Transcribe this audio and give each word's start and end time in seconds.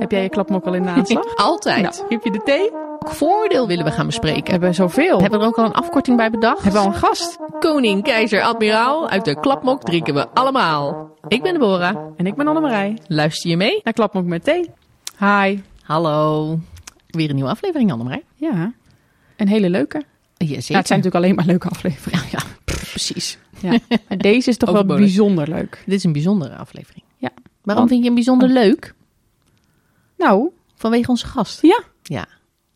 Heb 0.00 0.10
jij 0.10 0.22
je 0.22 0.28
klapmok 0.28 0.64
al 0.66 0.74
in 0.74 0.82
de 0.82 0.88
aanslag? 0.88 1.34
Altijd. 1.48 1.82
Nou, 1.82 1.94
heb 2.08 2.24
je 2.24 2.30
de 2.30 2.42
thee? 2.44 2.70
Welk 2.70 3.10
voordeel 3.14 3.66
willen 3.66 3.84
we 3.84 3.90
gaan 3.90 4.06
bespreken? 4.06 4.44
We 4.44 4.50
hebben 4.50 4.74
zoveel. 4.74 5.20
Hebben 5.20 5.38
we 5.38 5.44
er 5.44 5.50
ook 5.50 5.58
al 5.58 5.64
een 5.64 5.72
afkorting 5.72 6.16
bij 6.16 6.30
bedacht? 6.30 6.62
Hebben 6.62 6.80
we 6.82 6.86
al 6.88 6.92
een 6.94 6.98
gast? 6.98 7.38
Koning, 7.58 8.02
keizer, 8.02 8.42
admiraal. 8.42 9.08
Uit 9.08 9.24
de 9.24 9.40
klapmok 9.40 9.82
drinken 9.82 10.14
we 10.14 10.28
allemaal. 10.28 11.10
Ik 11.28 11.42
ben 11.42 11.52
Deborah. 11.52 11.96
En 12.16 12.26
ik 12.26 12.34
ben 12.34 12.46
Annemarij. 12.46 12.98
Luister 13.06 13.50
je 13.50 13.56
mee? 13.56 13.80
Naar 13.84 13.92
klapmok 13.92 14.24
met 14.24 14.44
thee. 14.44 14.70
Hi. 15.18 15.58
Hallo. 15.82 16.58
Weer 17.06 17.28
een 17.28 17.34
nieuwe 17.34 17.50
aflevering, 17.50 17.92
Annemarij. 17.92 18.22
Ja, 18.34 18.72
een 19.36 19.48
hele 19.48 19.70
leuke. 19.70 20.02
Ja, 20.36 20.46
zeker. 20.46 20.64
Nou, 20.66 20.78
het 20.78 20.86
zijn 20.86 20.98
natuurlijk 20.98 21.14
alleen 21.14 21.34
maar 21.34 21.44
leuke 21.46 21.68
afleveringen. 21.68 22.26
Ja, 22.30 22.38
pff, 22.64 22.90
precies. 22.90 23.38
Ja. 23.60 23.78
Maar 24.08 24.18
deze 24.18 24.50
is 24.50 24.56
toch 24.56 24.70
wel 24.70 24.84
bijzonder 24.84 25.48
leuk. 25.48 25.82
Dit 25.86 25.94
is 25.94 26.04
een 26.04 26.12
bijzondere 26.12 26.56
aflevering. 26.56 27.04
Ja. 27.16 27.28
Waarom 27.62 27.64
Want- 27.64 27.88
vind 27.88 27.98
je 28.00 28.04
hem 28.04 28.14
bijzonder 28.14 28.48
leuk? 28.48 28.94
Nou, 30.20 30.48
Vanwege 30.74 31.10
onze 31.10 31.26
gast. 31.26 31.62
ja. 31.62 31.82
Ja. 32.02 32.26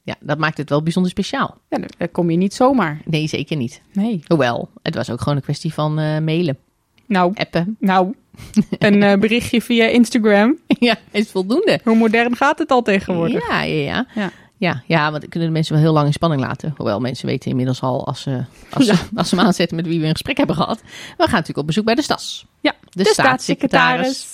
Ja, 0.02 0.14
dat 0.20 0.38
maakt 0.38 0.58
het 0.58 0.68
wel 0.68 0.82
bijzondel 0.82 1.10
speciaal. 1.12 1.58
ja 1.68 1.78
daar 1.98 2.08
kom 2.08 2.30
je 2.30 2.36
niet 2.36 2.54
zomaar. 2.54 3.00
Nee, 3.04 3.26
zeker 3.28 3.56
niet. 3.56 3.80
Nee. 3.92 4.22
Hoewel, 4.26 4.68
het 4.82 4.94
was 4.94 5.10
ook 5.10 5.18
gewoon 5.20 5.36
een 5.36 5.42
kwestie 5.42 5.72
van 5.74 5.98
eh, 5.98 6.18
mailen, 6.18 6.58
Nou, 7.06 7.32
appen. 7.34 7.76
nou. 7.80 8.14
een 8.78 9.02
eh, 9.02 9.18
berichtje 9.18 9.62
via 9.62 9.86
Instagram. 9.86 10.58
ja, 10.66 10.96
is 11.10 11.30
voldoende. 11.30 11.80
Hoe 11.84 11.96
modern 11.96 12.36
gaat 12.36 12.58
het 12.58 12.70
al 12.70 12.82
tegenwoordig? 12.82 13.48
Ja, 13.48 13.62
ja, 13.62 13.82
ja. 13.84 14.06
Ja. 14.14 14.30
Ja, 14.56 14.82
ja, 14.86 15.08
want 15.10 15.20
dan 15.20 15.30
kunnen 15.30 15.48
de 15.48 15.54
mensen 15.54 15.74
wel 15.74 15.82
heel 15.82 15.92
lang 15.92 16.06
in 16.06 16.12
spanning 16.12 16.40
laten. 16.42 16.74
Hoewel 16.76 17.00
mensen 17.00 17.26
weten 17.26 17.50
inmiddels 17.50 17.80
al, 17.80 18.06
als 18.06 18.20
ze, 18.22 18.44
als, 18.70 18.86
ze, 18.88 18.94
als 19.14 19.28
ze 19.28 19.36
aanzetten 19.40 19.76
met 19.76 19.86
wie 19.86 20.00
we 20.00 20.06
een 20.06 20.12
gesprek 20.12 20.36
hebben 20.36 20.56
gehad. 20.56 20.80
We 20.82 21.22
gaan 21.22 21.30
natuurlijk 21.30 21.58
op 21.58 21.66
bezoek 21.66 21.84
bij 21.84 21.94
de 21.94 22.02
Stas. 22.02 22.46
Ja, 22.60 22.74
De, 22.90 23.04
staatssecretaris. 23.04 24.26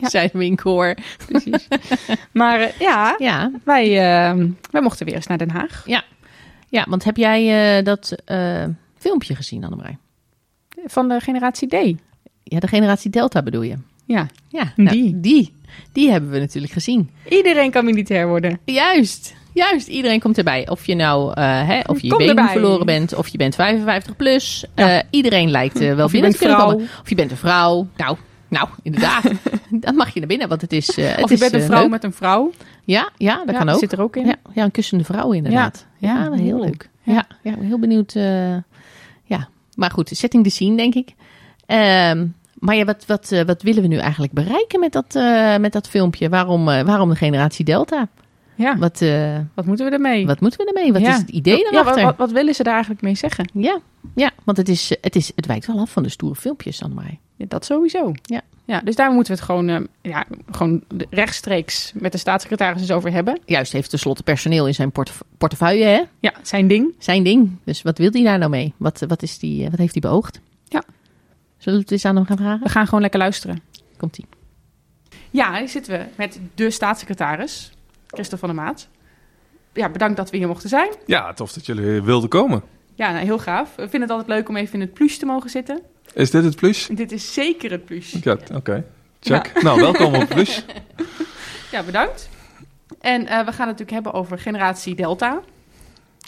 Ja. 0.00 0.08
Zijn 0.18 0.30
we 0.32 0.44
in 0.44 0.56
koor. 0.56 0.94
Precies. 1.28 1.68
Maar 2.32 2.60
eh, 2.60 2.78
ja, 2.78 3.14
Ja, 3.18 3.50
wij, 3.64 3.84
eh, 3.84 4.44
wij 4.70 4.80
mochten 4.82 5.06
weer 5.06 5.14
eens 5.14 5.26
naar 5.26 5.38
Den 5.38 5.50
Haag. 5.50 5.84
ja, 6.68 6.84
want 6.88 7.04
heb 7.04 7.16
jij 7.16 7.76
eh, 7.78 7.84
dat 7.84 8.14
eh, 8.24 8.64
filmpje 8.98 9.34
gezien, 9.34 9.64
Annemarij? 9.64 9.96
Van 10.86 11.08
de 11.08 11.20
generatie 11.20 11.68
D. 11.68 11.98
Ja, 12.42 12.58
de 12.58 12.66
generatie 12.66 13.10
Delta 13.10 13.42
bedoel 13.42 13.62
je? 13.62 13.74
Ja, 14.06 14.26
Ja, 14.48 14.72
Die. 14.76 14.84
nou, 14.84 15.20
die. 15.20 15.52
Die 15.92 16.10
hebben 16.10 16.30
we 16.30 16.38
natuurlijk 16.38 16.72
gezien. 16.72 17.10
iedereen 17.28 17.70
kan 17.70 17.84
militair 17.84 18.28
worden. 18.28 18.60
Juist, 18.64 19.34
juist. 19.54 19.88
Iedereen 19.88 20.20
komt 20.20 20.38
erbij. 20.38 20.68
Of 20.68 20.86
je 20.86 20.94
nou, 20.94 21.40
hè, 21.40 21.80
of 21.86 22.00
je 22.00 22.06
je 22.06 22.34
Kom 22.34 22.48
verloren 22.48 22.86
bent, 22.86 23.14
of 23.14 23.28
je 23.28 23.38
bent 23.38 23.54
55 23.54 24.16
plus. 24.16 24.64
Ja. 24.74 25.02
Iedereen 25.10 25.50
lijkt 25.50 25.78
wel 25.78 26.08
binnen 26.08 26.30
te 26.30 26.38
kunnen 26.38 26.56
komen. 26.56 26.88
Of 27.02 27.08
je 27.08 27.14
bent 27.14 27.30
een 27.30 27.36
vrouw. 27.36 27.86
Nou, 27.96 28.16
nou, 28.48 28.68
inderdaad. 28.82 29.22
Dan 29.84 29.94
mag 29.94 30.10
je 30.14 30.18
naar 30.18 30.28
binnen, 30.28 30.48
want 30.48 30.60
het 30.60 30.72
is. 30.72 30.88
eh, 30.98 31.10
het 31.10 31.22
of 31.22 31.28
je 31.28 31.34
is, 31.34 31.40
bent 31.40 31.52
een 31.52 31.60
eh, 31.60 31.66
vrouw 31.66 31.80
leuk. 31.80 31.90
met 31.90 32.04
een 32.04 32.12
vrouw. 32.12 32.52
Ja, 32.84 33.10
ja, 33.16 33.36
dat 33.44 33.54
Ja, 33.54 33.58
kan 33.58 33.68
ook. 33.68 33.78
Zit 33.78 33.92
er 33.92 34.00
ook 34.02 34.16
in. 34.16 34.26
Ja, 34.26 34.36
ja, 34.54 34.64
een 34.64 34.70
kussende 34.70 35.04
vrouw 35.04 35.32
inderdaad. 35.32 35.86
Ja, 35.98 36.14
Ja, 36.24 36.32
heel 36.32 36.60
leuk. 36.60 36.88
Ja. 37.02 37.12
Ja, 37.14 37.26
ja, 37.42 37.54
heel 37.60 37.78
benieuwd. 37.78 38.14
eh, 38.14 38.56
ja, 39.24 39.48
maar 39.74 39.90
goed, 39.90 40.08
setting 40.12 40.44
the 40.44 40.50
scene, 40.50 40.76
denk 40.76 40.94
ik. 40.94 41.14
Ehm, 41.66 42.26
maar 42.54 42.74
ja, 42.76 42.84
wat, 42.84 43.04
wat, 43.06 43.42
wat 43.46 43.62
willen 43.62 43.82
we 43.82 43.88
nu 43.88 43.96
eigenlijk 43.96 44.32
bereiken 44.32 44.80
met 44.80 44.92
dat, 44.92 45.14
met 45.60 45.72
dat 45.72 45.88
filmpje? 45.88 46.28
Waarom, 46.28 46.64
waarom 46.64 47.08
de 47.08 47.16
generatie 47.16 47.64
Delta? 47.64 48.08
Ja, 48.54 48.76
wat, 48.78 49.04
Wat, 49.54 49.66
moeten 49.66 49.86
we 49.86 49.92
ermee? 49.92 50.26
wat 50.26 50.40
moeten 50.40 50.58
we 50.66 50.72
ermee? 50.72 50.92
Wat 50.92 51.00
Ja. 51.02 51.08
is 51.12 51.16
het 51.18 51.28
idee 51.28 51.56
ja, 51.58 51.70
daarachter? 51.70 52.04
wat, 52.04 52.16
wat, 52.16 52.26
wat 52.26 52.30
willen 52.36 52.54
ze 52.54 52.62
daar 52.62 52.72
eigenlijk 52.72 53.02
mee 53.02 53.14
zeggen? 53.14 53.50
Ja, 53.52 53.78
ja, 54.14 54.30
want 54.44 54.58
het, 54.58 54.68
is, 54.68 54.96
het, 55.00 55.16
is, 55.16 55.32
het 55.34 55.46
wijkt 55.46 55.66
wel 55.66 55.78
af 55.78 55.90
van 55.90 56.02
de 56.02 56.08
stoere 56.08 56.34
filmpjes, 56.34 56.82
Annemarij. 56.82 57.18
Ja, 57.38 57.44
dat 57.48 57.64
sowieso. 57.64 58.12
Ja. 58.22 58.40
ja. 58.64 58.80
Dus 58.80 58.96
daar 58.96 59.12
moeten 59.12 59.32
we 59.32 59.38
het 59.38 59.48
gewoon, 59.50 59.68
eh, 59.68 59.80
ja, 60.12 60.24
gewoon 60.50 60.84
rechtstreeks 61.10 61.92
met 61.94 62.12
de 62.12 62.18
staatssecretaris 62.18 62.80
eens 62.80 62.90
over 62.90 63.12
hebben. 63.12 63.38
Juist, 63.44 63.72
heeft 63.72 63.90
tenslotte 63.90 64.22
personeel 64.22 64.66
in 64.66 64.74
zijn 64.74 64.92
portef- 64.92 65.22
portefeuille, 65.38 65.84
hè? 65.84 66.02
Ja, 66.20 66.32
zijn 66.42 66.68
ding. 66.68 66.94
Zijn 66.98 67.22
ding. 67.22 67.58
Dus 67.64 67.82
wat 67.82 67.98
wil 67.98 68.10
hij 68.12 68.22
daar 68.22 68.38
nou 68.38 68.50
mee? 68.50 68.74
Wat, 68.76 69.04
wat, 69.08 69.22
is 69.22 69.38
die, 69.38 69.64
eh, 69.64 69.70
wat 69.70 69.78
heeft 69.78 69.92
hij 69.92 70.10
beoogd? 70.10 70.40
Ja. 70.64 70.82
Zullen 71.58 71.78
we 71.78 71.84
het 71.84 71.92
eens 71.92 72.04
aan 72.04 72.16
hem 72.16 72.24
gaan 72.26 72.36
vragen? 72.36 72.62
We 72.62 72.68
gaan 72.68 72.84
gewoon 72.84 73.00
lekker 73.00 73.20
luisteren. 73.20 73.60
Komt-ie. 73.96 74.26
Ja, 75.30 75.58
hier 75.58 75.68
zitten 75.68 75.98
we 75.98 76.04
met 76.14 76.40
de 76.54 76.70
staatssecretaris, 76.70 77.70
Christophe 78.06 78.46
van 78.46 78.54
der 78.54 78.64
Maat. 78.64 78.88
Ja, 79.72 79.88
bedankt 79.88 80.16
dat 80.16 80.30
we 80.30 80.36
hier 80.36 80.46
mochten 80.46 80.68
zijn. 80.68 80.88
Ja, 81.06 81.32
tof 81.32 81.52
dat 81.52 81.66
jullie 81.66 82.02
wilden 82.02 82.28
komen. 82.28 82.62
Ja, 82.94 83.12
nou, 83.12 83.24
heel 83.24 83.38
gaaf. 83.38 83.74
We 83.74 83.82
vinden 83.88 84.00
het 84.00 84.10
altijd 84.10 84.28
leuk 84.28 84.48
om 84.48 84.56
even 84.56 84.74
in 84.74 84.80
het 84.80 84.92
pluche 84.94 85.18
te 85.18 85.26
mogen 85.26 85.50
zitten. 85.50 85.80
Is 86.18 86.30
dit 86.30 86.44
het 86.44 86.56
plus? 86.56 86.88
Dit 86.92 87.12
is 87.12 87.32
zeker 87.32 87.70
het. 87.70 87.82
Ja, 88.22 88.36
Oké, 88.54 88.84
check. 89.20 89.62
Nou, 89.62 89.80
welkom 89.80 90.14
op 90.14 90.28
plus. 90.28 90.64
Ja, 91.72 91.82
bedankt. 91.82 92.28
En 93.00 93.20
eh, 93.26 93.26
we 93.26 93.32
gaan 93.34 93.44
het 93.44 93.78
natuurlijk 93.78 93.90
hebben 93.90 94.12
over 94.12 94.38
generatie 94.38 94.94
Delta. 94.94 95.40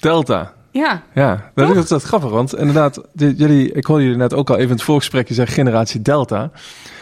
Delta. 0.00 0.52
Ja, 0.70 1.02
Ja, 1.14 1.50
dat 1.54 1.76
is 1.76 1.88
dat 1.88 2.02
grappig, 2.02 2.30
want 2.30 2.54
inderdaad, 2.56 3.00
dit- 3.12 3.38
jullie, 3.38 3.72
ik 3.72 3.84
hoorde 3.84 4.02
jullie 4.02 4.18
net 4.18 4.34
ook 4.34 4.48
al 4.50 4.54
even 4.56 4.68
in 4.68 4.74
het 4.74 4.82
voorgesprekje 4.82 5.34
zeggen 5.34 5.54
generatie 5.54 6.02
Delta. 6.02 6.50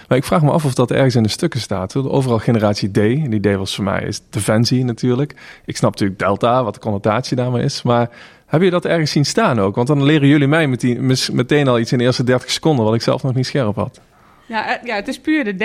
Maar 0.08 0.18
ik 0.18 0.24
vraag 0.24 0.42
me 0.42 0.50
af 0.50 0.64
of 0.64 0.74
dat 0.74 0.90
ergens 0.90 1.14
in 1.14 1.22
de 1.22 1.28
stukken 1.28 1.60
staat. 1.60 1.96
Overal 1.96 2.38
generatie 2.38 2.90
D. 2.90 2.96
En 2.96 3.30
die 3.30 3.40
D 3.40 3.56
was 3.56 3.74
voor 3.74 3.84
mij 3.84 4.02
is 4.02 4.20
Defensie 4.30 4.84
natuurlijk. 4.84 5.34
Ik 5.64 5.76
snap 5.76 5.90
natuurlijk 5.90 6.18
Delta, 6.18 6.64
wat 6.64 6.74
de 6.74 6.80
connotatie 6.80 7.36
daarmee 7.36 7.64
is. 7.64 7.82
Maar 7.82 8.10
heb 8.48 8.62
je 8.62 8.70
dat 8.70 8.84
ergens 8.84 9.10
zien 9.10 9.24
staan 9.24 9.58
ook? 9.60 9.74
Want 9.74 9.88
dan 9.88 10.02
leren 10.04 10.28
jullie 10.28 10.48
mij 10.48 10.66
meteen, 10.66 11.12
meteen 11.32 11.68
al 11.68 11.78
iets 11.78 11.92
in 11.92 11.98
de 11.98 12.04
eerste 12.04 12.24
30 12.24 12.50
seconden, 12.50 12.84
wat 12.84 12.94
ik 12.94 13.02
zelf 13.02 13.22
nog 13.22 13.34
niet 13.34 13.46
scherp 13.46 13.74
had. 13.74 14.00
ja, 14.46 14.76
eh, 14.78 14.84
ja 14.86 14.94
het 14.94 15.08
is 15.08 15.20
puur 15.20 15.44
de 15.44 15.52
D. 15.56 15.64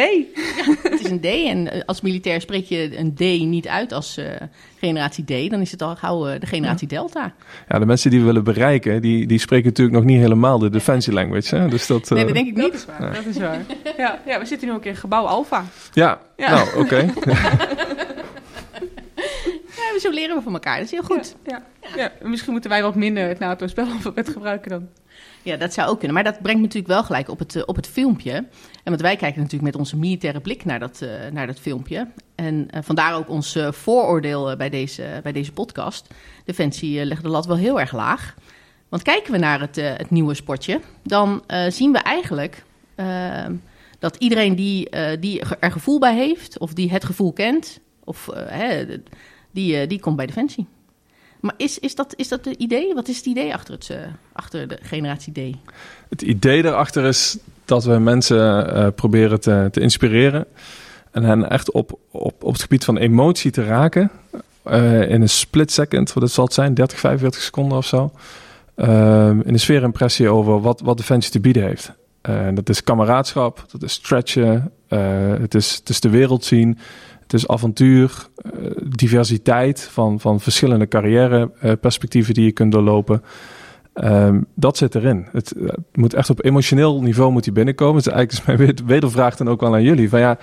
Het 0.83 0.99
is 1.03 1.09
een 1.09 1.19
D 1.19 1.25
en 1.25 1.71
eh, 1.71 1.81
als 1.85 2.01
militair 2.01 2.41
spreek 2.41 2.65
je 2.65 2.97
een 2.97 3.13
D 3.15 3.19
niet 3.19 3.67
uit 3.67 3.91
als 3.91 4.17
eh, 4.17 4.25
generatie 4.79 5.23
D. 5.23 5.49
Dan 5.51 5.61
is 5.61 5.71
het 5.71 5.81
al 5.81 5.95
gauw 5.95 6.23
de 6.39 6.45
generatie 6.45 6.87
Delta. 6.87 7.33
Ja, 7.69 7.79
de 7.79 7.85
mensen 7.85 8.09
die 8.09 8.19
we 8.19 8.25
willen 8.25 8.43
bereiken, 8.43 9.01
die, 9.01 9.27
die 9.27 9.39
spreken 9.39 9.67
natuurlijk 9.67 9.97
nog 9.97 10.05
niet 10.05 10.19
helemaal 10.19 10.59
de 10.59 10.69
defensie 10.69 11.13
language. 11.13 11.55
Hè? 11.55 11.67
Dus 11.67 11.87
dat, 11.87 12.09
Nee, 12.09 12.25
dat 12.25 12.33
denk 12.33 12.47
ik 12.47 12.55
Dat 12.55 12.65
niet. 12.65 12.73
is 12.73 12.85
waar. 12.85 13.13
Dat 13.13 13.25
is 13.25 13.37
waar. 13.37 13.61
Ja, 13.97 14.19
ja, 14.25 14.39
we 14.39 14.45
zitten 14.45 14.67
nu 14.67 14.73
ook 14.73 14.85
in 14.85 14.95
gebouw 14.95 15.25
Alpha. 15.25 15.65
Ja, 15.93 16.19
Ja. 16.37 16.49
nou 16.55 16.79
oké. 16.83 17.05
Ja, 19.93 19.99
zo 19.99 20.09
leren 20.09 20.35
we 20.35 20.41
van 20.41 20.53
elkaar. 20.53 20.75
Dat 20.75 20.85
is 20.85 20.91
heel 20.91 21.03
goed. 21.03 21.35
Ja, 21.45 21.63
ja. 21.95 22.11
misschien 22.21 22.51
moeten 22.51 22.69
wij 22.69 22.81
wat 22.81 22.95
minder 22.95 23.27
het 23.27 23.39
NATO-spelalfabet 23.39 24.29
gebruiken 24.29 24.71
dan. 24.71 24.87
Ja, 25.41 25.57
dat 25.57 25.73
zou 25.73 25.89
ook 25.89 25.97
kunnen. 25.97 26.13
Maar 26.13 26.23
dat 26.23 26.41
brengt 26.41 26.59
me 26.59 26.65
natuurlijk 26.65 26.93
wel 26.93 27.03
gelijk 27.03 27.29
op 27.29 27.39
het, 27.39 27.55
eh, 27.55 27.63
op 27.65 27.75
het 27.75 27.87
filmpje. 27.87 28.31
En 28.31 28.49
want 28.83 29.01
wij 29.01 29.15
kijken 29.15 29.41
natuurlijk 29.41 29.71
met 29.71 29.75
onze 29.75 29.97
militaire 29.97 30.41
blik 30.41 30.65
naar 30.65 30.79
dat, 30.79 31.01
eh, 31.01 31.09
naar 31.31 31.47
dat 31.47 31.59
filmpje. 31.59 32.07
En 32.35 32.67
eh, 32.69 32.81
vandaar 32.83 33.15
ook 33.15 33.29
ons 33.29 33.55
eh, 33.55 33.71
vooroordeel 33.71 34.55
bij, 34.55 34.69
deze, 34.69 35.19
bij 35.23 35.31
deze 35.31 35.51
podcast. 35.51 36.13
Defensie 36.45 37.05
legt 37.05 37.23
de 37.23 37.29
lat 37.29 37.45
wel 37.45 37.57
heel 37.57 37.79
erg 37.79 37.91
laag. 37.91 38.35
Want 38.89 39.03
kijken 39.03 39.31
we 39.31 39.37
naar 39.37 39.59
het, 39.59 39.75
het 39.75 40.09
nieuwe 40.09 40.33
sportje, 40.33 40.79
dan 41.03 41.43
zien 41.69 41.91
we 41.91 41.97
eigenlijk 41.97 42.63
eh, 42.95 43.45
dat 43.99 44.15
iedereen 44.15 44.55
die, 44.55 44.89
eh, 44.89 45.21
die 45.21 45.41
er 45.59 45.71
gevoel 45.71 45.99
bij 45.99 46.15
heeft, 46.15 46.57
of 46.57 46.73
die 46.73 46.91
het 46.91 47.03
gevoel 47.03 47.33
kent, 47.33 47.79
of, 48.03 48.29
hè, 48.35 48.85
die, 49.53 49.77
eh, 49.77 49.87
die 49.87 49.99
komt 49.99 50.15
bij 50.15 50.25
Defensie. 50.25 50.67
Maar 51.39 51.53
is, 51.57 51.79
is, 51.79 51.95
dat, 51.95 52.13
is 52.15 52.27
dat 52.27 52.45
het 52.45 52.55
idee? 52.57 52.93
Wat 52.93 53.07
is 53.07 53.17
het 53.17 53.25
idee 53.25 53.53
achter, 53.53 53.73
het, 53.73 53.89
eh, 53.89 53.97
achter 54.33 54.67
de 54.67 54.77
generatie 54.81 55.33
D? 55.33 55.55
Het 56.09 56.21
idee 56.21 56.61
daarachter 56.61 57.05
is 57.05 57.37
dat 57.65 57.83
we 57.83 57.97
mensen 57.97 58.73
eh, 58.75 58.87
proberen 58.95 59.39
te, 59.39 59.67
te 59.71 59.79
inspireren. 59.79 60.45
En 61.11 61.23
hen 61.23 61.49
echt 61.49 61.71
op, 61.71 61.99
op, 62.11 62.43
op 62.43 62.51
het 62.51 62.61
gebied 62.61 62.85
van 62.85 62.97
emotie 62.97 63.51
te 63.51 63.63
raken. 63.63 64.11
in 65.09 65.21
een 65.21 65.29
split 65.29 65.71
second, 65.71 66.13
wat 66.13 66.23
het 66.23 66.31
zal 66.31 66.51
zijn, 66.51 66.73
30, 66.73 66.99
45 66.99 67.41
seconden 67.41 67.77
of 67.77 67.85
zo. 67.85 68.11
In 68.75 69.43
een 69.45 69.59
sfeerimpressie 69.59 70.29
over 70.29 70.61
wat, 70.61 70.81
wat 70.81 70.97
Defensie 70.97 71.31
te 71.31 71.39
bieden 71.39 71.63
heeft. 71.63 71.91
Dat 72.53 72.69
is 72.69 72.83
kameraadschap, 72.83 73.65
dat 73.71 73.83
is 73.83 73.93
stretchen, 73.93 74.71
het, 75.39 75.55
is, 75.55 75.75
het 75.75 75.89
is 75.89 75.99
de 75.99 76.09
wereld 76.09 76.45
zien. 76.45 76.77
Is 77.33 77.47
avontuur, 77.47 78.27
eh, 78.35 78.51
diversiteit 78.95 79.81
van, 79.81 80.19
van 80.19 80.39
verschillende 80.39 80.87
carrièreperspectieven 80.87 82.33
die 82.33 82.45
je 82.45 82.51
kunt 82.51 82.71
doorlopen. 82.71 83.23
Ehm, 83.93 84.41
dat 84.55 84.77
zit 84.77 84.95
erin. 84.95 85.25
Het, 85.31 85.51
eh, 85.51 85.65
het 85.65 85.97
moet 85.97 86.13
echt 86.13 86.29
op 86.29 86.45
emotioneel 86.45 87.01
niveau 87.01 87.31
moet 87.31 87.43
die 87.43 87.53
binnenkomen. 87.53 87.95
Het 87.95 88.05
is 88.07 88.11
eigenlijk 88.13 88.47
is 88.47 88.55
mijn 88.55 88.67
wed- 88.67 88.85
wedervraag 88.85 89.35
dan 89.35 89.49
ook 89.49 89.61
wel 89.61 89.73
aan 89.73 89.83
jullie. 89.83 90.09
Van 90.09 90.19
ja, 90.19 90.37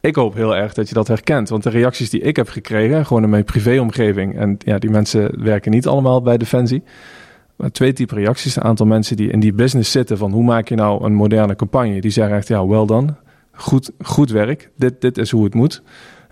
ik 0.00 0.14
hoop 0.14 0.34
heel 0.34 0.56
erg 0.56 0.74
dat 0.74 0.88
je 0.88 0.94
dat 0.94 1.08
herkent. 1.08 1.48
Want 1.48 1.62
de 1.62 1.70
reacties 1.70 2.10
die 2.10 2.20
ik 2.20 2.36
heb 2.36 2.48
gekregen, 2.48 3.06
gewoon 3.06 3.22
in 3.22 3.30
mijn 3.30 3.44
privéomgeving... 3.44 4.38
en 4.38 4.56
ja, 4.58 4.78
die 4.78 4.90
mensen 4.90 5.42
werken 5.44 5.70
niet 5.70 5.86
allemaal 5.86 6.22
bij 6.22 6.38
Defensie... 6.38 6.82
Maar 7.58 7.70
twee 7.70 7.92
typen 7.92 8.16
reacties. 8.16 8.56
Een 8.56 8.62
aantal 8.62 8.86
mensen 8.86 9.16
die 9.16 9.30
in 9.30 9.40
die 9.40 9.52
business 9.52 9.90
zitten 9.90 10.18
van 10.18 10.32
hoe 10.32 10.44
maak 10.44 10.68
je 10.68 10.74
nou 10.74 11.04
een 11.04 11.14
moderne 11.14 11.56
campagne. 11.56 12.00
Die 12.00 12.10
zeggen 12.10 12.36
echt 12.36 12.48
ja, 12.48 12.66
well 12.66 12.86
done. 12.86 13.14
Goed, 13.52 13.90
goed 14.02 14.30
werk. 14.30 14.70
Dit, 14.76 15.00
dit 15.00 15.18
is 15.18 15.30
hoe 15.30 15.44
het 15.44 15.54
moet. 15.54 15.82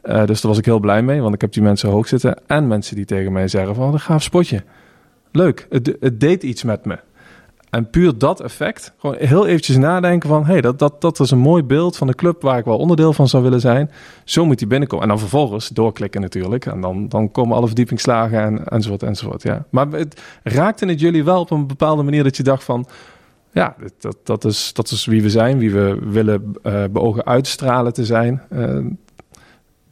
Eh, 0.07 0.25
dus 0.25 0.41
daar 0.41 0.51
was 0.51 0.59
ik 0.59 0.65
heel 0.65 0.81
blij 0.81 1.03
mee, 1.03 1.21
want 1.21 1.35
ik 1.35 1.41
heb 1.41 1.53
die 1.53 1.63
mensen 1.63 1.91
hoog 1.91 2.09
zitten. 2.09 2.37
En 2.47 2.67
mensen 2.67 2.97
die 2.97 3.05
tegen 3.05 3.33
mij 3.33 3.49
zeggen 3.49 3.75
van 3.75 3.93
een 3.93 4.01
gaaf 4.01 4.23
spotje. 4.23 4.63
Leuk, 5.33 5.67
het, 5.71 5.97
het 6.01 6.21
deed 6.21 6.43
iets 6.43 6.63
met 6.63 6.85
me. 6.85 6.99
En 7.71 7.91
puur 7.91 8.19
dat 8.19 8.41
effect, 8.41 8.93
gewoon 8.99 9.17
heel 9.19 9.47
eventjes 9.47 9.77
nadenken 9.77 10.29
van... 10.29 10.45
hé, 10.45 10.53
hey, 10.53 10.61
dat, 10.61 10.79
dat, 10.79 11.01
dat 11.01 11.21
is 11.21 11.31
een 11.31 11.39
mooi 11.39 11.63
beeld 11.63 11.97
van 11.97 12.07
de 12.07 12.15
club 12.15 12.43
waar 12.43 12.59
ik 12.59 12.65
wel 12.65 12.79
onderdeel 12.79 13.13
van 13.13 13.29
zou 13.29 13.43
willen 13.43 13.61
zijn. 13.61 13.91
Zo 14.25 14.45
moet 14.45 14.59
die 14.59 14.67
binnenkomen. 14.67 15.05
En 15.05 15.11
dan 15.11 15.21
vervolgens 15.21 15.69
doorklikken 15.69 16.21
natuurlijk. 16.21 16.67
En 16.67 16.81
dan, 16.81 17.09
dan 17.09 17.31
komen 17.31 17.57
alle 17.57 17.67
verdiepingslagen 17.67 18.41
en, 18.41 18.65
enzovoort, 18.65 19.03
enzovoort, 19.03 19.43
ja. 19.43 19.65
Maar 19.71 19.87
het 19.89 20.23
raakte 20.43 20.87
het 20.87 21.01
jullie 21.01 21.25
wel 21.25 21.41
op 21.41 21.51
een 21.51 21.67
bepaalde 21.67 22.03
manier 22.03 22.23
dat 22.23 22.37
je 22.37 22.43
dacht 22.43 22.65
van... 22.65 22.87
ja, 23.51 23.77
dat, 23.99 24.17
dat, 24.23 24.45
is, 24.45 24.73
dat 24.73 24.91
is 24.91 25.07
wie 25.07 25.23
we 25.23 25.31
zijn, 25.31 25.59
wie 25.59 25.73
we 25.73 25.99
willen 26.03 26.55
uh, 26.63 26.85
beogen 26.91 27.27
uitstralen 27.27 27.93
te 27.93 28.05
zijn. 28.05 28.43
Uh, 28.53 28.79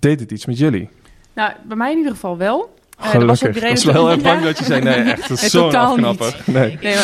deed 0.05 0.21
het 0.21 0.31
iets 0.31 0.47
met 0.47 0.59
jullie? 0.59 0.89
Nou, 1.35 1.53
bij 1.65 1.77
mij 1.77 1.91
in 1.91 1.97
ieder 1.97 2.13
geval 2.13 2.37
wel. 2.37 2.73
Uh, 3.01 3.13
dat 3.13 3.23
was 3.23 3.45
ook 3.45 3.53
de 3.53 3.61
reden. 3.61 3.93
wel 3.93 4.09
heel 4.09 4.23
bang 4.23 4.43
dat 4.43 4.59
je 4.59 4.65
zei, 4.65 4.83
nee, 4.83 4.95
echt, 5.13 5.29
dat 5.29 5.43
is 5.43 5.51
zo'n 5.51 5.75
afknapper. 5.75 6.43
Nee. 6.47 6.79
Nee, 6.83 6.97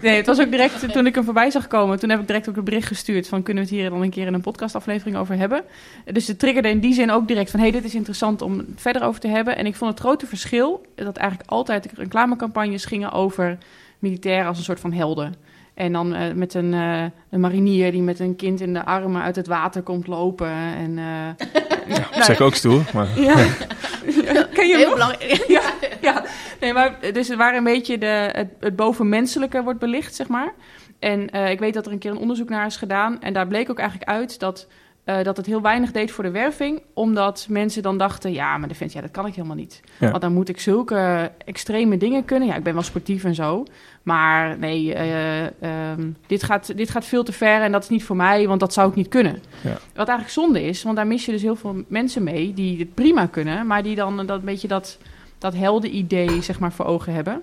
nee, 0.00 0.16
het 0.16 0.26
was 0.26 0.40
ook 0.40 0.50
direct, 0.50 0.92
toen 0.92 1.06
ik 1.06 1.14
hem 1.14 1.24
voorbij 1.24 1.50
zag 1.50 1.66
komen, 1.66 1.98
toen 1.98 2.10
heb 2.10 2.20
ik 2.20 2.26
direct 2.26 2.48
ook 2.48 2.56
een 2.56 2.64
bericht 2.64 2.86
gestuurd 2.86 3.28
van, 3.28 3.42
kunnen 3.42 3.64
we 3.64 3.68
het 3.68 3.78
hier 3.78 3.90
dan 3.90 4.02
een 4.02 4.10
keer 4.10 4.26
in 4.26 4.34
een 4.34 4.40
podcastaflevering 4.40 5.16
over 5.16 5.36
hebben? 5.36 5.62
Dus 6.04 6.26
het 6.26 6.38
triggerde 6.38 6.68
in 6.68 6.80
die 6.80 6.94
zin 6.94 7.10
ook 7.10 7.28
direct 7.28 7.50
van, 7.50 7.60
hey, 7.60 7.70
dit 7.70 7.84
is 7.84 7.94
interessant 7.94 8.42
om 8.42 8.64
verder 8.76 9.02
over 9.02 9.20
te 9.20 9.28
hebben. 9.28 9.56
En 9.56 9.66
ik 9.66 9.76
vond 9.76 9.90
het 9.90 10.00
grote 10.00 10.26
verschil, 10.26 10.86
dat 10.94 11.16
eigenlijk 11.16 11.50
altijd 11.50 11.88
reclamecampagnes 11.94 12.84
gingen 12.84 13.12
over 13.12 13.58
militairen 13.98 14.46
als 14.46 14.58
een 14.58 14.64
soort 14.64 14.80
van 14.80 14.92
helden. 14.92 15.34
En 15.78 15.92
dan 15.92 16.14
uh, 16.14 16.32
met 16.34 16.54
een, 16.54 16.72
uh, 16.72 17.04
een, 17.30 17.40
marinier 17.40 17.92
die 17.92 18.02
met 18.02 18.20
een 18.20 18.36
kind 18.36 18.60
in 18.60 18.72
de 18.72 18.84
armen 18.84 19.22
uit 19.22 19.36
het 19.36 19.46
water 19.46 19.82
komt 19.82 20.06
lopen. 20.06 20.50
En, 20.50 20.90
uh, 20.90 20.96
ja, 21.96 22.08
nou, 22.10 22.22
zeg 22.22 22.40
ook 22.40 22.54
stoer. 22.54 22.82
Maar... 22.94 23.20
Ja. 23.20 23.34
Ken 24.54 24.68
je 24.68 24.76
Heel 24.76 24.92
belangrijk. 24.92 25.44
Ja, 25.58 25.62
ja. 26.00 26.24
Nee, 26.60 26.72
maar 26.72 26.98
dus 27.12 27.34
waar 27.34 27.56
een 27.56 27.64
beetje 27.64 27.98
de, 27.98 28.30
het, 28.32 28.48
het 28.60 28.76
bovenmenselijke 28.76 29.62
wordt 29.62 29.78
belicht, 29.78 30.14
zeg 30.14 30.28
maar. 30.28 30.54
En 30.98 31.28
ik 31.50 31.58
weet 31.58 31.74
dat 31.74 31.86
er 31.86 31.92
een 31.92 31.98
keer 31.98 32.10
een 32.10 32.18
onderzoek 32.18 32.48
naar 32.48 32.66
is 32.66 32.76
gedaan. 32.76 33.20
En 33.20 33.32
daar 33.32 33.46
bleek 33.46 33.70
ook 33.70 33.78
eigenlijk 33.78 34.10
uit 34.10 34.38
dat 34.38 34.66
uh, 35.08 35.22
dat 35.22 35.36
het 35.36 35.46
heel 35.46 35.62
weinig 35.62 35.92
deed 35.92 36.10
voor 36.10 36.24
de 36.24 36.30
werving, 36.30 36.82
omdat 36.94 37.46
mensen 37.48 37.82
dan 37.82 37.98
dachten: 37.98 38.32
ja, 38.32 38.58
maar 38.58 38.68
Defensie, 38.68 39.00
ja, 39.00 39.06
dat 39.06 39.14
kan 39.14 39.26
ik 39.26 39.34
helemaal 39.34 39.56
niet. 39.56 39.80
Ja. 39.98 40.10
Want 40.10 40.22
dan 40.22 40.32
moet 40.32 40.48
ik 40.48 40.60
zulke 40.60 41.32
extreme 41.44 41.96
dingen 41.96 42.24
kunnen. 42.24 42.48
Ja, 42.48 42.54
ik 42.54 42.62
ben 42.62 42.74
wel 42.74 42.82
sportief 42.82 43.24
en 43.24 43.34
zo, 43.34 43.64
maar 44.02 44.58
nee, 44.58 44.94
uh, 44.94 45.44
um, 45.90 46.16
dit, 46.26 46.42
gaat, 46.42 46.76
dit 46.76 46.90
gaat 46.90 47.04
veel 47.04 47.22
te 47.22 47.32
ver 47.32 47.62
en 47.62 47.72
dat 47.72 47.82
is 47.82 47.88
niet 47.88 48.04
voor 48.04 48.16
mij, 48.16 48.46
want 48.46 48.60
dat 48.60 48.72
zou 48.72 48.88
ik 48.88 48.94
niet 48.94 49.08
kunnen. 49.08 49.42
Ja. 49.60 49.78
Wat 49.94 50.08
eigenlijk 50.08 50.30
zonde 50.30 50.62
is, 50.62 50.82
want 50.82 50.96
daar 50.96 51.06
mis 51.06 51.24
je 51.24 51.32
dus 51.32 51.42
heel 51.42 51.56
veel 51.56 51.84
mensen 51.88 52.22
mee 52.22 52.54
die 52.54 52.78
het 52.78 52.94
prima 52.94 53.26
kunnen, 53.26 53.66
maar 53.66 53.82
die 53.82 53.96
dan 53.96 54.26
dat 54.26 54.44
beetje 54.44 54.68
dat, 54.68 54.98
dat 55.38 55.54
helden-idee 55.54 56.42
zeg 56.42 56.58
maar 56.58 56.72
voor 56.72 56.84
ogen 56.84 57.12
hebben. 57.12 57.42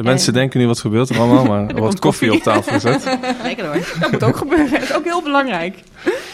De 0.00 0.06
mensen 0.06 0.32
denken 0.32 0.60
nu 0.60 0.66
wat 0.66 0.80
gebeurt 0.80 1.08
er 1.08 1.18
allemaal, 1.18 1.44
maar 1.44 1.66
er 1.74 1.80
wordt 1.80 1.98
koffie 1.98 2.32
op 2.32 2.42
tafel 2.42 2.72
gezet. 2.72 3.04
Lekker 3.42 3.66
hoor. 3.66 3.96
Dat 4.00 4.10
moet 4.10 4.24
ook 4.24 4.36
gebeuren. 4.36 4.70
Dat 4.70 4.82
is 4.82 4.94
ook 4.94 5.04
heel 5.04 5.22
belangrijk. 5.22 5.82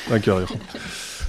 Dankjewel, 0.09 0.41
Jochem. 0.41 0.61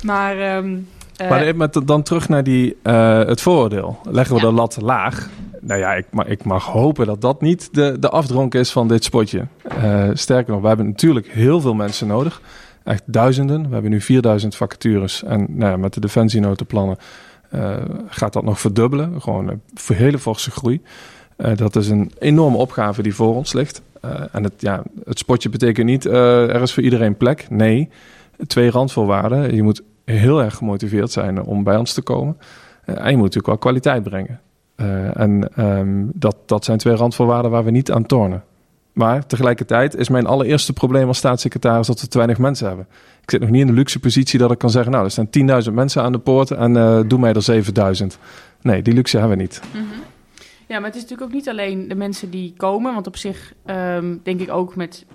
Maar, 0.04 0.58
um, 0.58 0.88
uh, 1.22 1.54
maar 1.54 1.70
dan 1.86 2.04
terug 2.04 2.30
naar 2.30 2.44
die, 2.44 2.78
uh, 2.84 3.18
het 3.18 3.42
vooroordeel. 3.42 4.00
Leggen 4.04 4.36
we 4.36 4.42
ja. 4.42 4.48
de 4.48 4.54
lat 4.54 4.78
laag? 4.82 5.30
Nou 5.62 5.80
ja, 5.80 5.94
ik, 5.94 6.06
ik 6.26 6.44
mag 6.44 6.66
hopen 6.66 7.06
dat 7.06 7.22
dat 7.22 7.42
niet 7.42 7.70
de, 7.72 7.98
de 8.00 8.10
afdronk 8.10 8.54
is 8.56 8.72
van 8.72 8.88
dit 8.88 9.04
spotje. 9.04 9.48
Uh, 9.84 10.10
sterker 10.14 10.54
nog, 10.54 10.62
we 10.62 10.68
hebben 10.68 10.86
natuurlijk 10.86 11.28
heel 11.28 11.62
veel 11.62 11.74
mensen 11.74 12.08
nodig. 12.08 12.42
Echt 12.84 13.04
duizenden. 13.06 13.68
We 13.68 13.74
hebben 13.74 13.92
nu 13.92 14.02
4000 14.02 14.56
vacatures. 14.56 15.24
En 15.24 15.46
nou 15.50 15.72
ja, 15.72 15.78
met 15.78 15.94
de 15.94 16.00
defensienotenplannen 16.00 16.98
gaat 18.08 18.34
dat 18.34 18.44
nog 18.44 18.60
verdubbelen. 18.60 19.22
Gewoon 19.22 19.48
een 19.48 19.62
hele 19.94 20.20
forse 20.20 20.52
groei. 20.52 20.82
Uh, 21.38 21.56
dat 21.56 21.76
is 21.76 21.90
een 21.90 22.12
enorme 22.20 22.58
opgave 22.58 23.02
die 23.02 23.16
voor 23.16 23.36
ons 23.36 23.54
ligt. 23.54 23.82
Uh, 24.06 24.12
en 24.32 24.44
het, 24.44 24.54
ja, 24.58 24.84
het 25.06 25.20
spotje 25.20 25.50
betekent 25.50 25.86
niet 25.86 26.06
uh, 26.06 26.54
er 26.56 26.62
is 26.62 26.74
voor 26.74 26.84
iedereen 26.84 27.18
plek. 27.18 27.48
Nee, 27.50 27.90
twee 28.48 28.70
randvoorwaarden. 28.70 29.56
Je 29.56 29.64
moet 29.64 29.82
heel 30.06 30.44
erg 30.44 30.56
gemotiveerd 30.56 31.12
zijn 31.12 31.44
om 31.44 31.64
bij 31.64 31.78
ons 31.78 31.94
te 31.94 32.02
komen. 32.02 32.38
en 32.86 32.96
je 32.96 33.16
moet 33.16 33.16
natuurlijk 33.16 33.46
wel 33.46 33.58
kwaliteit 33.58 34.04
brengen. 34.04 34.40
en 35.14 35.50
um, 35.60 36.12
dat, 36.14 36.36
dat 36.46 36.66
zijn 36.66 36.78
twee 36.78 36.96
randvoorwaarden 36.96 37.52
waar 37.52 37.64
we 37.64 37.72
niet 37.72 37.92
aan 37.92 38.06
tornen. 38.06 38.44
Maar 38.94 39.26
tegelijkertijd 39.26 39.96
is 39.96 40.10
mijn 40.10 40.26
allereerste 40.26 40.74
probleem 40.74 41.08
als 41.08 41.18
staatssecretaris 41.18 41.88
dat 41.88 42.02
we 42.02 42.08
te 42.08 42.18
weinig 42.18 42.38
mensen 42.38 42.68
hebben. 42.68 42.88
Ik 43.22 43.32
zit 43.32 43.42
nog 43.42 43.50
niet 43.50 43.62
in 43.62 43.68
de 43.68 43.74
luxe 43.74 44.00
positie 44.00 44.40
dat 44.40 44.52
ik 44.52 44.58
kan 44.58 44.70
zeggen: 44.70 44.92
Nou, 44.92 45.04
er 45.06 45.12
staan 45.12 45.64
10.000 45.68 45.74
mensen 45.74 46.02
aan 46.02 46.12
de 46.12 46.20
poort 46.20 46.52
en 46.52 46.74
doe 47.08 47.20
mij 47.20 47.34
er 47.34 47.64
7.000. 48.02 48.06
Nee, 48.62 48.82
die 48.82 48.94
luxe 48.94 49.18
hebben 49.18 49.38
we 49.38 49.44
niet. 49.44 49.62
Mm. 49.74 49.86
Ja, 50.68 50.80
maar 50.80 50.86
het 50.88 50.96
is 50.96 51.02
natuurlijk 51.02 51.30
ook 51.30 51.36
niet 51.36 51.50
alleen 51.50 51.88
de 51.88 51.96
mensen 51.96 52.30
die 52.30 52.54
komen. 52.58 52.94
Want 52.94 53.08
op 53.08 53.18
zich 53.18 53.54
um, 53.66 54.20
denk 54.24 54.42
ik 54.42 54.52
ook 54.52 54.76
met 54.76 55.06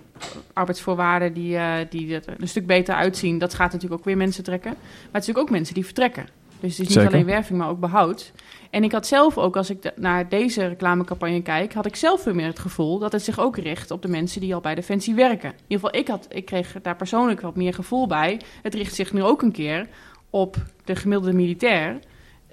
arbeidsvoorwaarden 0.52 1.32
die, 1.32 1.54
uh, 1.54 1.74
die 1.90 2.14
er 2.14 2.22
een 2.38 2.48
stuk 2.48 2.66
beter 2.66 2.94
uitzien. 2.94 3.38
Dat 3.38 3.54
gaat 3.54 3.72
natuurlijk 3.72 4.00
ook 4.00 4.06
weer 4.06 4.16
mensen 4.16 4.44
trekken. 4.44 4.70
Maar 4.70 4.90
het 4.90 5.02
is 5.02 5.10
natuurlijk 5.12 5.38
ook 5.38 5.50
mensen 5.50 5.74
die 5.74 5.84
vertrekken. 5.84 6.26
Dus 6.60 6.78
het 6.78 6.88
is 6.88 6.96
niet 6.96 7.06
alleen 7.06 7.24
werving, 7.24 7.58
maar 7.58 7.68
ook 7.68 7.80
behoud. 7.80 8.32
En 8.70 8.84
ik 8.84 8.92
had 8.92 9.06
zelf 9.06 9.38
ook, 9.38 9.56
als 9.56 9.70
ik 9.70 9.92
naar 9.96 10.28
deze 10.28 10.66
reclamecampagne 10.66 11.42
kijk, 11.42 11.72
had 11.72 11.86
ik 11.86 11.96
zelf 11.96 12.22
veel 12.22 12.34
meer 12.34 12.46
het 12.46 12.58
gevoel 12.58 12.98
dat 12.98 13.12
het 13.12 13.22
zich 13.22 13.40
ook 13.40 13.56
richt 13.56 13.90
op 13.90 14.02
de 14.02 14.08
mensen 14.08 14.40
die 14.40 14.54
al 14.54 14.60
bij 14.60 14.74
Defensie 14.74 15.14
werken. 15.14 15.48
In 15.48 15.64
ieder 15.66 15.84
geval, 15.84 16.00
ik, 16.00 16.08
had, 16.08 16.26
ik 16.28 16.44
kreeg 16.44 16.76
daar 16.82 16.96
persoonlijk 16.96 17.40
wat 17.40 17.56
meer 17.56 17.74
gevoel 17.74 18.06
bij. 18.06 18.40
Het 18.62 18.74
richt 18.74 18.94
zich 18.94 19.12
nu 19.12 19.22
ook 19.22 19.42
een 19.42 19.52
keer 19.52 19.88
op 20.30 20.56
de 20.84 20.96
gemiddelde 20.96 21.36
militair. 21.36 21.98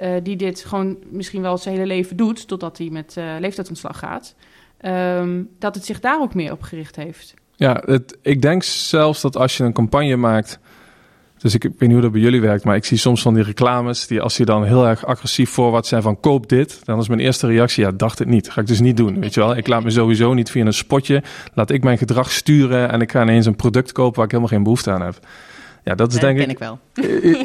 Uh, 0.01 0.10
die 0.24 0.36
dit 0.36 0.66
gewoon 0.66 0.98
misschien 1.10 1.42
wel 1.42 1.57
zijn 1.57 1.75
hele 1.75 1.88
leven 1.88 2.18
doet, 2.18 2.48
totdat 2.48 2.78
hij 2.78 2.90
met 2.90 3.16
uh, 3.18 3.36
leeftijdsontslag 3.40 4.00
gaat, 4.00 4.36
um, 4.81 5.50
dat 5.60 5.75
het 5.75 5.86
zich 5.86 6.00
daar 6.00 6.22
ook 6.22 6.34
meer 6.34 6.51
op 6.51 6.62
gericht 6.62 6.96
heeft. 6.96 7.34
Ja, 7.56 7.84
het, 7.86 8.18
ik 8.22 8.42
denk 8.42 8.63
zelfs 8.63 9.22
dat 9.22 9.38
als 9.38 9.57
je 9.57 9.63
een 9.63 9.74
campagne 9.74 10.16
maakt. 10.16 10.60
Dus 11.38 11.54
ik, 11.54 11.63
ik 11.63 11.69
weet 11.69 11.81
niet 11.81 11.92
hoe 11.92 12.01
dat 12.01 12.12
bij 12.12 12.22
jullie 12.22 12.42
werkt, 12.42 12.63
maar 12.63 12.75
ik 12.75 12.86
zie 12.86 12.98
soms 12.98 13.22
van 13.22 13.34
die 13.34 13.44
reclames 13.44 14.07
die 14.07 14.22
als 14.22 14.38
je 14.38 14.46
dan 14.46 14.63
heel 14.63 14.88
erg 14.88 15.06
agressief 15.06 15.50
voorwaarts 15.50 15.90
zijn 15.90 16.01
van 16.01 16.19
koop 16.19 16.50
dit, 16.50 16.86
dan 16.86 17.00
is 17.00 17.07
mijn 17.07 17.19
eerste 17.19 17.48
reactie 17.48 17.84
ja, 17.84 17.92
dacht 17.92 18.19
het 18.19 18.28
niet. 18.28 18.51
Ga 18.51 18.62
ik 18.62 18.68
dus 18.68 18.80
niet 18.80 18.98
doen, 18.98 19.19
weet 19.19 19.34
je 19.34 19.40
wel. 19.40 19.57
Ik 19.57 19.68
laat 19.68 19.84
me 19.84 19.90
sowieso 19.90 20.34
niet 20.34 20.51
via 20.51 20.66
een 20.66 20.74
spotje, 20.74 21.24
laat 21.54 21.69
ik 21.69 21.84
mijn 21.84 21.98
gedrag 21.98 22.31
sturen 22.31 22.92
en 22.92 23.01
ik 23.01 23.12
ga 23.12 23.22
ineens 23.22 23.46
een 23.46 23.56
product 23.56 23.92
kopen 23.92 24.16
waar 24.16 24.25
ik 24.25 24.31
helemaal 24.31 24.54
geen 24.54 24.63
behoefte 24.63 24.92
aan 24.92 25.01
heb. 25.01 25.19
Ja, 25.89 25.95
dat 25.95 26.13
is 26.13 26.19
denk 26.19 26.39
ik. 26.39 26.50
ik 26.50 26.59
wel. 26.59 26.80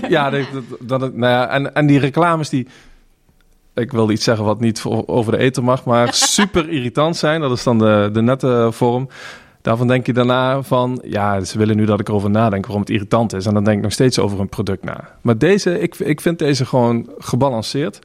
ja, 0.08 0.30
dat, 0.30 0.46
dat, 0.80 1.00
dat, 1.00 1.14
nou 1.14 1.32
ja 1.32 1.48
en, 1.48 1.74
en 1.74 1.86
die 1.86 1.98
reclames 1.98 2.48
die. 2.48 2.66
Ik 3.74 3.92
wil 3.92 4.10
iets 4.10 4.24
zeggen 4.24 4.44
wat 4.44 4.60
niet 4.60 4.82
over 5.06 5.32
de 5.32 5.38
eten 5.38 5.64
mag, 5.64 5.84
maar 5.84 6.14
super 6.38 6.68
irritant 6.68 7.16
zijn. 7.16 7.40
Dat 7.40 7.50
is 7.50 7.62
dan 7.62 7.78
de, 7.78 8.10
de 8.12 8.22
nette 8.22 8.68
vorm. 8.72 9.08
Daarvan 9.62 9.86
denk 9.86 10.06
je 10.06 10.12
daarna 10.12 10.62
van, 10.62 11.02
ja, 11.04 11.40
ze 11.40 11.58
willen 11.58 11.76
nu 11.76 11.84
dat 11.84 12.00
ik 12.00 12.08
erover 12.08 12.30
nadenk 12.30 12.64
waarom 12.64 12.82
het 12.82 12.90
irritant 12.90 13.32
is. 13.32 13.46
En 13.46 13.54
dan 13.54 13.64
denk 13.64 13.76
ik 13.76 13.82
nog 13.82 13.92
steeds 13.92 14.18
over 14.18 14.40
een 14.40 14.48
product 14.48 14.84
na. 14.84 15.08
Maar 15.20 15.38
deze, 15.38 15.80
ik, 15.80 15.94
ik 15.94 16.20
vind 16.20 16.38
deze 16.38 16.66
gewoon 16.66 17.10
gebalanceerd. 17.18 17.98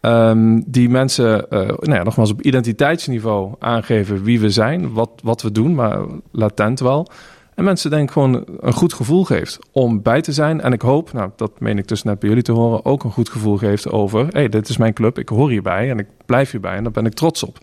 Um, 0.00 0.64
die 0.66 0.88
mensen, 0.88 1.46
uh, 1.50 1.60
nou 1.60 1.94
ja, 1.94 2.02
nogmaals 2.02 2.30
op 2.30 2.42
identiteitsniveau 2.42 3.54
aangeven 3.58 4.22
wie 4.22 4.40
we 4.40 4.50
zijn, 4.50 4.92
wat, 4.92 5.10
wat 5.22 5.42
we 5.42 5.52
doen, 5.52 5.74
maar 5.74 5.98
latent 6.30 6.80
wel. 6.80 7.08
En 7.54 7.64
mensen 7.64 7.90
denk 7.90 8.02
ik 8.02 8.10
gewoon 8.10 8.44
een 8.60 8.72
goed 8.72 8.92
gevoel 8.92 9.24
geeft 9.24 9.58
om 9.72 10.02
bij 10.02 10.20
te 10.20 10.32
zijn. 10.32 10.60
En 10.60 10.72
ik 10.72 10.82
hoop, 10.82 11.12
nou 11.12 11.30
dat 11.36 11.60
meen 11.60 11.78
ik 11.78 11.88
dus 11.88 12.02
net 12.02 12.18
bij 12.18 12.28
jullie 12.28 12.44
te 12.44 12.52
horen, 12.52 12.84
ook 12.84 13.04
een 13.04 13.10
goed 13.10 13.28
gevoel 13.28 13.56
geeft 13.56 13.90
over... 13.90 14.26
hey, 14.30 14.48
dit 14.48 14.68
is 14.68 14.76
mijn 14.76 14.92
club, 14.92 15.18
ik 15.18 15.28
hoor 15.28 15.50
hierbij 15.50 15.90
en 15.90 15.98
ik 15.98 16.06
blijf 16.26 16.50
hierbij 16.50 16.76
en 16.76 16.82
daar 16.82 16.92
ben 16.92 17.06
ik 17.06 17.14
trots 17.14 17.42
op. 17.42 17.58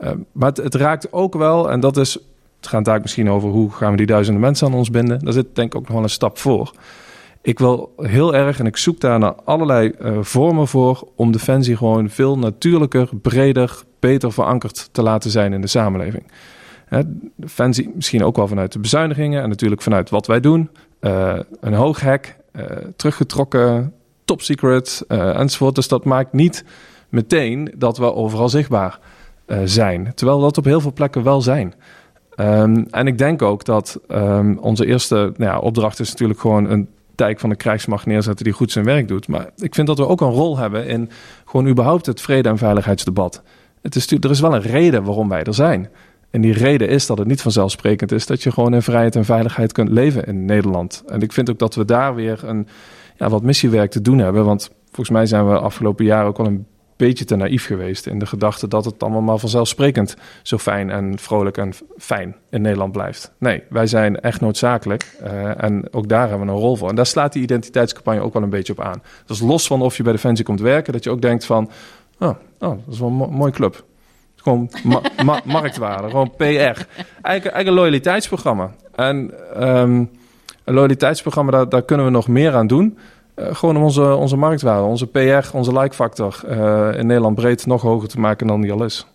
Uh, 0.00 0.10
maar 0.32 0.52
het, 0.52 0.74
raakt 0.74 1.12
ook 1.12 1.34
wel, 1.34 1.70
en 1.70 1.80
dat 1.80 1.96
is... 1.96 2.18
Het 2.56 2.66
gaat 2.68 2.84
daar 2.84 3.00
misschien 3.00 3.30
over 3.30 3.48
hoe 3.48 3.70
gaan 3.70 3.90
we 3.90 3.96
die 3.96 4.06
duizenden 4.06 4.42
mensen 4.42 4.66
aan 4.66 4.74
ons 4.74 4.90
binden. 4.90 5.18
Daar 5.24 5.32
zit 5.32 5.46
denk 5.52 5.72
ik 5.72 5.78
ook 5.78 5.86
nog 5.86 5.94
wel 5.94 6.02
een 6.02 6.10
stap 6.10 6.38
voor. 6.38 6.72
Ik 7.42 7.58
wil 7.58 7.92
heel 7.96 8.34
erg, 8.34 8.58
en 8.58 8.66
ik 8.66 8.76
zoek 8.76 9.00
daar 9.00 9.18
naar 9.18 9.34
allerlei 9.44 9.92
uh, 10.00 10.18
vormen 10.20 10.68
voor... 10.68 11.08
om 11.16 11.32
Defensie 11.32 11.76
gewoon 11.76 12.10
veel 12.10 12.38
natuurlijker, 12.38 13.08
breder, 13.22 13.82
beter 14.00 14.32
verankerd 14.32 14.88
te 14.92 15.02
laten 15.02 15.30
zijn 15.30 15.52
in 15.52 15.60
de 15.60 15.66
samenleving. 15.66 16.24
Hè, 16.88 17.00
Defensie 17.36 17.92
misschien 17.94 18.24
ook 18.24 18.36
wel 18.36 18.48
vanuit 18.48 18.72
de 18.72 18.78
bezuinigingen 18.78 19.42
en 19.42 19.48
natuurlijk 19.48 19.82
vanuit 19.82 20.10
wat 20.10 20.26
wij 20.26 20.40
doen. 20.40 20.70
Uh, 21.00 21.38
een 21.60 21.74
hoog 21.74 22.00
hek, 22.00 22.36
uh, 22.52 22.62
teruggetrokken, 22.96 23.92
top 24.24 24.42
secret 24.42 25.04
uh, 25.08 25.38
enzovoort. 25.38 25.74
Dus 25.74 25.88
dat 25.88 26.04
maakt 26.04 26.32
niet 26.32 26.64
meteen 27.08 27.74
dat 27.76 27.98
we 27.98 28.14
overal 28.14 28.48
zichtbaar 28.48 28.98
zijn. 29.64 30.12
Terwijl 30.14 30.40
dat 30.40 30.58
op 30.58 30.64
heel 30.64 30.80
veel 30.80 30.92
plekken 30.92 31.22
wel 31.22 31.42
zijn. 31.42 31.74
Um, 32.40 32.86
en 32.90 33.06
ik 33.06 33.18
denk 33.18 33.42
ook 33.42 33.64
dat 33.64 34.00
um, 34.08 34.58
onze 34.58 34.86
eerste 34.86 35.14
nou 35.14 35.52
ja, 35.52 35.58
opdracht 35.58 36.00
is 36.00 36.10
natuurlijk 36.10 36.40
gewoon 36.40 36.70
een 36.70 36.88
dijk 37.14 37.40
van 37.40 37.50
de 37.50 37.56
krijgsmacht 37.56 38.06
neerzetten 38.06 38.44
die 38.44 38.54
goed 38.54 38.72
zijn 38.72 38.84
werk 38.84 39.08
doet. 39.08 39.28
Maar 39.28 39.50
ik 39.56 39.74
vind 39.74 39.86
dat 39.86 39.98
we 39.98 40.06
ook 40.06 40.20
een 40.20 40.30
rol 40.30 40.58
hebben 40.58 40.86
in 40.86 41.10
gewoon 41.44 41.66
überhaupt 41.68 42.06
het 42.06 42.20
vrede- 42.20 42.48
en 42.48 42.58
veiligheidsdebat. 42.58 43.42
Het 43.82 44.24
er 44.24 44.30
is 44.30 44.40
wel 44.40 44.54
een 44.54 44.62
reden 44.62 45.04
waarom 45.04 45.28
wij 45.28 45.42
er 45.42 45.54
zijn. 45.54 45.88
En 46.30 46.40
die 46.40 46.52
reden 46.52 46.88
is 46.88 47.06
dat 47.06 47.18
het 47.18 47.26
niet 47.26 47.42
vanzelfsprekend 47.42 48.12
is 48.12 48.26
dat 48.26 48.42
je 48.42 48.52
gewoon 48.52 48.74
in 48.74 48.82
vrijheid 48.82 49.16
en 49.16 49.24
veiligheid 49.24 49.72
kunt 49.72 49.88
leven 49.88 50.24
in 50.24 50.44
Nederland. 50.44 51.02
En 51.06 51.20
ik 51.20 51.32
vind 51.32 51.50
ook 51.50 51.58
dat 51.58 51.74
we 51.74 51.84
daar 51.84 52.14
weer 52.14 52.40
een, 52.44 52.68
ja, 53.16 53.28
wat 53.28 53.42
missiewerk 53.42 53.90
te 53.90 54.00
doen 54.00 54.18
hebben. 54.18 54.44
Want 54.44 54.70
volgens 54.86 55.10
mij 55.10 55.26
zijn 55.26 55.48
we 55.48 55.58
afgelopen 55.58 56.04
jaren 56.04 56.26
ook 56.26 56.36
wel 56.36 56.46
een 56.46 56.66
beetje 56.98 57.24
te 57.24 57.36
naïef 57.36 57.66
geweest 57.66 58.06
in 58.06 58.18
de 58.18 58.26
gedachte 58.26 58.68
dat 58.68 58.84
het 58.84 59.02
allemaal 59.02 59.20
maar 59.20 59.38
vanzelfsprekend 59.38 60.16
zo 60.42 60.58
fijn 60.58 60.90
en 60.90 61.18
vrolijk 61.18 61.56
en 61.56 61.72
fijn 61.98 62.36
in 62.50 62.62
Nederland 62.62 62.92
blijft. 62.92 63.32
Nee, 63.38 63.62
wij 63.68 63.86
zijn 63.86 64.20
echt 64.20 64.40
noodzakelijk 64.40 65.18
uh, 65.22 65.62
en 65.62 65.92
ook 65.92 66.08
daar 66.08 66.28
hebben 66.28 66.46
we 66.46 66.52
een 66.52 66.58
rol 66.58 66.76
voor. 66.76 66.88
En 66.88 66.94
daar 66.94 67.06
slaat 67.06 67.32
die 67.32 67.42
identiteitscampagne 67.42 68.20
ook 68.20 68.32
wel 68.32 68.42
een 68.42 68.50
beetje 68.50 68.72
op 68.72 68.80
aan. 68.80 69.02
Dus 69.26 69.40
los 69.40 69.66
van 69.66 69.82
of 69.82 69.96
je 69.96 70.02
bij 70.02 70.12
Defensie 70.12 70.44
komt 70.44 70.60
werken, 70.60 70.92
dat 70.92 71.04
je 71.04 71.10
ook 71.10 71.22
denkt 71.22 71.44
van, 71.44 71.70
oh, 72.18 72.28
oh 72.28 72.36
dat 72.58 72.94
is 72.94 72.98
wel 72.98 73.08
een 73.08 73.14
mo 73.14 73.30
mooi 73.30 73.52
club. 73.52 73.84
Gewoon 74.48 74.70
ma 74.84 75.00
ma 75.24 75.40
marktwaarde, 75.44 76.10
gewoon 76.10 76.30
PR. 76.36 76.86
Eigenlijk 77.22 77.66
een 77.66 77.72
loyaliteitsprogramma. 77.72 78.74
En 78.94 79.34
um, 79.56 80.10
een 80.64 80.74
loyaliteitsprogramma, 80.74 81.50
daar, 81.50 81.68
daar 81.68 81.82
kunnen 81.82 82.06
we 82.06 82.12
nog 82.12 82.28
meer 82.28 82.54
aan 82.54 82.66
doen. 82.66 82.98
Uh, 83.36 83.54
gewoon 83.54 83.76
om 83.76 83.82
onze, 83.82 84.14
onze 84.14 84.36
marktwaarde, 84.36 84.86
onze 84.86 85.06
PR, 85.06 85.56
onze 85.56 85.78
like-factor 85.78 86.40
uh, 86.48 86.98
in 86.98 87.06
Nederland 87.06 87.34
breed 87.34 87.66
nog 87.66 87.82
hoger 87.82 88.08
te 88.08 88.20
maken 88.20 88.46
dan 88.46 88.60
die 88.60 88.72
al 88.72 88.84
is. 88.84 89.06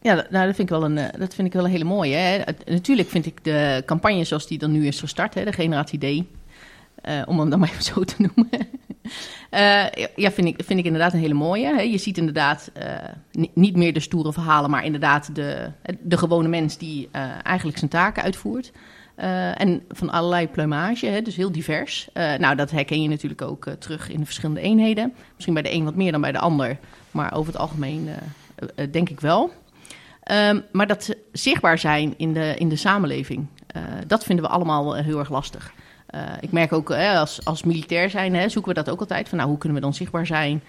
Ja, 0.00 0.14
nou, 0.14 0.46
dat 0.46 0.56
vind 0.56 0.58
ik 0.58 0.68
wel 0.68 0.84
een, 0.84 0.98
dat 1.18 1.34
vind 1.34 1.46
ik 1.46 1.52
wel 1.52 1.64
een 1.64 1.70
hele 1.70 1.84
mooie. 1.84 2.14
Hè? 2.14 2.38
Natuurlijk 2.66 3.08
vind 3.08 3.26
ik 3.26 3.44
de 3.44 3.82
campagne 3.86 4.24
zoals 4.24 4.46
die 4.46 4.58
dan 4.58 4.72
nu 4.72 4.86
is 4.86 5.00
gestart, 5.00 5.34
hè, 5.34 5.44
de 5.44 5.52
Generatie 5.52 5.98
D, 5.98 6.24
uh, 7.08 7.22
om 7.26 7.38
hem 7.38 7.50
dan 7.50 7.58
maar 7.60 7.70
even 7.70 7.82
zo 7.82 8.04
te 8.04 8.14
noemen. 8.18 8.68
uh, 9.50 10.06
ja, 10.16 10.30
vind 10.30 10.46
ik, 10.46 10.62
vind 10.64 10.78
ik 10.78 10.84
inderdaad 10.84 11.12
een 11.12 11.18
hele 11.18 11.34
mooie. 11.34 11.66
Hè? 11.66 11.80
Je 11.80 11.98
ziet 11.98 12.18
inderdaad 12.18 12.70
uh, 12.82 13.46
niet 13.54 13.76
meer 13.76 13.92
de 13.92 14.00
stoere 14.00 14.32
verhalen, 14.32 14.70
maar 14.70 14.84
inderdaad 14.84 15.34
de, 15.34 15.70
de 16.00 16.18
gewone 16.18 16.48
mens 16.48 16.78
die 16.78 17.08
eigenlijk 17.42 17.78
zijn 17.78 17.90
taken 17.90 18.22
uitvoert. 18.22 18.72
En 19.54 19.82
van 19.88 20.10
allerlei 20.10 20.48
pluimage, 20.48 21.06
hè, 21.06 21.22
dus 21.22 21.36
heel 21.36 21.52
divers. 21.52 22.08
Nou, 22.14 22.56
dat 22.56 22.70
herken 22.70 23.02
je 23.02 23.08
natuurlijk 23.08 23.42
ook 23.42 23.66
terug 23.78 24.08
in 24.08 24.18
de 24.18 24.24
verschillende 24.24 24.60
eenheden. 24.60 25.12
Misschien 25.32 25.54
bij 25.54 25.62
de 25.62 25.72
een 25.72 25.84
wat 25.84 25.94
meer 25.94 26.12
dan 26.12 26.20
bij 26.20 26.32
de 26.32 26.38
ander, 26.38 26.78
maar 27.10 27.34
over 27.34 27.52
het 27.52 27.62
algemeen 27.62 28.08
denk 28.90 29.08
ik 29.08 29.20
wel. 29.20 29.52
Um, 30.30 30.64
maar 30.72 30.86
dat 30.86 31.16
zichtbaar 31.32 31.78
zijn 31.78 32.14
in 32.16 32.32
de, 32.32 32.54
in 32.58 32.68
de 32.68 32.76
samenleving, 32.76 33.46
dat 34.06 34.24
vinden 34.24 34.44
we 34.44 34.50
allemaal 34.50 34.94
heel 34.94 35.18
erg 35.18 35.30
lastig. 35.30 35.72
Ik 36.40 36.52
merk 36.52 36.72
ook 36.72 36.90
als, 36.90 37.44
als 37.44 37.62
militair 37.62 38.10
zijn, 38.10 38.34
hè, 38.34 38.48
zoeken 38.48 38.74
we 38.74 38.82
dat 38.82 38.90
ook 38.90 39.00
altijd. 39.00 39.28
Van, 39.28 39.38
nou, 39.38 39.50
hoe 39.50 39.58
kunnen 39.58 39.78
we 39.78 39.84
dan 39.84 39.94
zichtbaar 39.94 40.26
zijn? 40.26 40.62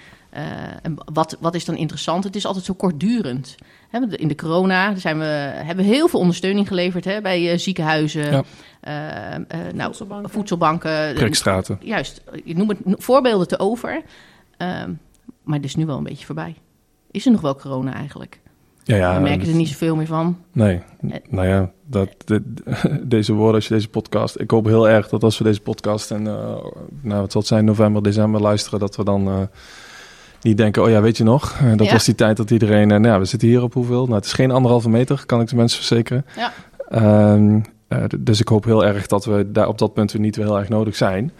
en 0.82 0.96
wat, 1.14 1.38
wat 1.40 1.56
is 1.56 1.66
dan 1.66 1.76
interessant? 1.76 2.24
Het 2.24 2.36
is 2.36 2.46
altijd 2.46 2.66
zo 2.66 2.74
kortdurend. 2.74 3.56
In 4.10 4.28
de 4.28 4.36
corona 4.36 4.96
zijn 4.96 5.20
we, 5.20 5.26
hebben 5.26 5.86
we 5.86 5.92
heel 5.92 6.08
veel 6.08 6.20
ondersteuning 6.20 6.68
geleverd 6.68 7.06
hè, 7.06 7.22
bij 7.22 7.52
uh, 7.52 7.58
ziekenhuizen, 7.58 8.32
ja. 8.32 8.44
uh, 8.88 9.60
uh, 9.60 9.74
nou, 9.74 9.88
voedselbanken. 9.88 10.30
voedselbanken. 10.30 11.16
Kerkstraten. 11.16 11.78
Juist, 11.82 12.22
ik 12.44 12.58
noem 12.58 12.70
het 12.70 12.80
voorbeelden 12.86 13.48
te 13.48 13.60
over. 13.60 14.02
Ehm, 14.58 14.94
maar 15.44 15.56
het 15.56 15.66
is 15.66 15.76
nu 15.76 15.86
wel 15.86 15.98
een 15.98 16.04
beetje 16.04 16.26
voorbij. 16.26 16.56
Is 17.12 17.26
er 17.26 17.32
nog 17.32 17.42
wel 17.42 17.56
corona 17.56 17.94
eigenlijk? 17.94 18.40
Ja, 18.84 18.96
ja, 18.96 19.16
we 19.16 19.22
merken 19.22 19.48
er 19.48 19.56
niet 19.56 19.68
zoveel 19.68 19.96
meer 19.96 20.06
van. 20.06 20.38
Nee, 20.52 20.82
nou 21.30 21.48
ja, 21.48 21.72
dat, 21.86 22.10
de, 22.25 22.42
deze 23.04 23.34
woorden 23.34 23.56
als 23.56 23.68
je 23.68 23.74
deze 23.74 23.90
podcast... 23.90 24.40
Ik 24.40 24.52
hoop 24.52 24.66
heel 24.66 24.90
erg 24.90 25.10
dat 25.10 25.24
als 25.24 25.38
we 25.38 25.44
deze 25.44 25.62
podcast 25.62 26.12
en 26.12 26.24
nou, 27.02 27.22
het 27.22 27.32
zal 27.32 27.42
zijn 27.42 27.66
november, 27.66 28.04
december 28.04 28.42
luisteren... 28.42 28.80
dat 28.80 28.96
we 28.96 29.04
dan 29.04 29.50
die 30.44 30.56
denken, 30.56 30.84
oh 30.84 30.90
ja, 30.90 31.02
weet 31.02 31.18
je 31.18 31.24
nog? 31.24 31.56
Eh, 31.60 31.78
dat 31.78 31.86
ja. 31.86 31.92
was 31.92 32.06
die 32.06 32.16
tijd 32.16 32.38
dat 32.38 32.52
iedereen... 32.52 32.90
Uh, 32.90 32.98
nou, 32.98 33.20
we 33.20 33.25
zitten 33.25 33.48
hier 33.48 33.63
op 33.63 33.74
hoeveel? 33.74 34.04
Nou, 34.04 34.16
het 34.16 34.25
is 34.25 34.34
geen 34.34 34.52
anderhalve 34.52 34.90
meter, 34.90 35.24
kan 35.25 35.42
ik 35.42 35.48
de 35.48 35.56
mensen 35.56 35.78
verzekeren. 35.78 36.25
Ja. 36.36 36.54
Um, 37.34 37.63
uh, 37.90 38.04
dus 38.20 38.40
ik 38.40 38.48
hoop 38.48 38.63
heel 38.63 38.86
erg 38.86 39.08
dat 39.08 39.25
we 39.25 39.52
daar 39.52 39.68
op 39.68 39.78
dat 39.78 39.94
punt 39.94 40.12
weer 40.12 40.22
niet 40.22 40.36
heel 40.36 40.60
erg 40.60 40.70
nodig 40.70 40.96
zijn. 40.96 41.32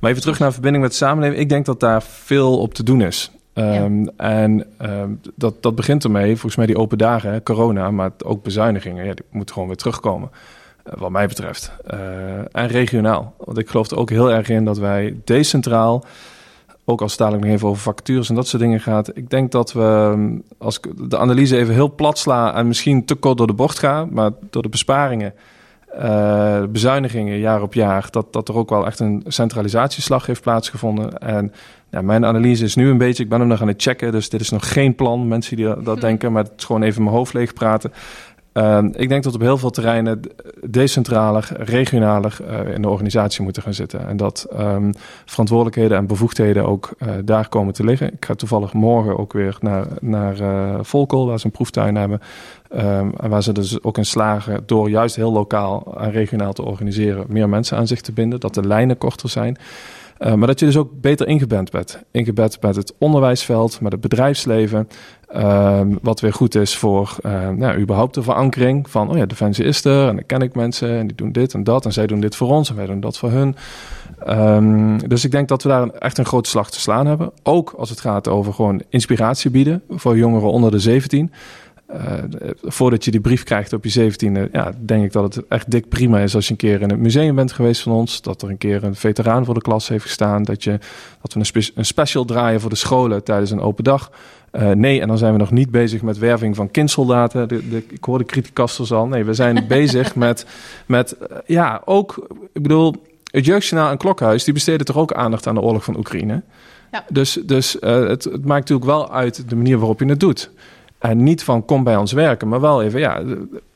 Maar 0.00 0.10
even 0.10 0.22
terug 0.22 0.38
naar 0.38 0.52
verbinding 0.52 0.82
met 0.82 0.92
de 0.92 0.98
samenleving. 0.98 1.40
Ik 1.40 1.48
denk 1.48 1.66
dat 1.66 1.80
daar 1.80 2.02
veel 2.02 2.58
op 2.58 2.74
te 2.74 2.82
doen 2.82 3.00
is. 3.00 3.30
Ja. 3.54 3.90
En 4.16 4.66
um, 4.82 5.20
dat, 5.34 5.62
dat 5.62 5.74
begint 5.74 6.04
ermee, 6.04 6.30
volgens 6.30 6.56
mij 6.56 6.66
die 6.66 6.78
open 6.78 6.98
dagen, 6.98 7.42
corona, 7.42 7.90
maar 7.90 8.10
ook 8.24 8.42
bezuinigingen. 8.42 9.04
Ja, 9.04 9.14
die 9.14 9.24
moeten 9.30 9.54
gewoon 9.54 9.68
weer 9.68 9.78
terugkomen. 9.78 10.30
Uh, 10.86 10.92
wat 10.96 11.10
mij 11.10 11.26
betreft. 11.26 11.72
Uh, 11.94 11.98
en 12.52 12.66
regionaal. 12.66 13.34
Want 13.38 13.58
ik 13.58 13.68
geloof 13.68 13.90
er 13.90 13.96
ook 13.96 14.10
heel 14.10 14.32
erg 14.32 14.48
in 14.48 14.64
dat 14.64 14.78
wij 14.78 15.16
decentraal 15.24 16.04
ook 16.84 17.00
als 17.00 17.10
het 17.10 17.20
dadelijk 17.20 17.44
nog 17.44 17.54
even 17.54 17.68
over 17.68 17.82
vacatures 17.82 18.28
en 18.28 18.34
dat 18.34 18.46
soort 18.46 18.62
dingen 18.62 18.80
gaat. 18.80 19.16
Ik 19.16 19.30
denk 19.30 19.52
dat 19.52 19.72
we, 19.72 20.38
als 20.58 20.78
ik 20.78 21.10
de 21.10 21.18
analyse 21.18 21.56
even 21.56 21.74
heel 21.74 21.94
plat 21.94 22.18
sla 22.18 22.54
en 22.54 22.66
misschien 22.66 23.04
te 23.04 23.14
kort 23.14 23.38
door 23.38 23.46
de 23.46 23.52
bocht 23.52 23.78
ga, 23.78 24.04
maar 24.10 24.30
door 24.50 24.62
de 24.62 24.68
besparingen, 24.68 25.34
uh, 25.98 26.62
bezuinigingen 26.64 27.38
jaar 27.38 27.62
op 27.62 27.74
jaar, 27.74 28.06
dat, 28.10 28.32
dat 28.32 28.48
er 28.48 28.54
ook 28.54 28.70
wel 28.70 28.86
echt 28.86 29.00
een 29.00 29.24
centralisatieslag 29.26 30.26
heeft 30.26 30.42
plaatsgevonden. 30.42 31.18
En 31.18 31.52
ja, 31.90 32.02
mijn 32.02 32.24
analyse 32.24 32.64
is 32.64 32.74
nu 32.74 32.90
een 32.90 32.98
beetje, 32.98 33.22
ik 33.22 33.28
ben 33.28 33.38
hem 33.38 33.48
nog 33.48 33.60
aan 33.60 33.68
het 33.68 33.82
checken, 33.82 34.12
dus 34.12 34.28
dit 34.28 34.40
is 34.40 34.50
nog 34.50 34.72
geen 34.72 34.94
plan, 34.94 35.28
mensen 35.28 35.56
die 35.56 35.64
dat, 35.64 35.84
dat 35.84 36.00
denken, 36.10 36.32
maar 36.32 36.42
het 36.42 36.52
is 36.56 36.64
gewoon 36.64 36.82
even 36.82 37.02
mijn 37.02 37.16
hoofd 37.16 37.32
leeg 37.32 37.52
praten. 37.52 37.92
Uh, 38.54 38.78
ik 38.92 39.08
denk 39.08 39.22
dat 39.22 39.34
op 39.34 39.40
heel 39.40 39.58
veel 39.58 39.70
terreinen 39.70 40.20
decentraler, 40.66 41.48
regionaler 41.56 42.38
uh, 42.48 42.74
in 42.74 42.82
de 42.82 42.88
organisatie 42.88 43.42
moeten 43.42 43.62
gaan 43.62 43.74
zitten. 43.74 44.08
En 44.08 44.16
dat 44.16 44.46
um, 44.60 44.92
verantwoordelijkheden 45.24 45.96
en 45.96 46.06
bevoegdheden 46.06 46.66
ook 46.66 46.94
uh, 46.98 47.12
daar 47.24 47.48
komen 47.48 47.74
te 47.74 47.84
liggen. 47.84 48.12
Ik 48.12 48.24
ga 48.24 48.34
toevallig 48.34 48.72
morgen 48.72 49.18
ook 49.18 49.32
weer 49.32 49.56
naar, 49.60 49.86
naar 50.00 50.40
uh, 50.40 50.78
Volkel, 50.80 51.26
waar 51.26 51.38
ze 51.38 51.46
een 51.46 51.52
proeftuin 51.52 51.96
hebben. 51.96 52.20
Um, 52.76 53.12
en 53.16 53.30
waar 53.30 53.42
ze 53.42 53.52
dus 53.52 53.82
ook 53.82 53.98
in 53.98 54.06
slagen 54.06 54.62
door 54.66 54.90
juist 54.90 55.16
heel 55.16 55.32
lokaal 55.32 55.94
en 55.98 56.10
regionaal 56.10 56.52
te 56.52 56.62
organiseren, 56.62 57.24
meer 57.28 57.48
mensen 57.48 57.76
aan 57.76 57.86
zich 57.86 58.00
te 58.00 58.12
binden. 58.12 58.40
Dat 58.40 58.54
de 58.54 58.66
lijnen 58.66 58.98
korter 58.98 59.28
zijn. 59.28 59.56
Maar 60.36 60.46
dat 60.46 60.60
je 60.60 60.66
dus 60.66 60.76
ook 60.76 60.90
beter 61.00 61.28
ingebed 61.28 61.70
bent. 61.70 62.02
Ingebed 62.10 62.58
met 62.60 62.76
het 62.76 62.94
onderwijsveld, 62.98 63.80
met 63.80 63.92
het 63.92 64.00
bedrijfsleven. 64.00 64.88
Uh, 65.36 65.80
wat 66.02 66.20
weer 66.20 66.32
goed 66.32 66.54
is 66.54 66.76
voor 66.76 67.16
uh, 67.26 67.48
nou, 67.48 67.80
überhaupt 67.80 68.14
de 68.14 68.22
verankering 68.22 68.90
van, 68.90 69.10
oh 69.10 69.16
ja, 69.16 69.26
Defensie 69.26 69.64
is 69.64 69.84
er 69.84 70.08
en 70.08 70.14
dan 70.14 70.26
ken 70.26 70.40
ik 70.40 70.54
mensen 70.54 70.98
en 70.98 71.06
die 71.06 71.16
doen 71.16 71.32
dit 71.32 71.54
en 71.54 71.64
dat 71.64 71.84
en 71.84 71.92
zij 71.92 72.06
doen 72.06 72.20
dit 72.20 72.36
voor 72.36 72.48
ons 72.48 72.70
en 72.70 72.76
wij 72.76 72.86
doen 72.86 73.00
dat 73.00 73.18
voor 73.18 73.30
hun. 73.30 73.56
Um, 74.28 75.08
dus 75.08 75.24
ik 75.24 75.30
denk 75.30 75.48
dat 75.48 75.62
we 75.62 75.68
daar 75.68 75.88
echt 75.88 76.18
een 76.18 76.24
grote 76.24 76.48
slag 76.48 76.70
te 76.70 76.80
slaan 76.80 77.06
hebben. 77.06 77.32
Ook 77.42 77.74
als 77.76 77.90
het 77.90 78.00
gaat 78.00 78.28
over 78.28 78.52
gewoon 78.52 78.82
inspiratie 78.88 79.50
bieden 79.50 79.82
voor 79.88 80.16
jongeren 80.16 80.50
onder 80.50 80.70
de 80.70 80.78
17. 80.78 81.32
Uh, 81.94 81.98
voordat 82.62 83.04
je 83.04 83.10
die 83.10 83.20
brief 83.20 83.42
krijgt 83.42 83.72
op 83.72 83.84
je 83.84 84.12
17e, 84.12 84.50
ja, 84.52 84.72
denk 84.78 85.04
ik 85.04 85.12
dat 85.12 85.34
het 85.34 85.46
echt 85.48 85.70
dik 85.70 85.88
prima 85.88 86.18
is 86.18 86.34
als 86.34 86.44
je 86.44 86.50
een 86.50 86.56
keer 86.56 86.80
in 86.80 86.90
het 86.90 86.98
museum 86.98 87.34
bent 87.34 87.52
geweest 87.52 87.82
van 87.82 87.92
ons. 87.92 88.22
Dat 88.22 88.42
er 88.42 88.50
een 88.50 88.58
keer 88.58 88.84
een 88.84 88.94
veteraan 88.94 89.44
voor 89.44 89.54
de 89.54 89.60
klas 89.60 89.88
heeft 89.88 90.04
gestaan. 90.04 90.42
Dat, 90.42 90.64
je, 90.64 90.78
dat 91.20 91.32
we 91.32 91.40
een, 91.40 91.64
een 91.74 91.84
special 91.84 92.24
draaien 92.24 92.60
voor 92.60 92.70
de 92.70 92.76
scholen 92.76 93.24
tijdens 93.24 93.50
een 93.50 93.60
open 93.60 93.84
dag. 93.84 94.10
Uh, 94.52 94.70
nee, 94.70 95.00
en 95.00 95.08
dan 95.08 95.18
zijn 95.18 95.32
we 95.32 95.38
nog 95.38 95.50
niet 95.50 95.70
bezig 95.70 96.02
met 96.02 96.18
werving 96.18 96.56
van 96.56 96.70
kindsoldaten. 96.70 97.48
De, 97.48 97.68
de, 97.68 97.84
ik 97.88 98.04
hoor 98.04 98.18
de 98.18 98.24
criticasters 98.24 98.92
al. 98.92 99.06
Nee, 99.06 99.24
we 99.24 99.34
zijn 99.34 99.64
bezig 99.68 100.14
met, 100.14 100.46
met 100.86 101.16
uh, 101.20 101.36
ja, 101.46 101.82
ook, 101.84 102.26
ik 102.52 102.62
bedoel, 102.62 102.94
het 103.30 103.44
Jeugdjournaal 103.44 103.90
en 103.90 103.96
Klokhuis, 103.96 104.44
die 104.44 104.54
besteden 104.54 104.86
toch 104.86 104.96
ook 104.96 105.12
aandacht 105.12 105.46
aan 105.46 105.54
de 105.54 105.60
oorlog 105.60 105.84
van 105.84 105.96
Oekraïne. 105.96 106.42
Ja. 106.92 107.04
Dus, 107.08 107.38
dus 107.44 107.76
uh, 107.80 108.08
het, 108.08 108.24
het 108.24 108.44
maakt 108.44 108.68
natuurlijk 108.68 108.86
wel 108.90 109.12
uit 109.12 109.48
de 109.48 109.56
manier 109.56 109.78
waarop 109.78 110.00
je 110.00 110.06
het 110.06 110.20
doet. 110.20 110.50
En 110.98 111.22
niet 111.22 111.44
van 111.44 111.64
kom 111.64 111.84
bij 111.84 111.96
ons 111.96 112.12
werken, 112.12 112.48
maar 112.48 112.60
wel 112.60 112.82
even, 112.82 113.00
ja, 113.00 113.22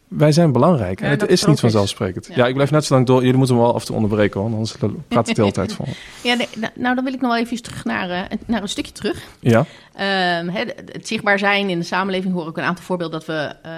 wij 0.08 0.32
zijn 0.32 0.52
belangrijk. 0.52 1.00
Ja, 1.00 1.06
en 1.06 1.10
het 1.10 1.28
is 1.28 1.44
niet 1.44 1.60
vanzelfsprekend. 1.60 2.26
Ja. 2.26 2.34
ja. 2.36 2.46
ik 2.46 2.54
blijf 2.54 2.70
net 2.70 2.84
zo 2.84 2.94
lang 2.94 3.06
door. 3.06 3.20
Jullie 3.20 3.36
moeten 3.36 3.56
me 3.56 3.62
wel 3.62 3.74
af 3.74 3.84
toe 3.84 3.94
onderbreken, 3.94 4.40
hoor. 4.40 4.50
Anders 4.52 4.76
praat 5.08 5.26
het 5.26 5.36
de 5.36 5.42
hele 5.42 5.52
tijd 5.54 5.72
vol. 5.76 5.86
Ja, 6.22 6.34
nee, 6.34 6.48
nou 6.74 6.94
dan 6.94 7.04
wil 7.04 7.12
ik 7.12 7.20
nog 7.20 7.30
wel 7.30 7.40
even 7.40 7.62
terug 7.62 7.84
naar, 7.84 8.28
naar 8.46 8.62
een 8.62 8.68
stukje 8.68 8.92
terug. 8.92 9.22
Ja. 9.40 9.66
Um, 10.00 10.48
het, 10.48 11.06
zichtbaar 11.08 11.38
zijn 11.38 11.68
in 11.68 11.78
de 11.78 11.84
samenleving 11.84 12.34
hoor 12.34 12.48
ik 12.48 12.56
een 12.56 12.64
aantal 12.64 12.84
voorbeelden 12.84 13.18
dat 13.18 13.28
we 13.28 13.54
uh, 13.66 13.72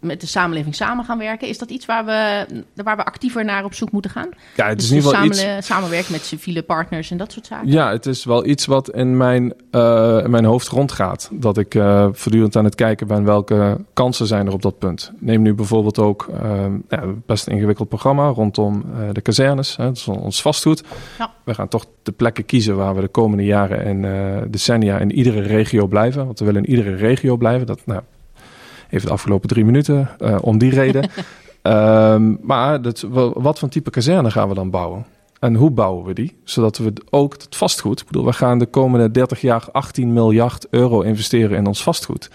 met 0.00 0.20
de 0.20 0.26
samenleving 0.26 0.74
samen 0.74 1.04
gaan 1.04 1.18
werken. 1.18 1.48
Is 1.48 1.58
dat 1.58 1.70
iets 1.70 1.86
waar 1.86 2.04
we, 2.04 2.46
waar 2.82 2.96
we 2.96 3.04
actiever 3.04 3.44
naar 3.44 3.64
op 3.64 3.74
zoek 3.74 3.90
moeten 3.90 4.10
gaan? 4.10 4.28
Ja, 4.56 4.68
het 4.68 4.76
dus 4.76 4.84
is 4.84 4.90
in 4.90 4.96
ieder 4.96 5.10
geval 5.10 5.34
samen, 5.34 5.56
iets... 5.56 5.66
Samenwerken 5.66 6.12
met 6.12 6.24
civiele 6.24 6.62
partners 6.62 7.10
en 7.10 7.16
dat 7.16 7.32
soort 7.32 7.46
zaken? 7.46 7.68
Ja, 7.68 7.90
het 7.90 8.06
is 8.06 8.24
wel 8.24 8.46
iets 8.46 8.66
wat 8.66 8.90
in 8.90 9.16
mijn, 9.16 9.54
uh, 9.70 10.20
in 10.24 10.30
mijn 10.30 10.44
hoofd 10.44 10.68
rondgaat. 10.68 11.28
Dat 11.32 11.58
ik 11.58 11.74
uh, 11.74 12.08
voortdurend 12.12 12.56
aan 12.56 12.64
het 12.64 12.74
kijken 12.74 13.06
ben 13.06 13.24
welke 13.24 13.84
kansen 13.92 14.26
zijn 14.26 14.46
er 14.46 14.52
op 14.52 14.62
dat 14.62 14.78
punt. 14.78 15.12
Neem 15.18 15.42
nu 15.42 15.54
bijvoorbeeld 15.54 15.98
ook 15.98 16.30
ja, 16.88 17.02
best 17.26 17.46
een 17.46 17.52
ingewikkeld 17.52 17.88
programma 17.88 18.28
rondom 18.28 18.84
de 19.12 19.20
kazernes. 19.20 19.76
Hè, 19.76 19.84
dat 19.84 19.96
is 19.96 20.08
ons 20.08 20.42
vastgoed. 20.42 20.82
Ja. 21.18 21.34
We 21.44 21.54
gaan 21.54 21.68
toch 21.68 21.86
de 22.02 22.12
plekken 22.12 22.44
kiezen 22.44 22.76
waar 22.76 22.94
we 22.94 23.00
de 23.00 23.08
komende 23.08 23.44
jaren 23.44 23.84
en 23.84 24.50
decennia 24.50 24.98
in 24.98 25.12
iedere 25.12 25.40
regio 25.56 25.86
blijven. 25.86 26.26
Want 26.26 26.38
we 26.38 26.44
willen 26.44 26.64
in 26.64 26.70
iedere 26.70 26.94
regio 26.94 27.36
blijven. 27.36 27.66
Dat, 27.66 27.80
nou, 27.86 28.00
even 28.90 29.06
de 29.06 29.12
afgelopen 29.12 29.48
drie 29.48 29.64
minuten 29.64 30.08
uh, 30.18 30.38
om 30.40 30.58
die 30.58 30.70
reden. 30.70 31.10
um, 31.62 32.38
maar 32.52 32.82
dat, 32.82 33.06
wat 33.34 33.58
voor 33.58 33.68
type 33.68 33.90
kazerne 33.90 34.30
gaan 34.30 34.48
we 34.48 34.54
dan 34.54 34.70
bouwen? 34.70 35.06
En 35.40 35.54
hoe 35.54 35.70
bouwen 35.70 36.04
we 36.04 36.12
die? 36.12 36.36
Zodat 36.44 36.78
we 36.78 36.92
ook 37.10 37.32
het 37.32 37.56
vastgoed... 37.56 38.00
Ik 38.00 38.06
bedoel, 38.06 38.24
we 38.24 38.32
gaan 38.32 38.58
de 38.58 38.66
komende 38.66 39.10
30 39.10 39.40
jaar 39.40 39.68
18 39.72 40.12
miljard 40.12 40.66
euro 40.70 41.00
investeren 41.00 41.56
in 41.56 41.66
ons 41.66 41.82
vastgoed. 41.82 42.30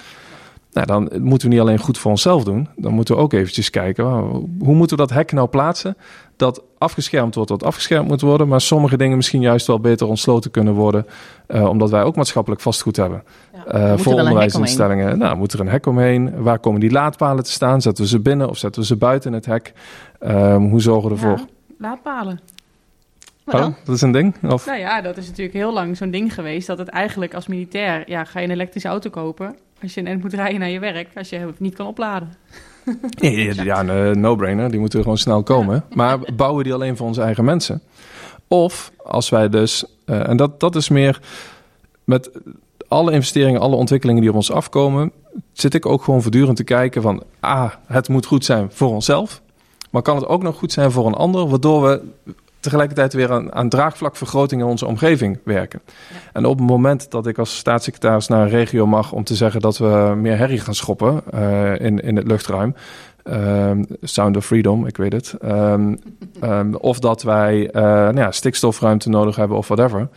Nou, 0.72 0.88
dan 0.88 1.10
moeten 1.22 1.48
we 1.48 1.54
niet 1.54 1.64
alleen 1.64 1.80
goed 1.80 1.98
voor 1.98 2.12
onszelf 2.12 2.44
doen. 2.44 2.68
Dan 2.76 2.94
moeten 2.94 3.16
we 3.16 3.22
ook 3.22 3.34
eventjes 3.34 3.70
kijken, 3.70 4.06
hoe 4.60 4.76
moeten 4.76 4.98
we 4.98 5.04
dat 5.04 5.16
hek 5.16 5.32
nou 5.32 5.48
plaatsen? 5.48 5.98
Dat 6.36 6.64
afgeschermd 6.78 7.36
wordt 7.36 7.50
wat 7.50 7.64
afgeschermd 7.64 8.08
moet 8.08 8.22
worden. 8.22 8.48
Maar 8.48 8.62
sommige 8.62 8.98
dingen 8.98 9.18
misschien 9.18 9.42
juist 9.42 9.68
wel 9.68 9.80
beter 9.80 10.08
ontsloten 10.08 10.52
kunnen 10.52 10.74
worden. 10.74 11.06
Uh, 11.48 11.70
omdat 11.70 11.90
wij 11.90 12.04
ook 12.04 12.16
maatschappelijk 12.16 12.62
vastgoed 12.62 12.96
hebben. 12.96 13.24
Ja, 13.54 13.92
uh, 13.92 13.98
voor 13.98 14.14
onderwijsinstellingen. 14.14 15.18
Nou, 15.18 15.38
moet 15.38 15.54
er 15.54 15.60
een 15.60 15.68
hek 15.68 15.86
omheen? 15.86 16.42
Waar 16.42 16.60
komen 16.60 16.80
die 16.80 16.92
laadpalen 16.92 17.44
te 17.44 17.52
staan? 17.52 17.82
Zetten 17.82 18.04
we 18.04 18.10
ze 18.10 18.20
binnen 18.20 18.50
of 18.50 18.58
zetten 18.58 18.82
we 18.82 18.88
ze 18.88 18.96
buiten 18.96 19.34
het 19.34 19.46
hek? 19.46 19.74
Um, 20.20 20.70
hoe 20.70 20.82
zorgen 20.82 21.10
we 21.10 21.16
ervoor? 21.16 21.38
Ja, 21.38 21.46
laadpalen. 21.78 22.40
Oh, 23.46 23.68
dat 23.86 23.96
is 23.96 24.02
een 24.02 24.12
ding? 24.12 24.36
Of? 24.50 24.66
Nou 24.66 24.80
ja, 24.80 25.02
dat 25.02 25.18
is 25.18 25.28
natuurlijk 25.28 25.58
heel 25.58 25.74
lang 25.74 25.98
zo'n 25.98 26.12
ding 26.12 26.34
geweest. 26.34 26.68
Dat 26.68 26.78
het 26.78 26.88
eigenlijk 26.88 27.34
als 27.34 27.48
militair, 27.48 28.10
ja, 28.10 28.24
ga 28.24 28.40
je 28.40 28.46
een 28.46 28.52
elektrische 28.52 28.88
auto 28.88 29.10
kopen. 29.10 29.56
Als 29.82 29.94
je 29.94 30.10
een 30.10 30.20
moet 30.20 30.34
rijden 30.34 30.60
naar 30.60 30.70
je 30.70 30.80
werk, 30.80 31.08
als 31.16 31.30
je 31.30 31.38
het 31.38 31.60
niet 31.60 31.76
kan 31.76 31.88
opladen. 31.88 32.34
Ja, 33.16 33.64
ja 33.64 33.88
een 33.88 34.20
no-brainer. 34.20 34.72
Die 34.72 34.80
moeten 34.80 35.02
gewoon 35.02 35.18
snel 35.18 35.44
komen. 35.44 35.84
Maar 35.94 36.20
bouwen 36.36 36.64
die 36.64 36.74
alleen 36.74 36.98
voor 36.98 37.08
onze 37.08 37.22
eigen 37.22 37.46
mensen? 37.46 37.82
Of 38.48 38.92
als 38.98 39.30
wij 39.30 39.50
dus, 39.50 39.86
uh, 40.06 40.30
en 40.30 40.38
dat, 40.38 40.60
dat 40.60 40.76
is 40.76 40.90
meer 40.90 41.20
met 42.04 42.32
alle 42.88 43.12
investeringen, 43.12 43.62
alle 43.62 43.76
ontwikkelingen 43.76 44.22
die 44.22 44.30
op 44.30 44.36
ons 44.36 44.52
afkomen, 44.52 45.12
zit 45.52 45.74
ik 45.74 45.86
ook 45.86 46.04
gewoon 46.04 46.22
voortdurend 46.22 46.58
te 46.58 46.64
kijken 46.64 47.02
van, 47.02 47.24
ah, 47.40 47.72
het 47.88 48.10
moet 48.10 48.26
goed 48.26 48.46
zijn 48.46 48.70
voor 48.72 48.90
onszelf. 48.90 49.42
Maar 49.90 50.02
kan 50.02 50.16
het 50.16 50.28
ook 50.28 50.44
nog 50.44 50.58
goed 50.58 50.72
zijn 50.72 50.92
voor 50.92 51.06
een 51.06 51.14
ander, 51.14 51.48
waardoor 51.48 51.82
we 51.82 52.02
tegelijkertijd 52.62 53.14
weer 53.14 53.32
aan, 53.32 53.54
aan 53.54 53.70
draagvlakvergroting 53.70 54.62
in 54.62 54.68
onze 54.68 54.86
omgeving 54.86 55.40
werken. 55.44 55.82
En 56.34 56.46
op 56.46 56.58
het 56.58 56.68
moment 56.68 57.12
dat 57.12 57.28
ik 57.28 57.38
als 57.38 57.58
staatssecretaris 57.58 58.28
naar 58.28 58.42
een 58.42 58.50
regio 58.50 58.88
mag 58.88 59.12
om 59.12 59.24
te 59.24 59.36
zeggen 59.36 59.62
dat 59.62 59.78
we 59.78 60.14
meer 60.18 60.38
herrie 60.38 60.60
gaan 60.60 60.76
schoppen 60.76 61.22
uh, 61.34 61.80
in, 61.80 62.00
in 62.00 62.16
het 62.16 62.28
luchtruim. 62.28 62.76
Um, 63.24 63.86
Sound 64.02 64.38
of 64.38 64.46
Freedom, 64.46 64.86
ik 64.86 64.98
weet 64.98 65.14
het. 65.14 65.36
Um, 65.46 65.98
um, 66.44 66.76
of 66.92 67.00
dat 67.00 67.24
wij 67.24 67.60
uh, 67.60 67.82
nou 67.82 68.18
ja, 68.18 68.32
stikstofruimte 68.32 69.10
nodig 69.10 69.36
hebben 69.36 69.58
of 69.58 69.68
whatever. 69.68 70.08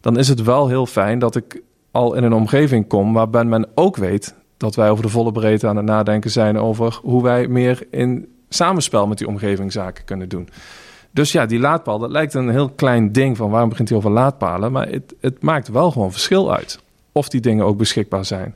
Dan 0.00 0.18
is 0.18 0.28
het 0.28 0.42
wel 0.42 0.68
heel 0.68 0.86
fijn 0.86 1.18
dat 1.18 1.36
ik 1.36 1.62
al 1.90 2.14
in 2.14 2.24
een 2.24 2.32
omgeving 2.32 2.88
kom 2.88 3.12
waarbij 3.12 3.44
men 3.44 3.66
ook 3.74 3.96
weet 3.96 4.34
dat 4.56 4.74
wij 4.74 4.90
over 4.90 5.04
de 5.04 5.10
volle 5.10 5.32
breedte 5.32 5.68
aan 5.68 5.76
het 5.76 5.84
nadenken 5.84 6.30
zijn 6.30 6.58
over 6.58 6.98
hoe 7.02 7.22
wij 7.22 7.48
meer 7.48 7.86
in 7.90 8.28
samenspel 8.48 9.06
met 9.06 9.18
die 9.18 9.28
omgeving 9.28 9.72
zaken 9.72 10.04
kunnen 10.04 10.28
doen. 10.28 10.48
Dus 11.12 11.32
ja, 11.32 11.46
die 11.46 11.58
laadpaal, 11.58 11.98
dat 11.98 12.10
lijkt 12.10 12.34
een 12.34 12.48
heel 12.48 12.68
klein 12.68 13.12
ding 13.12 13.36
van 13.36 13.50
waarom 13.50 13.68
begint 13.68 13.88
hij 13.88 13.98
over 13.98 14.10
laadpalen. 14.10 14.72
Maar 14.72 14.88
het, 14.88 15.14
het 15.20 15.42
maakt 15.42 15.68
wel 15.68 15.90
gewoon 15.90 16.12
verschil 16.12 16.54
uit. 16.54 16.80
Of 17.12 17.28
die 17.28 17.40
dingen 17.40 17.64
ook 17.64 17.76
beschikbaar 17.76 18.24
zijn 18.24 18.54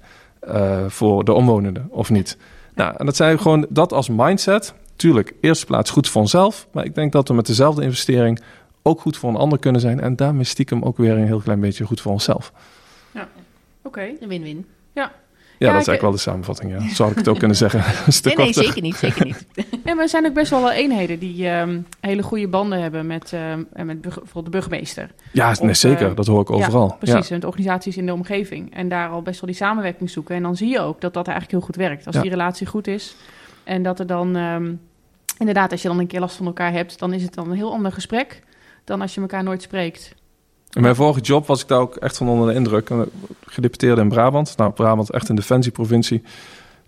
uh, 0.49 0.85
voor 0.87 1.25
de 1.25 1.33
omwonenden 1.33 1.89
of 1.91 2.11
niet. 2.11 2.37
Nou, 2.75 2.95
en 2.97 3.07
dat 3.07 3.17
zijn 3.17 3.39
gewoon 3.39 3.67
dat 3.69 3.93
als 3.93 4.09
mindset. 4.09 4.75
Tuurlijk, 4.97 5.35
eerste 5.41 5.67
plaats 5.67 5.91
goed 5.91 6.09
voor 6.09 6.21
onszelf. 6.21 6.67
Maar 6.73 6.85
ik 6.85 6.95
denk 6.95 7.13
dat 7.13 7.29
we 7.29 7.35
met 7.35 7.47
dezelfde 7.47 7.83
investering 7.83 8.41
ook 8.83 9.01
goed 9.01 9.17
voor 9.17 9.29
een 9.29 9.37
ander 9.37 9.59
kunnen 9.59 9.81
zijn. 9.81 10.01
En 10.01 10.17
daarmee 10.17 10.45
stiekem 10.45 10.83
ook 10.83 10.97
weer 10.97 11.13
een 11.13 11.27
heel 11.27 11.41
klein 11.41 11.61
beetje 11.61 11.85
goed 11.85 12.01
voor 12.01 12.13
onszelf. 12.13 12.53
Ja, 13.11 13.29
oké. 13.83 14.11
Een 14.21 14.29
win-win. 14.29 14.67
Ja, 14.93 15.13
ja, 15.59 15.73
dat 15.73 15.81
is 15.81 15.89
eigenlijk 15.89 16.01
wel 16.01 16.11
de 16.11 16.19
samenvatting. 16.19 16.73
Ja. 16.73 16.95
Zou 16.95 17.11
ik 17.11 17.17
het 17.17 17.29
ook 17.29 17.39
kunnen 17.39 17.57
zeggen? 17.57 17.81
nee, 18.25 18.37
nee, 18.37 18.53
zeker 18.53 18.83
niet. 18.83 18.97
Zeker 18.97 19.25
niet. 19.25 19.47
ja, 19.85 19.95
maar 19.95 20.03
er 20.03 20.09
zijn 20.09 20.27
ook 20.27 20.33
best 20.33 20.51
wel 20.51 20.71
eenheden 20.71 21.19
die 21.19 21.49
um, 21.49 21.87
hele 22.01 22.23
goede 22.23 22.49
banden 22.49 22.81
hebben 22.81 23.07
met, 23.07 23.33
um, 23.33 23.87
met 23.87 24.01
bijvoorbeeld 24.01 24.45
de 24.45 24.51
burgemeester. 24.51 25.11
Ja, 25.33 25.55
nee, 25.61 25.75
zeker. 25.75 26.11
Uh, 26.11 26.17
dat 26.17 26.27
hoor 26.27 26.41
ik 26.41 26.51
overal. 26.51 26.89
Ja, 26.89 27.13
precies. 27.13 27.41
De 27.41 27.47
organisaties 27.47 27.97
in 27.97 28.07
de 28.07 28.13
omgeving. 28.13 28.75
En 28.75 28.89
daar 28.89 29.09
al 29.09 29.23
best 29.23 29.41
wel 29.41 29.51
die 29.51 29.59
samenwerking 29.59 30.11
zoeken. 30.11 30.35
En 30.35 30.43
dan 30.43 30.57
zie 30.57 30.69
je 30.69 30.81
ook 30.81 31.01
dat 31.01 31.15
dat 31.15 31.29
eigenlijk 31.29 31.59
heel 31.59 31.67
goed 31.67 31.77
werkt. 31.77 32.07
Als 32.07 32.21
die 32.21 32.31
relatie 32.31 32.67
goed 32.67 32.87
is. 32.87 33.17
En 33.65 33.83
dat 33.83 33.99
er 33.99 34.07
dan... 34.07 34.37
Um, 34.37 34.81
inderdaad, 35.39 35.73
als 35.73 35.83
je 35.83 35.89
dan 35.89 35.99
een 35.99 36.07
keer 36.07 36.21
last 36.21 36.37
van 36.37 36.47
elkaar 36.47 36.73
hebt... 36.73 36.99
dan 36.99 37.13
is 37.13 37.23
het 37.23 37.35
dan 37.35 37.51
een 37.51 37.57
heel 37.57 37.73
ander 37.73 37.93
gesprek... 37.93 38.43
dan 38.85 39.01
als 39.01 39.15
je 39.15 39.21
elkaar 39.21 39.43
nooit 39.43 39.63
spreekt. 39.63 40.15
In 40.77 40.83
mijn 40.83 40.95
vorige 40.95 41.21
job 41.21 41.47
was 41.47 41.63
ik 41.63 41.69
daar 41.69 41.81
ook 41.81 41.97
echt 41.97 42.17
van 42.17 42.29
onder 42.29 42.49
de 42.49 42.55
indruk. 42.55 42.91
Gedeputeerde 43.47 44.01
in 44.01 44.09
Brabant. 44.09 44.57
Nou, 44.57 44.73
Brabant 44.73 45.11
echt 45.11 45.29
een 45.29 45.37
defensieprovincie. 45.37 46.23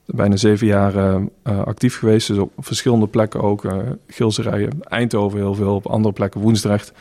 Bijna 0.05 0.37
zeven 0.37 0.67
jaar 0.67 0.95
uh, 0.95 1.23
actief 1.65 1.99
geweest. 1.99 2.29
Dus 2.29 2.39
op 2.39 2.51
verschillende 2.59 3.07
plekken 3.07 3.41
ook. 3.41 3.65
Uh, 3.65 3.73
Gilserijen, 4.07 4.83
Eindhoven 4.83 5.39
heel 5.39 5.55
veel. 5.55 5.75
Op 5.75 5.87
andere 5.87 6.15
plekken 6.15 6.41
Woensdrecht. 6.41 6.93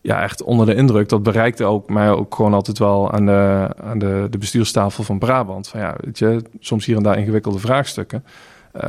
Ja, 0.00 0.22
echt 0.22 0.42
onder 0.42 0.66
de 0.66 0.74
indruk. 0.74 1.08
Dat 1.08 1.22
bereikte 1.22 1.64
ook 1.64 1.88
mij 1.88 2.10
ook 2.10 2.34
gewoon 2.34 2.54
altijd 2.54 2.78
wel 2.78 3.12
aan 3.12 3.26
de, 3.26 3.68
aan 3.82 3.98
de, 3.98 4.26
de 4.30 4.38
bestuurstafel 4.38 5.04
van 5.04 5.18
Brabant. 5.18 5.68
Van 5.68 5.80
ja, 5.80 5.96
weet 6.00 6.18
je, 6.18 6.42
soms 6.60 6.86
hier 6.86 6.96
en 6.96 7.02
daar 7.02 7.18
ingewikkelde 7.18 7.58
vraagstukken. 7.58 8.24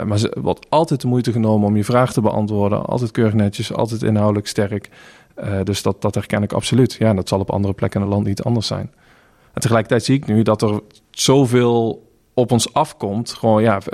Maar 0.06 0.17
ze 0.17 0.38
wordt 0.41 0.65
altijd 0.69 1.02
de 1.02 1.08
moeite 1.08 1.32
genomen 1.32 1.67
om 1.67 1.76
je 1.76 1.84
vraag 1.84 2.13
te 2.13 2.21
beantwoorden. 2.21 2.86
Altijd 2.86 3.12
keurig 3.12 3.34
netjes, 3.34 3.73
altijd 3.73 4.04
inhoudelijk 4.04 4.47
sterk. 4.47 4.89
Uh, 5.43 5.60
dus 5.63 5.82
dat, 5.82 6.02
dat 6.02 6.15
herken 6.15 6.43
ik 6.43 6.54
absoluut. 6.54 6.93
Ja, 6.93 7.13
dat 7.13 7.28
zal 7.28 7.39
op 7.39 7.50
andere 7.50 7.74
plekken 7.74 8.00
in 8.00 8.06
het 8.06 8.15
land 8.15 8.28
niet 8.28 8.43
anders 8.43 8.67
zijn. 8.67 8.91
En 9.54 9.62
tegelijkertijd 9.62 10.04
zie 10.04 10.15
ik 10.15 10.26
nu 10.26 10.41
dat 10.41 10.62
er 10.62 10.82
zoveel 11.12 12.06
op 12.34 12.52
ons 12.52 12.74
afkomt. 12.74 13.34
Gewoon 13.34 13.62
ja, 13.62 13.82
40% 13.82 13.86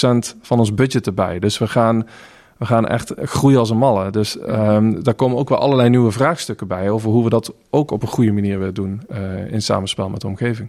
eh, 0.00 0.18
van 0.42 0.58
ons 0.58 0.74
budget 0.74 1.06
erbij. 1.06 1.38
Dus 1.38 1.58
we 1.58 1.66
gaan, 1.66 2.08
we 2.56 2.66
gaan 2.66 2.86
echt 2.88 3.12
groeien 3.16 3.58
als 3.58 3.70
een 3.70 3.78
malle. 3.78 4.10
Dus 4.10 4.38
um, 4.40 5.02
daar 5.02 5.14
komen 5.14 5.38
ook 5.38 5.48
wel 5.48 5.58
allerlei 5.58 5.88
nieuwe 5.88 6.10
vraagstukken 6.10 6.66
bij... 6.66 6.90
over 6.90 7.10
hoe 7.10 7.24
we 7.24 7.30
dat 7.30 7.52
ook 7.70 7.90
op 7.90 8.02
een 8.02 8.08
goede 8.08 8.32
manier 8.32 8.58
willen 8.58 8.74
doen... 8.74 9.02
Uh, 9.10 9.52
in 9.52 9.62
samenspel 9.62 10.08
met 10.08 10.20
de 10.20 10.26
omgeving. 10.26 10.68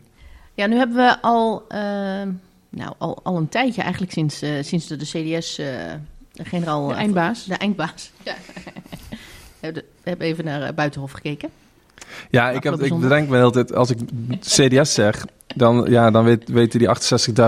Ja, 0.53 0.65
nu 0.65 0.77
hebben 0.77 0.97
we 0.97 1.21
al, 1.21 1.63
uh, 1.71 1.79
nou, 2.69 2.93
al, 2.97 3.19
al 3.23 3.37
een 3.37 3.49
tijdje, 3.49 3.81
eigenlijk 3.81 4.11
sinds, 4.11 4.43
uh, 4.43 4.49
sinds 4.61 4.87
de, 4.87 4.95
de 4.95 5.05
CDS-generaal... 5.05 6.87
de 6.87 6.93
eindbaas. 6.93 7.45
De 7.45 7.55
eindbaas, 7.55 8.11
ja. 8.23 8.33
We 9.59 9.83
hebben 10.03 10.27
even 10.27 10.45
naar 10.45 10.61
eh, 10.61 10.73
Buitenhof 10.73 11.11
gekeken. 11.11 11.49
Ja, 12.29 12.49
ik, 12.49 12.63
heb, 12.63 12.81
ik 12.81 12.99
bedenk 12.99 13.29
me 13.29 13.41
altijd, 13.41 13.73
als 13.73 13.89
ik 13.89 13.97
CDS 14.39 14.93
zeg, 14.93 15.25
dan, 15.55 15.85
ja, 15.89 16.11
dan 16.11 16.23
weet, 16.23 16.49
weten 16.49 16.79
die 16.79 16.87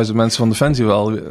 68.000 0.08 0.15
mensen 0.15 0.38
van 0.38 0.50
Defensie 0.50 0.86
wel 0.86 1.17
eh, 1.17 1.24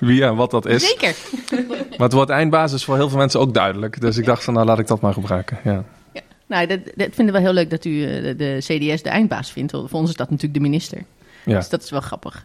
wie 0.00 0.24
en 0.24 0.36
wat 0.36 0.50
dat 0.50 0.66
is. 0.66 0.88
Zeker. 0.88 1.16
Maar 1.90 2.06
het 2.06 2.12
wordt 2.12 2.30
eindbasis 2.30 2.84
voor 2.84 2.96
heel 2.96 3.08
veel 3.08 3.18
mensen 3.18 3.40
ook 3.40 3.54
duidelijk. 3.54 4.00
Dus 4.00 4.16
ik 4.16 4.24
dacht 4.24 4.44
van, 4.44 4.54
nou 4.54 4.66
laat 4.66 4.78
ik 4.78 4.86
dat 4.86 5.00
maar 5.00 5.12
gebruiken. 5.12 5.58
Ja. 5.64 5.84
ja. 6.12 6.20
Nou, 6.46 6.66
dat, 6.66 6.78
dat 6.94 7.08
vinden 7.12 7.26
we 7.26 7.32
wel 7.32 7.40
heel 7.40 7.52
leuk 7.52 7.70
dat 7.70 7.84
u 7.84 8.04
eh, 8.04 8.22
de, 8.22 8.36
de 8.36 8.56
CDS 8.58 9.02
de 9.02 9.08
eindbaas 9.08 9.50
vindt. 9.50 9.72
Voor 9.72 9.88
ons 9.90 10.10
is 10.10 10.16
dat 10.16 10.30
natuurlijk 10.30 10.54
de 10.54 10.68
minister. 10.68 10.98
Ja. 11.44 11.58
Dus 11.58 11.68
dat 11.68 11.82
is 11.82 11.90
wel 11.90 12.00
grappig. 12.00 12.42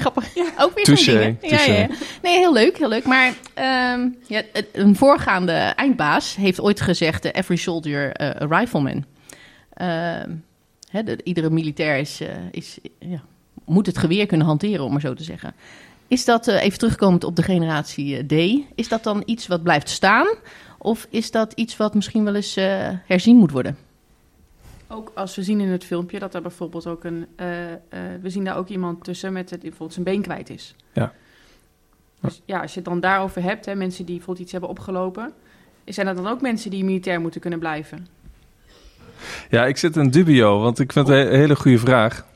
Grappig. 0.00 0.34
Ja. 0.34 0.46
Ook 0.58 0.74
weer 0.74 0.96
zo'n 0.96 1.14
dingen. 1.18 1.38
Ja, 1.40 1.62
ja, 1.62 1.88
Nee, 2.22 2.38
heel 2.38 2.52
leuk, 2.52 2.78
heel 2.78 2.88
leuk. 2.88 3.04
Maar 3.04 3.28
um, 3.94 4.16
ja, 4.26 4.42
een 4.72 4.96
voorgaande 4.96 5.52
eindbaas 5.52 6.36
heeft 6.36 6.60
ooit 6.60 6.80
gezegd... 6.80 7.24
Uh, 7.24 7.30
every 7.34 7.56
soldier 7.56 8.20
uh, 8.20 8.28
a 8.28 8.58
rifleman. 8.58 9.04
Uh, 9.80 9.86
hè, 10.90 11.02
de, 11.02 11.18
iedere 11.24 11.50
militair 11.50 11.98
is, 11.98 12.20
uh, 12.20 12.28
is, 12.50 12.78
ja, 12.98 13.22
moet 13.64 13.86
het 13.86 13.98
geweer 13.98 14.26
kunnen 14.26 14.46
hanteren, 14.46 14.84
om 14.84 14.92
maar 14.92 15.00
zo 15.00 15.14
te 15.14 15.24
zeggen. 15.24 15.54
Is 16.08 16.24
dat, 16.24 16.48
uh, 16.48 16.62
even 16.62 16.78
terugkomend 16.78 17.24
op 17.24 17.36
de 17.36 17.42
generatie 17.42 18.26
D... 18.26 18.64
is 18.74 18.88
dat 18.88 19.02
dan 19.02 19.22
iets 19.24 19.46
wat 19.46 19.62
blijft 19.62 19.88
staan? 19.88 20.26
Of 20.78 21.06
is 21.10 21.30
dat 21.30 21.52
iets 21.52 21.76
wat 21.76 21.94
misschien 21.94 22.24
wel 22.24 22.34
eens 22.34 22.54
herzien 23.06 23.36
moet 23.36 23.50
worden? 23.50 23.76
Ook 24.92 25.12
als 25.14 25.36
we 25.36 25.42
zien 25.42 25.60
in 25.60 25.68
het 25.68 25.84
filmpje 25.84 26.18
dat 26.18 26.34
er 26.34 26.42
bijvoorbeeld 26.42 26.86
ook 26.86 27.04
een. 27.04 27.26
Uh, 27.36 27.70
uh, 27.70 27.76
we 28.20 28.30
zien 28.30 28.44
daar 28.44 28.56
ook 28.56 28.68
iemand 28.68 29.04
tussen 29.04 29.32
met 29.32 29.50
het 29.50 29.60
bijvoorbeeld 29.60 29.92
zijn 29.92 30.04
been 30.04 30.22
kwijt 30.22 30.50
is. 30.50 30.74
Ja. 30.92 31.12
Dus 32.20 32.42
ja, 32.44 32.60
als 32.60 32.70
je 32.74 32.80
het 32.80 32.88
dan 32.88 33.00
daarover 33.00 33.42
hebt, 33.42 33.66
hè, 33.66 33.74
mensen 33.74 34.04
die 34.04 34.14
bijvoorbeeld 34.14 34.44
iets 34.44 34.52
hebben 34.52 34.70
opgelopen, 34.70 35.32
zijn 35.84 36.06
er 36.06 36.14
dan 36.14 36.26
ook 36.26 36.40
mensen 36.40 36.70
die 36.70 36.84
militair 36.84 37.20
moeten 37.20 37.40
kunnen 37.40 37.58
blijven? 37.58 38.06
Ja, 39.50 39.66
ik 39.66 39.76
zit 39.76 39.96
in 39.96 40.10
dubio, 40.10 40.60
want 40.60 40.78
ik 40.78 40.92
vind 40.92 41.08
het 41.08 41.16
een 41.16 41.38
hele 41.38 41.56
goede 41.56 41.78
vraag. 41.78 42.26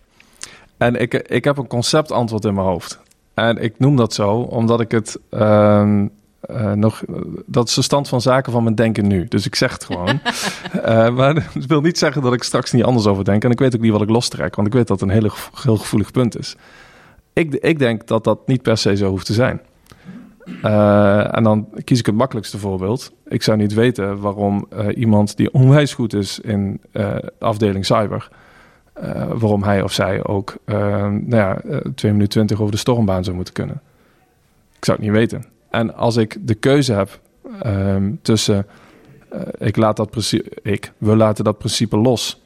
En 0.77 1.01
ik, 1.01 1.15
ik 1.15 1.45
heb 1.45 1.57
een 1.57 1.67
conceptantwoord 1.67 2.45
in 2.45 2.55
mijn 2.55 2.67
hoofd. 2.67 3.01
En 3.35 3.57
ik 3.63 3.79
noem 3.79 3.97
dat 3.97 4.15
zo 4.15 4.31
omdat 4.31 4.81
ik 4.81 4.91
het. 4.91 5.19
Uh, 5.31 6.05
uh, 6.51 6.73
nog, 6.73 7.03
dat 7.47 7.69
is 7.69 7.75
de 7.75 7.83
stand 7.83 8.09
van 8.09 8.21
zaken 8.21 8.53
van 8.53 8.63
mijn 8.63 8.75
denken 8.75 9.07
nu. 9.07 9.27
Dus 9.29 9.47
ik 9.47 9.55
zeg 9.55 9.73
het 9.73 9.85
gewoon. 9.85 10.21
uh, 10.77 11.15
maar 11.17 11.35
dat 11.55 11.67
wil 11.67 11.81
niet 11.81 11.99
zeggen 11.99 12.23
dat 12.23 12.33
ik 12.33 12.43
straks 12.43 12.73
niet 12.73 12.85
anders 12.85 13.07
over 13.07 13.25
denk. 13.25 13.45
En 13.45 13.51
ik 13.51 13.59
weet 13.59 13.75
ook 13.75 13.81
niet 13.81 13.93
wat 13.93 14.03
ik 14.03 14.09
lostrek, 14.09 14.55
want 14.55 14.69
ik 14.69 14.75
weet 14.75 14.87
dat 14.87 15.01
het 15.01 15.09
een 15.09 15.15
hele, 15.15 15.31
heel 15.63 15.77
gevoelig 15.77 16.11
punt 16.11 16.39
is. 16.39 16.57
Ik, 17.33 17.55
ik 17.55 17.79
denk 17.79 18.07
dat 18.07 18.25
dat 18.25 18.47
niet 18.47 18.63
per 18.63 18.77
se 18.77 18.97
zo 18.97 19.09
hoeft 19.09 19.27
te 19.27 19.33
zijn. 19.33 19.61
Uh, 20.65 21.37
en 21.37 21.43
dan 21.43 21.69
kies 21.85 21.99
ik 21.99 22.07
het 22.07 22.15
makkelijkste 22.15 22.59
voorbeeld. 22.59 23.13
Ik 23.29 23.43
zou 23.43 23.59
niet 23.59 23.75
weten 23.75 24.21
waarom 24.21 24.69
iemand 24.95 25.37
die 25.37 25.53
onwijs 25.53 25.95
goed 25.95 26.15
is 26.15 26.41
in 26.41 26.81
afdeling 27.39 27.87
cyber... 27.87 28.29
waarom 29.29 29.63
hij 29.63 29.83
of 29.83 29.93
zij 29.93 30.25
ook 30.25 30.57
nou 30.67 31.25
ja, 31.27 31.61
2 31.95 32.13
minuten 32.13 32.29
20 32.29 32.61
over 32.61 32.73
de 32.73 32.79
stormbaan 32.79 33.25
zou 33.25 33.37
moeten 33.37 33.55
kunnen. 33.55 33.81
Ik 34.77 34.85
zou 34.85 34.97
het 34.97 35.07
niet 35.07 35.17
weten. 35.17 35.54
En 35.75 35.95
als 35.95 36.17
ik 36.17 36.37
de 36.41 36.55
keuze 36.55 36.93
heb 36.93 37.21
um, 37.67 38.19
tussen, 38.23 38.67
uh, 39.33 39.41
ik 39.59 39.77
laat 39.77 39.97
dat 39.97 40.11
principe, 40.11 40.51
ik, 40.63 40.93
we 40.99 41.17
laten 41.17 41.45
dat 41.45 41.59
principe 41.59 41.97
los. 41.97 42.43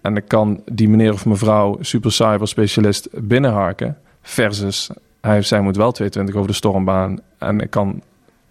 En 0.00 0.16
ik 0.16 0.28
kan 0.28 0.62
die 0.72 0.88
meneer 0.88 1.12
of 1.12 1.26
mevrouw 1.26 1.78
super 1.80 2.12
cyber 2.12 2.48
specialist 2.48 3.08
binnenharken. 3.12 3.96
Versus 4.22 4.90
hij 5.20 5.38
of 5.38 5.44
zij 5.44 5.60
moet 5.60 5.76
wel 5.76 5.92
22 5.92 6.34
over 6.34 6.48
de 6.48 6.54
stormbaan. 6.54 7.18
En 7.38 7.60
ik 7.60 7.70
kan 7.70 8.02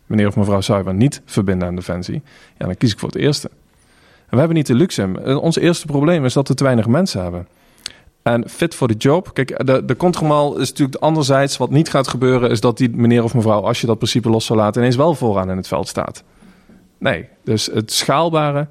meneer 0.06 0.28
of 0.28 0.36
mevrouw 0.36 0.62
cyber 0.62 0.93
niet 0.93 1.21
verbinden 1.26 1.67
aan 1.67 1.76
Defensie. 1.76 2.21
Ja, 2.58 2.65
dan 2.65 2.78
kies 2.78 2.91
ik 2.91 3.00
voor 3.00 3.10
het 3.10 3.17
eerste. 3.17 3.50
We 4.30 4.38
hebben 4.38 4.56
niet 4.56 4.67
de 4.67 4.76
luxe. 4.76 5.38
Ons 5.41 5.58
eerste 5.58 5.86
probleem 5.86 6.26
is 6.26 6.34
dat 6.34 6.47
we 6.47 6.54
te 6.54 6.63
weinig 6.63 6.88
mensen 6.88 7.21
hebben. 7.21 7.47
En 8.27 8.49
fit 8.49 8.75
for 8.75 8.87
the 8.87 8.93
job. 8.93 9.33
Kijk, 9.33 9.65
de, 9.65 9.85
de 9.85 9.95
is 10.59 10.69
natuurlijk 10.69 11.01
anderzijds 11.01 11.57
wat 11.57 11.69
niet 11.69 11.89
gaat 11.89 12.07
gebeuren, 12.07 12.49
is 12.49 12.61
dat 12.61 12.77
die 12.77 12.89
meneer 12.89 13.23
of 13.23 13.33
mevrouw, 13.33 13.61
als 13.61 13.81
je 13.81 13.87
dat 13.87 13.97
principe 13.97 14.29
los 14.29 14.45
zou 14.45 14.59
laten, 14.59 14.81
ineens 14.81 14.95
wel 14.95 15.13
vooraan 15.13 15.49
in 15.49 15.57
het 15.57 15.67
veld 15.67 15.87
staat. 15.87 16.23
Nee, 16.97 17.29
dus 17.43 17.65
het 17.65 17.91
schaalbare, 17.91 18.67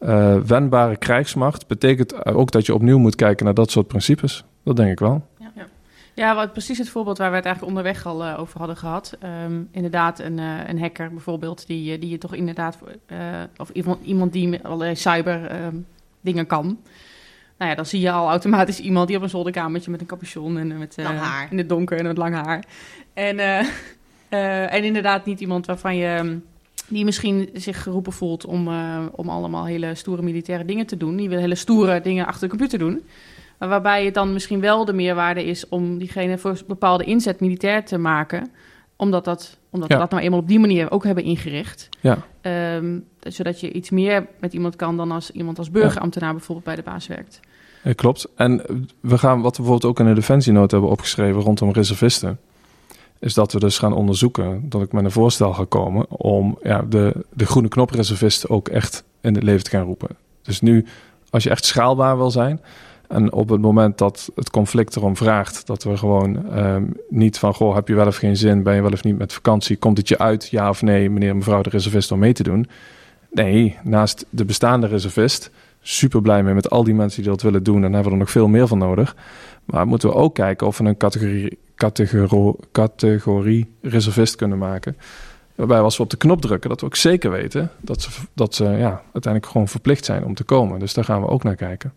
uh, 0.00 0.36
wendbare 0.36 0.96
krijgsmacht 0.96 1.66
betekent 1.66 2.26
ook 2.26 2.50
dat 2.50 2.66
je 2.66 2.74
opnieuw 2.74 2.98
moet 2.98 3.14
kijken 3.14 3.44
naar 3.44 3.54
dat 3.54 3.70
soort 3.70 3.86
principes. 3.86 4.44
Dat 4.64 4.76
denk 4.76 4.90
ik 4.90 4.98
wel. 4.98 5.26
Ja, 5.38 5.66
ja. 6.14 6.34
wat, 6.34 6.52
precies 6.52 6.78
het 6.78 6.88
voorbeeld 6.88 7.18
waar 7.18 7.30
we 7.30 7.36
het 7.36 7.44
eigenlijk 7.44 7.76
onderweg 7.76 8.06
al 8.06 8.26
uh, 8.26 8.40
over 8.40 8.58
hadden 8.58 8.76
gehad. 8.76 9.16
Um, 9.44 9.68
inderdaad, 9.70 10.18
een, 10.18 10.38
uh, 10.38 10.68
een 10.68 10.80
hacker 10.80 11.10
bijvoorbeeld, 11.10 11.66
die, 11.66 11.98
die 11.98 12.10
je 12.10 12.18
toch 12.18 12.34
inderdaad, 12.34 12.78
of 13.56 13.68
iemand, 13.68 14.04
iemand 14.04 14.32
die 14.32 14.64
allerlei 14.64 14.94
cyber 14.94 15.64
um, 15.64 15.86
dingen 16.20 16.46
kan. 16.46 16.78
Nou 17.58 17.70
ja, 17.70 17.76
dan 17.76 17.86
zie 17.86 18.00
je 18.00 18.10
al 18.10 18.28
automatisch 18.28 18.80
iemand 18.80 19.08
die 19.08 19.16
op 19.16 19.22
een 19.22 19.28
zolderkamertje 19.28 19.90
met 19.90 20.00
een 20.00 20.06
capuchon 20.06 20.58
en 20.58 20.78
met 20.78 20.96
uh, 20.98 21.42
in 21.50 21.58
het 21.58 21.68
donker 21.68 21.98
en 21.98 22.06
met 22.06 22.16
lang 22.16 22.34
haar. 22.34 22.64
En, 23.14 23.38
uh, 23.38 23.60
uh, 24.30 24.72
en 24.76 24.84
inderdaad 24.84 25.24
niet 25.24 25.40
iemand 25.40 25.66
waarvan 25.66 25.96
je 25.96 26.38
die 26.88 27.04
misschien 27.04 27.50
zich 27.54 27.82
geroepen 27.82 28.12
voelt 28.12 28.44
om, 28.44 28.68
om 29.12 29.28
allemaal 29.28 29.64
hele 29.64 29.94
stoere 29.94 30.22
militaire 30.22 30.64
dingen 30.64 30.86
te 30.86 30.96
doen. 30.96 31.16
Die 31.16 31.28
wil 31.28 31.38
hele 31.38 31.54
stoere 31.54 32.00
dingen 32.00 32.26
achter 32.26 32.42
de 32.42 32.48
computer 32.48 32.78
doen. 32.78 33.02
Maar 33.58 33.68
waarbij 33.68 34.04
het 34.04 34.14
dan 34.14 34.32
misschien 34.32 34.60
wel 34.60 34.84
de 34.84 34.92
meerwaarde 34.92 35.44
is 35.44 35.68
om 35.68 35.98
diegene 35.98 36.38
voor 36.38 36.58
bepaalde 36.66 37.04
inzet 37.04 37.40
militair 37.40 37.84
te 37.84 37.98
maken 37.98 38.50
omdat, 38.96 39.24
dat, 39.24 39.58
omdat 39.70 39.88
ja. 39.88 39.94
we 39.94 40.00
dat 40.00 40.10
nou 40.10 40.22
eenmaal 40.22 40.40
op 40.40 40.48
die 40.48 40.58
manier 40.58 40.90
ook 40.90 41.04
hebben 41.04 41.24
ingericht. 41.24 41.88
Ja. 42.00 42.18
Um, 42.76 43.04
zodat 43.20 43.60
je 43.60 43.72
iets 43.72 43.90
meer 43.90 44.26
met 44.40 44.52
iemand 44.52 44.76
kan 44.76 44.96
dan 44.96 45.10
als 45.10 45.30
iemand 45.30 45.58
als 45.58 45.70
burgerambtenaar 45.70 46.32
bijvoorbeeld 46.32 46.66
bij 46.66 46.76
de 46.76 46.82
baas 46.82 47.06
werkt. 47.06 47.40
Ja, 47.82 47.92
klopt. 47.92 48.28
En 48.34 48.62
we 49.00 49.18
gaan, 49.18 49.40
wat 49.40 49.56
we 49.56 49.62
bijvoorbeeld 49.62 49.92
ook 49.92 50.00
in 50.00 50.06
de 50.06 50.20
defensienoot 50.20 50.70
hebben 50.70 50.90
opgeschreven 50.90 51.40
rondom 51.40 51.72
reservisten, 51.72 52.38
is 53.18 53.34
dat 53.34 53.52
we 53.52 53.58
dus 53.58 53.78
gaan 53.78 53.92
onderzoeken, 53.92 54.68
dat 54.68 54.82
ik 54.82 54.92
met 54.92 55.04
een 55.04 55.10
voorstel 55.10 55.52
ga 55.52 55.64
komen 55.68 56.10
om 56.10 56.58
ja, 56.62 56.82
de, 56.82 57.24
de 57.32 57.46
groene 57.46 57.68
knopreservist 57.68 58.48
ook 58.48 58.68
echt 58.68 59.04
in 59.20 59.34
het 59.34 59.42
leven 59.42 59.64
te 59.64 59.70
gaan 59.70 59.84
roepen. 59.84 60.08
Dus 60.42 60.60
nu, 60.60 60.86
als 61.30 61.42
je 61.42 61.50
echt 61.50 61.64
schaalbaar 61.64 62.16
wil 62.16 62.30
zijn, 62.30 62.60
en 63.08 63.32
op 63.32 63.48
het 63.48 63.60
moment 63.60 63.98
dat 63.98 64.30
het 64.34 64.50
conflict 64.50 64.96
erom 64.96 65.16
vraagt, 65.16 65.66
dat 65.66 65.82
we 65.84 65.96
gewoon 65.96 66.58
um, 66.58 66.92
niet 67.08 67.38
van, 67.38 67.54
goh, 67.54 67.74
heb 67.74 67.88
je 67.88 67.94
wel 67.94 68.06
of 68.06 68.16
geen 68.16 68.36
zin, 68.36 68.62
ben 68.62 68.74
je 68.74 68.82
wel 68.82 68.92
of 68.92 69.04
niet 69.04 69.18
met 69.18 69.32
vakantie, 69.32 69.76
komt 69.76 69.98
het 69.98 70.08
je 70.08 70.18
uit, 70.18 70.48
ja 70.48 70.68
of 70.68 70.82
nee, 70.82 71.10
meneer 71.10 71.30
en 71.30 71.36
mevrouw 71.36 71.62
de 71.62 71.70
reservist, 71.70 72.12
om 72.12 72.18
mee 72.18 72.32
te 72.32 72.42
doen? 72.42 72.68
Nee, 73.30 73.76
naast 73.82 74.26
de 74.30 74.44
bestaande 74.44 74.86
reservist, 74.86 75.50
super 75.80 76.22
blij 76.22 76.42
mee 76.42 76.54
met 76.54 76.70
al 76.70 76.84
die 76.84 76.94
mensen 76.94 77.22
die 77.22 77.30
dat 77.30 77.42
willen 77.42 77.62
doen, 77.62 77.84
en 77.84 77.92
hebben 77.92 78.04
we 78.04 78.10
er 78.10 78.16
nog 78.16 78.30
veel 78.30 78.48
meer 78.48 78.66
van 78.66 78.78
nodig. 78.78 79.16
Maar 79.64 79.86
moeten 79.86 80.08
we 80.08 80.14
ook 80.14 80.34
kijken 80.34 80.66
of 80.66 80.78
we 80.78 80.84
een 80.84 80.96
categorie, 80.96 81.58
categorie, 81.74 82.54
categorie 82.72 83.72
reservist 83.82 84.36
kunnen 84.36 84.58
maken. 84.58 84.96
Waarbij 85.54 85.80
als 85.80 85.96
we 85.96 86.02
op 86.02 86.10
de 86.10 86.16
knop 86.16 86.40
drukken, 86.40 86.70
dat 86.70 86.80
we 86.80 86.86
ook 86.86 86.96
zeker 86.96 87.30
weten 87.30 87.70
dat 87.80 88.02
ze, 88.02 88.10
dat 88.32 88.54
ze 88.54 88.64
ja, 88.64 89.02
uiteindelijk 89.12 89.46
gewoon 89.46 89.68
verplicht 89.68 90.04
zijn 90.04 90.24
om 90.24 90.34
te 90.34 90.44
komen. 90.44 90.78
Dus 90.78 90.94
daar 90.94 91.04
gaan 91.04 91.20
we 91.20 91.28
ook 91.28 91.42
naar 91.42 91.54
kijken. 91.54 91.92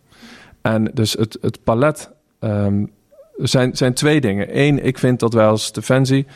En 0.62 0.92
dus 0.94 1.14
het, 1.14 1.38
het 1.42 1.64
palet 1.64 2.12
um, 2.40 2.92
zijn, 3.38 3.76
zijn 3.78 3.94
twee 3.94 4.22
dingen. 4.22 4.60
Eén, 4.60 4.86
ik 4.86 4.98
vind 4.98 5.20
dat 5.20 5.34
wij 5.34 5.46
als 5.46 5.72
Defensie, 5.72 6.28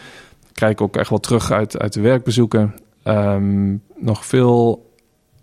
krijg 0.54 0.72
ik 0.72 0.82
ook 0.82 0.96
echt 0.96 1.10
wel 1.10 1.20
terug 1.20 1.52
uit, 1.52 1.80
uit 1.80 1.94
de 1.94 2.02
werkbezoeken, 2.02 2.76
um, 3.04 3.82
nog 3.96 4.26
veel 4.26 4.92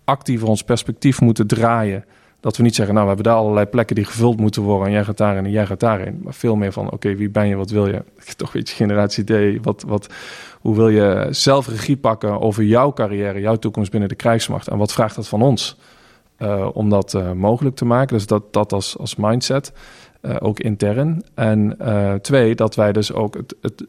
actiever 0.03 0.47
ons 0.47 0.63
perspectief 0.63 1.21
moeten 1.21 1.47
draaien. 1.47 2.05
Dat 2.39 2.57
we 2.57 2.63
niet 2.63 2.75
zeggen, 2.75 2.93
nou, 2.93 3.07
we 3.07 3.13
hebben 3.13 3.31
daar 3.33 3.41
allerlei 3.41 3.65
plekken 3.65 3.95
die 3.95 4.05
gevuld 4.05 4.39
moeten 4.39 4.61
worden 4.61 4.87
en 4.87 4.93
jij 4.93 5.03
gaat 5.03 5.17
daarin 5.17 5.45
en 5.45 5.51
jij 5.51 5.65
gaat 5.65 5.79
daarin. 5.79 6.19
Maar 6.23 6.33
veel 6.33 6.55
meer 6.55 6.71
van, 6.71 6.91
oké, 6.91 7.15
wie 7.15 7.29
ben 7.29 7.47
je, 7.47 7.55
wat 7.55 7.69
wil 7.69 7.87
je? 7.87 8.03
Toch 8.37 8.51
beetje 8.51 8.75
generatie 8.75 9.23
D. 9.23 9.63
Wat, 9.63 9.83
wat, 9.87 10.13
hoe 10.59 10.75
wil 10.75 10.89
je 10.89 11.27
zelf 11.29 11.67
regie 11.67 11.97
pakken 11.97 12.41
over 12.41 12.63
jouw 12.63 12.93
carrière, 12.93 13.39
jouw 13.39 13.55
toekomst 13.55 13.91
binnen 13.91 14.09
de 14.09 14.15
krijgsmacht? 14.15 14.67
En 14.67 14.77
wat 14.77 14.93
vraagt 14.93 15.15
dat 15.15 15.27
van 15.27 15.41
ons? 15.41 15.77
Uh, 16.41 16.67
om 16.73 16.89
dat 16.89 17.13
uh, 17.13 17.31
mogelijk 17.31 17.75
te 17.75 17.85
maken. 17.85 18.15
Dus 18.17 18.25
dat, 18.27 18.53
dat 18.53 18.73
als, 18.73 18.97
als 18.97 19.15
mindset, 19.15 19.73
uh, 20.21 20.35
ook 20.39 20.59
intern. 20.59 21.23
En 21.33 21.77
twee, 22.21 22.55
dat 22.55 22.75
wij 22.75 22.91
dus 22.91 23.13
ook 23.13 23.35
het, 23.35 23.55
het, 23.61 23.85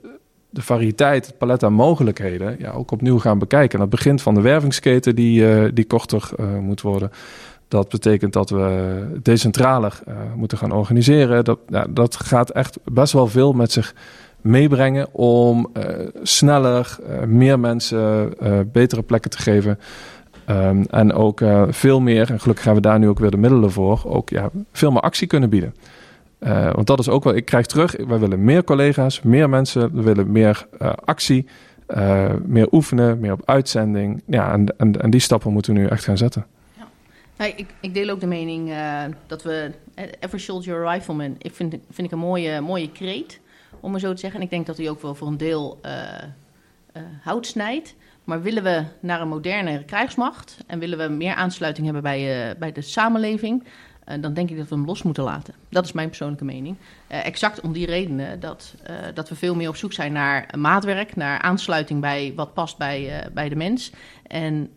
de 0.50 0.62
variëteit, 0.62 1.26
het 1.26 1.38
palet 1.38 1.62
aan 1.62 1.72
mogelijkheden, 1.72 2.56
ja, 2.58 2.70
ook 2.70 2.90
opnieuw 2.90 3.18
gaan 3.18 3.38
bekijken. 3.38 3.72
En 3.72 3.78
dat 3.78 3.90
begint 3.90 4.22
van 4.22 4.34
de 4.34 4.40
wervingsketen 4.40 5.14
die, 5.14 5.72
die 5.72 5.84
korter 5.84 6.30
moet 6.60 6.80
worden. 6.80 7.10
Dat 7.68 7.88
betekent 7.88 8.32
dat 8.32 8.50
we 8.50 9.06
decentraler 9.22 10.00
moeten 10.36 10.58
gaan 10.58 10.72
organiseren. 10.72 11.44
Dat, 11.44 11.58
ja, 11.68 11.86
dat 11.90 12.16
gaat 12.16 12.50
echt 12.50 12.78
best 12.84 13.12
wel 13.12 13.26
veel 13.26 13.52
met 13.52 13.72
zich 13.72 13.94
meebrengen 14.40 15.14
om 15.14 15.72
sneller, 16.22 16.98
meer 17.26 17.60
mensen 17.60 18.34
betere 18.72 19.02
plekken 19.02 19.30
te 19.30 19.38
geven. 19.38 19.78
Um, 20.50 20.84
en 20.90 21.12
ook 21.12 21.40
uh, 21.40 21.62
veel 21.68 22.00
meer, 22.00 22.30
en 22.30 22.40
gelukkig 22.40 22.64
hebben 22.64 22.82
we 22.82 22.88
daar 22.88 22.98
nu 22.98 23.08
ook 23.08 23.18
weer 23.18 23.30
de 23.30 23.36
middelen 23.36 23.70
voor, 23.70 24.02
ook 24.04 24.30
ja, 24.30 24.50
veel 24.72 24.90
meer 24.90 25.00
actie 25.00 25.26
kunnen 25.26 25.50
bieden. 25.50 25.74
Uh, 26.40 26.72
want 26.72 26.86
dat 26.86 26.98
is 26.98 27.08
ook 27.08 27.24
wel, 27.24 27.34
ik 27.34 27.44
krijg 27.44 27.66
terug, 27.66 27.96
wij 28.06 28.18
willen 28.18 28.44
meer 28.44 28.64
collega's, 28.64 29.22
meer 29.22 29.48
mensen, 29.48 29.94
we 29.94 30.02
willen 30.02 30.32
meer 30.32 30.66
uh, 30.82 30.92
actie, 31.04 31.46
meer 32.44 32.68
oefenen, 32.72 33.20
meer 33.20 33.32
op 33.32 33.42
uitzending. 33.44 34.22
Ja, 34.26 34.58
en, 34.76 35.10
die 35.10 35.20
stappen 35.20 35.52
moeten 35.52 35.74
we 35.74 35.80
nu 35.80 35.86
echt 35.86 36.04
gaan 36.04 36.16
zetten. 36.16 36.46
Ja. 37.38 37.44
Ik, 37.44 37.66
ik 37.80 37.94
deel 37.94 38.08
ook 38.08 38.20
de 38.20 38.26
mening 38.26 38.72
dat 39.26 39.42
we, 39.42 39.70
Ever 40.20 40.40
Soldier 40.40 40.88
Rifleman, 40.90 41.34
ik 41.38 41.54
vind, 41.54 41.74
vind 41.90 42.06
ik 42.06 42.12
een 42.12 42.18
mooie, 42.18 42.60
mooie 42.60 42.92
kreet, 42.92 43.40
om 43.80 43.90
maar 43.90 44.00
zo 44.00 44.12
te 44.12 44.20
zeggen. 44.20 44.40
En 44.40 44.44
ik 44.44 44.52
denk 44.52 44.66
dat 44.66 44.76
hij 44.76 44.90
ook 44.90 45.02
wel 45.02 45.14
voor 45.14 45.28
een 45.28 45.36
deel 45.36 45.80
hout 47.22 47.46
snijdt. 47.46 47.94
Maar 48.24 48.42
willen 48.42 48.62
we 48.62 48.84
naar 49.00 49.20
een 49.20 49.28
moderne 49.28 49.84
krijgsmacht 49.84 50.56
en 50.66 50.78
willen 50.78 50.98
we 50.98 51.08
meer 51.08 51.34
aansluiting 51.34 51.84
hebben 51.84 52.02
bij, 52.02 52.50
uh, 52.50 52.58
bij 52.58 52.72
de 52.72 52.80
samenleving, 52.80 53.64
uh, 54.08 54.14
dan 54.20 54.34
denk 54.34 54.50
ik 54.50 54.56
dat 54.56 54.68
we 54.68 54.74
hem 54.74 54.84
los 54.84 55.02
moeten 55.02 55.24
laten. 55.24 55.54
Dat 55.68 55.84
is 55.84 55.92
mijn 55.92 56.08
persoonlijke 56.08 56.44
mening. 56.44 56.76
Uh, 57.10 57.26
exact 57.26 57.60
om 57.60 57.72
die 57.72 57.86
redenen 57.86 58.40
dat, 58.40 58.74
dat 59.14 59.28
we 59.28 59.34
veel 59.34 59.54
meer 59.54 59.68
op 59.68 59.76
zoek 59.76 59.92
zijn 59.92 60.12
naar 60.12 60.54
maatwerk, 60.58 61.16
naar 61.16 61.40
aansluiting 61.40 62.00
bij 62.00 62.32
wat 62.36 62.54
past 62.54 62.78
bij, 62.78 63.28
bij 63.32 63.48
de 63.48 63.56
mens. 63.56 63.92
En 64.26 64.70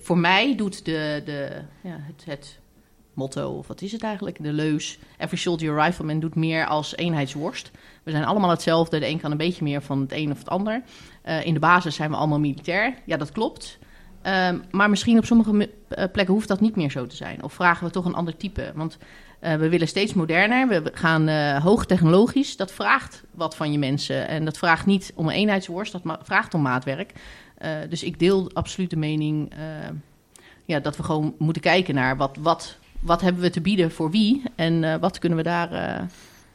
voor 0.00 0.18
mij 0.18 0.56
doet 0.56 0.84
de, 0.84 1.22
de, 1.24 1.48
ja, 1.80 1.96
het, 2.00 2.24
het 2.24 2.58
motto, 3.14 3.50
of 3.50 3.66
wat 3.66 3.82
is 3.82 3.92
het 3.92 4.02
eigenlijk, 4.02 4.42
de 4.42 4.52
leus, 4.52 4.98
Every 5.18 5.36
Soldier 5.36 5.82
Rifleman 5.82 6.20
doet 6.20 6.34
meer 6.34 6.66
als 6.66 6.96
eenheidsworst. 6.96 7.70
We 8.02 8.10
zijn 8.10 8.24
allemaal 8.24 8.50
hetzelfde, 8.50 8.98
de 8.98 9.08
een 9.08 9.20
kan 9.20 9.30
een 9.30 9.36
beetje 9.36 9.64
meer 9.64 9.82
van 9.82 10.00
het 10.00 10.12
een 10.12 10.30
of 10.30 10.38
het 10.38 10.48
ander. 10.48 10.82
Uh, 11.26 11.46
in 11.46 11.54
de 11.54 11.60
basis 11.60 11.94
zijn 11.94 12.10
we 12.10 12.16
allemaal 12.16 12.40
militair, 12.40 12.94
ja 13.04 13.16
dat 13.16 13.32
klopt. 13.32 13.78
Uh, 14.26 14.48
maar 14.70 14.90
misschien 14.90 15.18
op 15.18 15.24
sommige 15.24 15.70
plekken 15.88 16.34
hoeft 16.34 16.48
dat 16.48 16.60
niet 16.60 16.76
meer 16.76 16.90
zo 16.90 17.06
te 17.06 17.16
zijn. 17.16 17.42
Of 17.42 17.52
vragen 17.52 17.86
we 17.86 17.92
toch 17.92 18.04
een 18.04 18.14
ander 18.14 18.36
type. 18.36 18.72
Want 18.74 18.98
uh, 19.40 19.54
we 19.54 19.68
willen 19.68 19.88
steeds 19.88 20.14
moderner, 20.14 20.68
we 20.68 20.90
gaan 20.94 21.28
uh, 21.28 21.62
hoogtechnologisch. 21.62 22.56
Dat 22.56 22.72
vraagt 22.72 23.22
wat 23.30 23.56
van 23.56 23.72
je 23.72 23.78
mensen. 23.78 24.28
En 24.28 24.44
dat 24.44 24.58
vraagt 24.58 24.86
niet 24.86 25.12
om 25.14 25.28
een 25.28 25.34
eenheidsworst, 25.34 25.92
dat 25.92 26.18
vraagt 26.22 26.54
om 26.54 26.62
maatwerk. 26.62 27.12
dus 27.88 28.02
ik 28.02 28.18
deel 28.18 28.50
absoluut 28.52 28.90
de 28.90 28.96
mening 28.96 29.52
ja, 30.64 30.80
dat 30.80 30.96
we 30.96 31.02
gewoon 31.02 31.34
moeten 31.38 31.62
kijken 31.62 31.94
naar 31.94 32.16
wat, 32.16 32.36
wat 32.40 32.78
wat 33.04 33.20
hebben 33.20 33.42
we 33.42 33.50
te 33.50 33.60
bieden 33.60 33.90
voor 33.90 34.10
wie 34.10 34.42
en 34.54 34.82
uh, 34.82 34.94
wat 35.00 35.18
kunnen 35.18 35.38
we 35.38 35.44
daar... 35.44 35.72
Uh, 35.72 36.06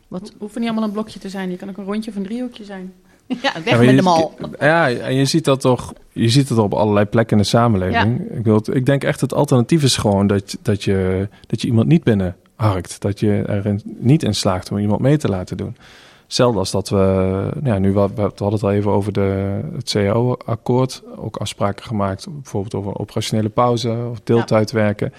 wat... 0.08 0.34
hoeft 0.38 0.56
niet 0.56 0.66
allemaal 0.66 0.84
een 0.84 0.92
blokje 0.92 1.20
te 1.20 1.30
zijn. 1.30 1.50
Je 1.50 1.58
kan 1.58 1.70
ook 1.70 1.78
een 1.78 1.86
rondje 1.86 2.12
of 2.12 2.18
een 2.18 2.24
driehoekje 2.24 2.64
zijn. 2.64 2.94
ja, 3.28 3.54
weg 3.64 3.80
ja, 3.80 3.86
met 3.86 3.96
de 3.96 4.02
mal. 4.02 4.34
Ja, 4.60 4.92
en 4.92 5.16
je 5.16 5.26
ziet 5.26 5.46
dat 5.46 5.62
toch... 5.62 5.94
Je 6.12 6.30
ziet 6.30 6.50
het 6.50 6.58
op 6.58 6.74
allerlei 6.74 7.06
plekken 7.06 7.38
in 7.38 7.44
de 7.44 7.50
samenleving. 7.50 8.22
Ja. 8.30 8.36
Ik, 8.38 8.44
wil, 8.44 8.64
ik 8.72 8.86
denk 8.86 9.04
echt 9.04 9.22
het 9.22 9.34
alternatief 9.34 9.84
is 9.84 9.98
gewoon 9.98 10.28
dat, 10.28 10.58
dat, 10.62 10.84
je, 10.84 11.30
dat 11.48 11.62
je 11.62 11.68
iemand 11.68 11.88
niet 11.88 12.04
binnenharkt. 12.04 13.02
Dat 13.02 13.20
je 13.20 13.42
er 13.42 13.76
niet 13.84 14.24
in 14.24 14.36
slaagt 14.36 14.72
om 14.72 14.78
iemand 14.78 15.02
mee 15.02 15.18
te 15.18 15.30
laten 15.30 15.58
doen. 15.58 15.76
Hetzelfde 16.24 16.60
als 16.60 16.72
dat 16.72 16.90
we, 16.90 17.52
ja, 17.64 17.78
nu 17.78 17.92
we, 17.92 18.08
we 18.16 18.22
hadden 18.22 18.52
het 18.52 18.64
al 18.64 18.72
even 18.72 18.92
over 18.92 19.14
de, 19.14 19.60
het 19.76 19.90
CAO-akkoord, 19.90 21.02
ook 21.16 21.38
afspraken 21.38 21.86
gemaakt, 21.86 22.28
bijvoorbeeld 22.30 22.76
over 22.76 22.92
een 22.92 23.00
operationele 23.00 23.50
pauze 23.50 24.08
of 24.12 24.20
deeltijd 24.24 24.72
werken. 24.72 25.14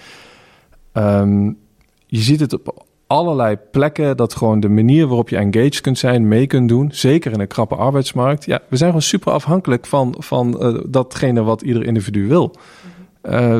Um, 0.93 1.57
je 2.05 2.19
ziet 2.19 2.39
het 2.39 2.53
op 2.53 2.85
allerlei 3.07 3.57
plekken 3.71 4.17
dat 4.17 4.35
gewoon 4.35 4.59
de 4.59 4.69
manier 4.69 5.07
waarop 5.07 5.29
je 5.29 5.37
engaged 5.37 5.81
kunt 5.81 5.97
zijn, 5.97 6.27
mee 6.27 6.47
kunt 6.47 6.69
doen, 6.69 6.89
zeker 6.91 7.31
in 7.31 7.39
een 7.39 7.47
krappe 7.47 7.75
arbeidsmarkt. 7.75 8.45
Ja, 8.45 8.59
we 8.67 8.77
zijn 8.77 8.89
gewoon 8.89 9.05
super 9.05 9.31
afhankelijk 9.31 9.85
van, 9.85 10.15
van 10.17 10.57
uh, 10.59 10.79
datgene 10.87 11.43
wat 11.43 11.61
ieder 11.61 11.85
individu 11.85 12.27
wil. 12.27 12.55
Uh, 13.23 13.59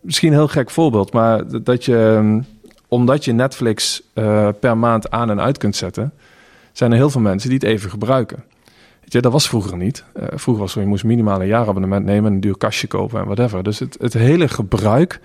misschien 0.00 0.28
een 0.28 0.38
heel 0.38 0.48
gek 0.48 0.70
voorbeeld, 0.70 1.12
maar 1.12 1.62
dat 1.62 1.84
je, 1.84 2.40
omdat 2.88 3.24
je 3.24 3.32
Netflix 3.32 4.02
uh, 4.14 4.48
per 4.60 4.78
maand 4.78 5.10
aan 5.10 5.30
en 5.30 5.40
uit 5.40 5.58
kunt 5.58 5.76
zetten, 5.76 6.12
zijn 6.72 6.90
er 6.90 6.96
heel 6.96 7.10
veel 7.10 7.20
mensen 7.20 7.48
die 7.48 7.58
het 7.58 7.68
even 7.68 7.90
gebruiken. 7.90 8.44
Weet 9.00 9.12
je, 9.12 9.20
dat 9.20 9.32
was 9.32 9.48
vroeger 9.48 9.76
niet. 9.76 10.04
Vroeger 10.14 10.62
was 10.62 10.72
zo, 10.72 10.80
je 10.80 10.86
moest 10.86 11.04
minimaal 11.04 11.40
een 11.40 11.46
jaarabonnement 11.46 12.04
nemen, 12.04 12.32
een 12.32 12.40
duur 12.40 12.56
kastje 12.58 12.86
kopen 12.86 13.18
en 13.20 13.24
whatever. 13.24 13.62
Dus 13.62 13.78
het, 13.78 13.96
het 14.00 14.12
hele 14.12 14.48
gebruik 14.48 15.20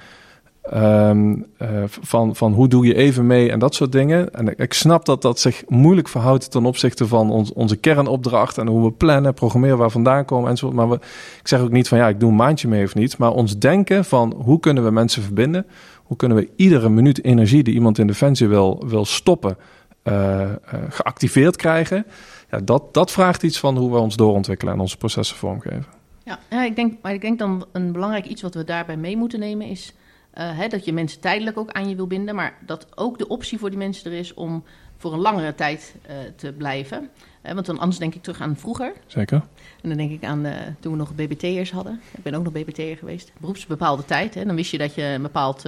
um, 0.73 1.45
uh, 1.61 1.83
van, 1.87 2.35
van 2.35 2.53
hoe 2.53 2.67
doe 2.67 2.85
je 2.85 2.95
even 2.95 3.27
mee 3.27 3.51
en 3.51 3.59
dat 3.59 3.75
soort 3.75 3.91
dingen. 3.91 4.33
En 4.33 4.57
ik 4.57 4.73
snap 4.73 5.05
dat 5.05 5.21
dat 5.21 5.39
zich 5.39 5.63
moeilijk 5.67 6.07
verhoudt 6.07 6.51
ten 6.51 6.65
opzichte 6.65 7.07
van 7.07 7.29
ons, 7.29 7.53
onze 7.53 7.75
kernopdracht 7.75 8.57
en 8.57 8.67
hoe 8.67 8.83
we 8.83 8.91
plannen, 8.91 9.33
programmeren, 9.33 9.77
waar 9.77 9.91
vandaan 9.91 10.25
komen 10.25 10.49
enzovoort. 10.49 10.77
Maar 10.77 10.89
we, 10.89 10.95
ik 11.39 11.47
zeg 11.47 11.59
ook 11.59 11.71
niet 11.71 11.87
van 11.87 11.97
ja, 11.97 12.07
ik 12.07 12.19
doe 12.19 12.29
een 12.29 12.35
maandje 12.35 12.67
mee 12.67 12.83
of 12.83 12.95
niet. 12.95 13.17
Maar 13.17 13.31
ons 13.31 13.57
denken 13.57 14.05
van 14.05 14.33
hoe 14.43 14.59
kunnen 14.59 14.83
we 14.83 14.91
mensen 14.91 15.23
verbinden? 15.23 15.65
Hoe 16.03 16.17
kunnen 16.17 16.37
we 16.37 16.49
iedere 16.55 16.89
minuut 16.89 17.23
energie 17.23 17.63
die 17.63 17.73
iemand 17.73 17.97
in 17.97 18.07
Defensie 18.07 18.47
wil, 18.47 18.83
wil 18.87 19.05
stoppen, 19.05 19.57
uh, 20.03 20.13
uh, 20.13 20.49
geactiveerd 20.89 21.55
krijgen? 21.55 22.05
Ja, 22.51 22.59
dat, 22.59 22.93
dat 22.93 23.11
vraagt 23.11 23.43
iets 23.43 23.59
van 23.59 23.77
hoe 23.77 23.91
we 23.91 23.97
ons 23.97 24.15
doorontwikkelen 24.15 24.73
en 24.73 24.79
onze 24.79 24.97
processen 24.97 25.37
vormgeven. 25.37 25.85
Ja 26.49 26.63
ik, 26.63 26.75
denk, 26.75 26.93
maar 27.01 27.13
ik 27.13 27.21
denk 27.21 27.39
dan 27.39 27.65
een 27.71 27.91
belangrijk 27.91 28.25
iets 28.25 28.41
wat 28.41 28.53
we 28.53 28.63
daarbij 28.63 28.97
mee 28.97 29.17
moeten 29.17 29.39
nemen 29.39 29.67
is 29.67 29.93
uh, 30.37 30.57
hè, 30.57 30.67
dat 30.67 30.85
je 30.85 30.93
mensen 30.93 31.19
tijdelijk 31.19 31.57
ook 31.57 31.71
aan 31.71 31.89
je 31.89 31.95
wil 31.95 32.07
binden, 32.07 32.35
maar 32.35 32.57
dat 32.65 32.87
ook 32.95 33.17
de 33.17 33.27
optie 33.27 33.59
voor 33.59 33.69
die 33.69 33.79
mensen 33.79 34.11
er 34.11 34.17
is 34.17 34.33
om 34.33 34.63
voor 34.97 35.13
een 35.13 35.19
langere 35.19 35.55
tijd 35.55 35.95
uh, 36.09 36.15
te 36.35 36.53
blijven. 36.53 37.09
Uh, 37.45 37.51
want 37.51 37.65
dan 37.65 37.79
anders 37.79 37.97
denk 37.97 38.15
ik 38.15 38.23
terug 38.23 38.41
aan 38.41 38.57
vroeger. 38.57 38.93
Zeker. 39.05 39.41
En 39.81 39.89
dan 39.89 39.97
denk 39.97 40.11
ik 40.11 40.23
aan 40.23 40.45
toen 40.79 40.91
we 40.91 40.97
nog 40.97 41.15
BBT'ers 41.15 41.71
hadden. 41.71 42.01
Ik 42.11 42.23
ben 42.23 42.33
ook 42.33 42.43
nog 42.43 42.53
BBT'er 42.53 42.97
geweest. 42.97 43.31
Beroepsbepaalde 43.37 44.05
tijd. 44.05 44.33
Hè. 44.33 44.45
Dan 44.45 44.55
wist 44.55 44.71
je 44.71 44.77
dat 44.77 44.95
je 44.95 45.03
een 45.03 45.21
bepaald 45.21 45.63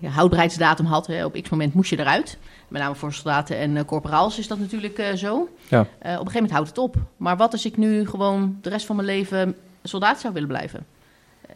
ja, 0.00 0.08
houdbaarheidsdatum 0.08 0.86
had. 0.86 1.06
Hè. 1.06 1.24
Op 1.24 1.42
x 1.42 1.48
moment 1.48 1.74
moest 1.74 1.90
je 1.90 1.98
eruit. 1.98 2.38
Met 2.68 2.82
name 2.82 2.94
voor 2.94 3.12
soldaten 3.12 3.56
en 3.56 3.84
corporaals 3.84 4.38
is 4.38 4.48
dat 4.48 4.58
natuurlijk 4.58 5.12
zo. 5.14 5.48
Ja. 5.68 5.80
op 5.80 5.86
een 5.98 6.08
gegeven 6.08 6.32
moment 6.32 6.50
houdt 6.50 6.68
het 6.68 6.78
op. 6.78 6.96
Maar 7.16 7.36
wat 7.36 7.52
als 7.52 7.66
ik 7.66 7.76
nu 7.76 8.06
gewoon 8.06 8.58
de 8.60 8.68
rest 8.68 8.86
van 8.86 8.96
mijn 8.96 9.08
leven 9.08 9.56
soldaat 9.82 10.20
zou 10.20 10.32
willen 10.32 10.48
blijven? 10.48 10.86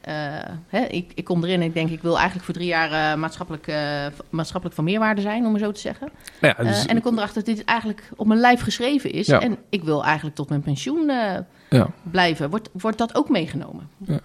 Uh, 0.09 0.15
hè, 0.67 0.85
ik, 0.85 1.13
ik, 1.15 1.25
kom 1.25 1.45
erin 1.45 1.61
en 1.61 1.67
ik 1.67 1.75
denk, 1.75 1.91
ik 1.91 2.03
wil 2.03 2.15
eigenlijk 2.15 2.45
voor 2.45 2.55
drie 2.55 2.67
jaar 2.67 2.91
uh, 2.91 3.21
maatschappelijk, 3.21 3.67
uh, 3.67 4.07
maatschappelijk 4.31 4.77
van 4.77 4.85
meerwaarde 4.85 5.21
zijn, 5.21 5.45
om 5.45 5.51
maar 5.51 5.61
zo 5.61 5.73
te 5.73 5.81
zeggen. 5.81 6.09
Ja, 6.41 6.55
dus, 6.59 6.87
en 6.87 6.97
ik 6.97 7.03
kom 7.03 7.17
erachter 7.17 7.45
dat 7.45 7.57
dit 7.57 7.65
eigenlijk 7.65 8.11
op 8.17 8.27
mijn 8.27 8.41
lijf 8.41 8.61
geschreven 8.61 9.13
is. 9.13 9.27
Ja. 9.27 9.41
En 9.41 9.57
ik 9.69 9.85
wil 9.85 10.05
eigenlijk 10.05 10.37
tot 10.37 10.49
mijn 10.49 10.63
pensioen 10.63 11.11
ja. 11.71 11.91
blijven. 12.03 12.51
Wordt, 12.51 12.69
wordt 12.73 12.99
dat 12.99 13.15
ook 13.15 13.29
meegenomen? 13.29 13.89
Ja. 13.99 14.21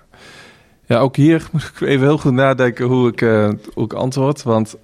ja, 0.86 1.00
ook 1.00 1.16
hier 1.16 1.48
moet 1.52 1.64
ik 1.64 1.82
even 1.82 2.08
heel 2.08 2.18
goed 2.18 2.34
nadenken 2.34 2.86
hoe 2.86 3.08
ik, 3.08 3.20
hoe 3.74 3.84
ik 3.84 3.94
antwoord. 3.94 4.44
Want 4.44 4.76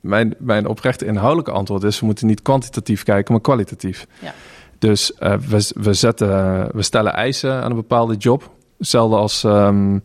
mijn, 0.00 0.34
mijn 0.38 0.66
oprechte 0.66 1.06
inhoudelijke 1.06 1.50
antwoord 1.52 1.82
is, 1.82 2.00
we 2.00 2.06
moeten 2.06 2.26
niet 2.26 2.42
kwantitatief 2.42 3.02
kijken, 3.02 3.32
maar 3.32 3.42
kwalitatief. 3.42 4.06
Ja. 4.18 4.34
Dus 4.78 5.12
we, 5.18 5.70
we, 5.74 5.94
zetten, 5.94 6.28
we 6.76 6.82
stellen 6.82 7.12
eisen 7.12 7.62
aan 7.62 7.70
een 7.70 7.76
bepaalde 7.76 8.16
job. 8.16 8.50
Hetzelfde 8.82 9.16
als, 9.16 9.42
um, 9.42 10.02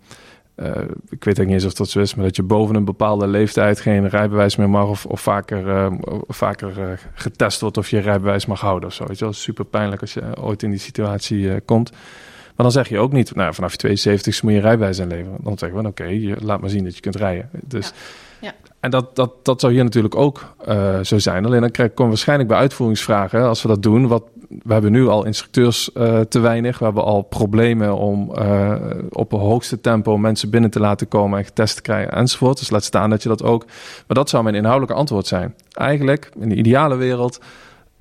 uh, 0.55 0.71
ik 1.09 1.23
weet 1.23 1.37
niet 1.37 1.49
eens 1.49 1.65
of 1.65 1.73
dat 1.73 1.89
zo 1.89 1.99
is, 1.99 2.15
maar 2.15 2.25
dat 2.25 2.35
je 2.35 2.43
boven 2.43 2.75
een 2.75 2.85
bepaalde 2.85 3.27
leeftijd 3.27 3.79
geen 3.79 4.09
rijbewijs 4.09 4.55
meer 4.55 4.69
mag 4.69 4.87
of, 4.87 5.05
of 5.05 5.21
vaker, 5.21 5.67
uh, 5.67 5.91
vaker 6.27 6.79
uh, 6.79 6.97
getest 7.13 7.61
wordt 7.61 7.77
of 7.77 7.89
je 7.89 7.99
rijbewijs 7.99 8.45
mag 8.45 8.61
houden 8.61 8.89
of 8.89 8.95
zo. 8.95 9.05
Weet 9.05 9.17
je 9.17 9.23
wel, 9.23 9.33
super 9.33 9.65
pijnlijk 9.65 10.01
als 10.01 10.13
je 10.13 10.41
ooit 10.41 10.63
in 10.63 10.69
die 10.69 10.79
situatie 10.79 11.61
komt. 11.61 11.91
Maar 11.91 12.65
dan 12.65 12.71
zeg 12.71 12.89
je 12.89 12.99
ook 12.99 13.11
niet, 13.11 13.35
nou, 13.35 13.53
vanaf 13.53 13.71
je 13.71 13.77
72 13.77 14.43
moet 14.43 14.51
je 14.51 14.59
rijbewijs 14.59 14.99
inleveren. 14.99 15.37
Dan 15.41 15.57
zeggen 15.57 15.81
we, 15.81 15.87
oké, 15.87 16.35
laat 16.45 16.61
maar 16.61 16.69
zien 16.69 16.83
dat 16.83 16.95
je 16.95 17.01
kunt 17.01 17.15
rijden. 17.15 17.49
Dus. 17.65 17.93
Ja. 18.39 18.53
En 18.87 18.93
dat, 18.93 19.15
dat, 19.15 19.31
dat 19.45 19.59
zou 19.59 19.73
hier 19.73 19.83
natuurlijk 19.83 20.15
ook 20.15 20.53
uh, 20.67 20.99
zo 20.99 21.19
zijn. 21.19 21.45
Alleen 21.45 21.61
dan 21.61 21.71
krijg, 21.71 21.93
komen 21.93 22.11
waarschijnlijk 22.11 22.49
bij 22.49 22.57
uitvoeringsvragen, 22.57 23.43
als 23.43 23.61
we 23.61 23.67
dat 23.67 23.83
doen. 23.83 24.07
Wat, 24.07 24.23
we 24.63 24.73
hebben 24.73 24.91
nu 24.91 25.07
al 25.07 25.25
instructeurs 25.25 25.89
uh, 25.93 26.19
te 26.19 26.39
weinig. 26.39 26.79
We 26.79 26.85
hebben 26.85 27.03
al 27.03 27.21
problemen 27.21 27.95
om 27.95 28.31
uh, 28.37 28.75
op 29.09 29.31
een 29.31 29.39
hoogste 29.39 29.81
tempo 29.81 30.17
mensen 30.17 30.49
binnen 30.49 30.69
te 30.69 30.79
laten 30.79 31.07
komen 31.07 31.39
en 31.39 31.45
getest 31.45 31.75
te 31.75 31.81
krijgen 31.81 32.13
enzovoort. 32.13 32.59
Dus 32.59 32.69
laat 32.69 32.83
staan 32.83 33.09
dat 33.09 33.23
je 33.23 33.29
dat 33.29 33.43
ook. 33.43 33.65
Maar 34.07 34.17
dat 34.17 34.29
zou 34.29 34.43
mijn 34.43 34.55
inhoudelijke 34.55 34.95
antwoord 34.95 35.27
zijn. 35.27 35.55
Eigenlijk, 35.71 36.31
in 36.39 36.49
de 36.49 36.55
ideale 36.55 36.95
wereld, 36.95 37.39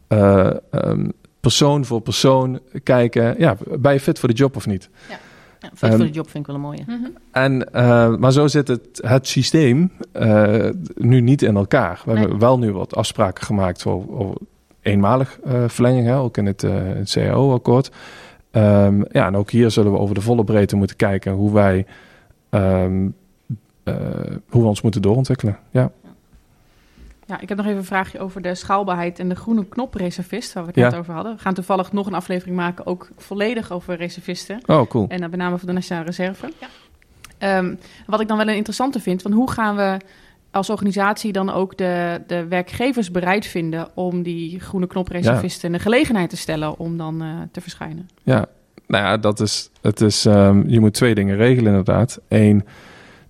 um, 0.09 1.13
persoon 1.41 1.85
voor 1.85 2.01
persoon 2.01 2.61
kijken. 2.83 3.35
Ja, 3.39 3.57
ben 3.79 3.93
je 3.93 4.01
fit 4.01 4.19
voor 4.19 4.29
de 4.29 4.35
job 4.35 4.57
of 4.57 4.67
niet? 4.67 4.89
Ja. 5.09 5.19
Ja, 5.71 5.77
fit 5.77 5.91
um, 5.91 5.97
voor 5.97 6.07
de 6.07 6.13
job 6.13 6.31
vind 6.31 6.39
ik 6.39 6.47
wel 6.47 6.55
een 6.55 6.61
mooie. 6.63 6.83
Mhm. 6.87 7.09
En, 7.31 7.69
uh, 7.75 8.17
maar 8.17 8.33
zo 8.33 8.47
zit 8.47 8.69
het, 8.69 9.01
het 9.07 9.27
systeem 9.27 9.91
uh, 10.13 10.69
nu 10.95 11.21
niet 11.21 11.43
in 11.43 11.57
elkaar. 11.57 12.03
We 12.05 12.11
Nee. 12.13 12.21
hebben 12.21 12.39
wel 12.39 12.59
nu 12.59 12.73
wat 12.73 12.97
afspraken 12.97 13.45
gemaakt 13.45 13.87
over, 13.87 14.13
over 14.19 14.37
eenmalig 14.81 15.39
uh, 15.47 15.65
verlenging, 15.67 16.07
hè, 16.07 16.17
ook 16.19 16.37
in 16.37 16.47
het, 16.47 16.63
het 16.63 17.11
CAO-akkoord. 17.13 17.91
Um, 18.53 19.05
ja, 19.11 19.27
en 19.27 19.37
ook 19.37 19.51
hier 19.51 19.71
zullen 19.71 19.93
we 19.93 19.99
over 19.99 20.15
de 20.15 20.21
volle 20.21 20.45
breedte 20.45 20.77
moeten 20.77 20.97
kijken 20.97 21.33
hoe 21.33 21.53
wij 21.53 21.87
um, 22.51 23.15
hoe 24.49 24.63
we 24.63 24.69
ons 24.69 24.83
moeten 24.83 25.03
doorontwikkelen. 25.03 25.59
Ja. 25.71 25.91
Ja, 27.27 27.41
ik 27.41 27.49
heb 27.49 27.57
nog 27.59 27.67
even 27.67 27.79
een 27.79 27.85
vraagje 27.85 28.19
over 28.19 28.43
de 28.43 28.55
schaalbaarheid 28.55 29.19
en 29.19 29.29
de 29.29 29.35
groene 29.35 29.65
knopreservist, 29.69 30.53
waar 30.53 30.63
we 30.63 30.69
het 30.69 30.79
Ja. 30.79 30.89
net 30.89 30.99
over 30.99 31.15
hadden. 31.15 31.35
We 31.35 31.41
gaan 31.41 31.55
toevallig 31.55 31.93
nog 31.93 32.07
een 32.07 32.15
aflevering 32.15 32.57
maken, 32.57 32.87
ook 32.87 33.09
volledig 33.17 33.73
over 33.73 33.97
reservisten. 33.97 34.61
Oh, 34.67 34.87
cool. 34.89 35.07
En 35.09 35.21
dan 35.21 35.31
met 35.31 35.39
name 35.39 35.59
voor 35.59 35.67
de 35.69 35.75
Nationale 35.75 36.07
Reserve. 36.07 36.53
Ehm, 37.39 37.75
wat 38.07 38.21
ik 38.21 38.29
dan 38.29 38.37
wel 38.37 38.49
een 38.49 38.55
interessante 38.57 39.01
vind, 39.01 39.23
van 39.23 39.33
hoe 39.33 39.51
gaan 39.51 39.77
we 39.77 39.97
als 40.51 40.71
organisatie 40.71 41.33
dan 41.33 41.51
ook 41.51 41.77
de, 41.77 42.23
de 42.27 42.47
werkgevers 42.47 43.11
bereid 43.11 43.47
vinden 43.47 43.89
om 43.95 44.23
die 44.23 44.61
groene 44.61 44.87
knopreservisten 44.87 45.73
de 45.73 45.79
gelegenheid 45.79 46.31
te 46.31 46.37
stellen 46.37 46.79
om 46.79 46.97
dan 46.97 47.23
eh, 47.23 47.29
te 47.53 47.61
verschijnen? 47.61 48.09
Ja, 48.23 48.47
nou 48.87 49.05
ja, 49.05 49.17
dat 49.17 49.41
is, 49.41 49.71
het 49.81 50.01
is, 50.01 50.25
um, 50.25 50.69
je 50.69 50.81
moet 50.81 50.95
twee 50.95 51.15
dingen 51.15 51.37
regelen 51.37 51.67
inderdaad. 51.71 52.21
Eén, 52.29 52.65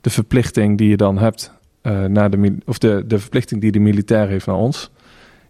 de 0.00 0.10
verplichting 0.10 0.78
die 0.78 0.88
je 0.88 0.96
dan 0.96 1.18
hebt 1.18 1.52
uh, 1.86 2.04
naar 2.04 2.30
de, 2.30 2.56
of 2.66 2.78
de, 2.78 3.04
de 3.06 3.18
verplichting 3.18 3.60
die 3.60 3.72
de 3.72 3.78
militair 3.78 4.28
heeft 4.28 4.46
naar 4.46 4.56
ons. 4.56 4.90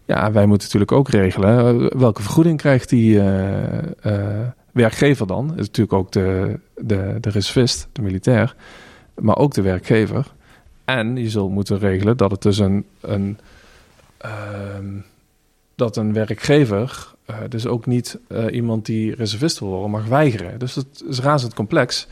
Ja, 0.05 0.31
wij 0.31 0.45
moeten 0.45 0.65
natuurlijk 0.65 0.91
ook 0.91 1.09
regelen 1.09 1.81
uh, 1.81 1.89
welke 1.89 2.21
vergoeding 2.21 2.57
krijgt 2.57 2.89
die 2.89 3.15
uh, 3.15 3.23
werkgever 4.71 5.27
dan. 5.27 5.47
Dat 5.47 5.57
is 5.57 5.65
natuurlijk 5.65 5.97
ook 5.97 6.11
de, 6.11 6.59
de, 6.75 7.17
de 7.21 7.29
reservist, 7.29 7.87
de 7.91 8.01
militair, 8.01 8.55
maar 9.15 9.37
ook 9.37 9.53
de 9.53 9.61
werkgever. 9.61 10.33
En 10.85 11.15
je 11.15 11.29
zult 11.29 11.51
moeten 11.51 11.79
regelen 11.79 12.17
dat 12.17 12.31
het 12.31 12.41
dus 12.41 12.57
een, 12.57 12.85
een 13.01 13.37
um, 14.77 15.05
dat 15.75 15.97
een 15.97 16.13
werkgever 16.13 17.15
dus 17.49 17.67
ook 17.67 17.85
niet 17.85 18.19
iemand 18.51 18.85
die 18.85 19.15
reservist 19.15 19.59
wil 19.59 19.69
worden 19.69 19.91
mag 19.91 20.05
weigeren. 20.05 20.59
Dus 20.59 20.73
dat 20.73 21.03
is 21.09 21.19
razend 21.19 21.53
complex. 21.53 22.07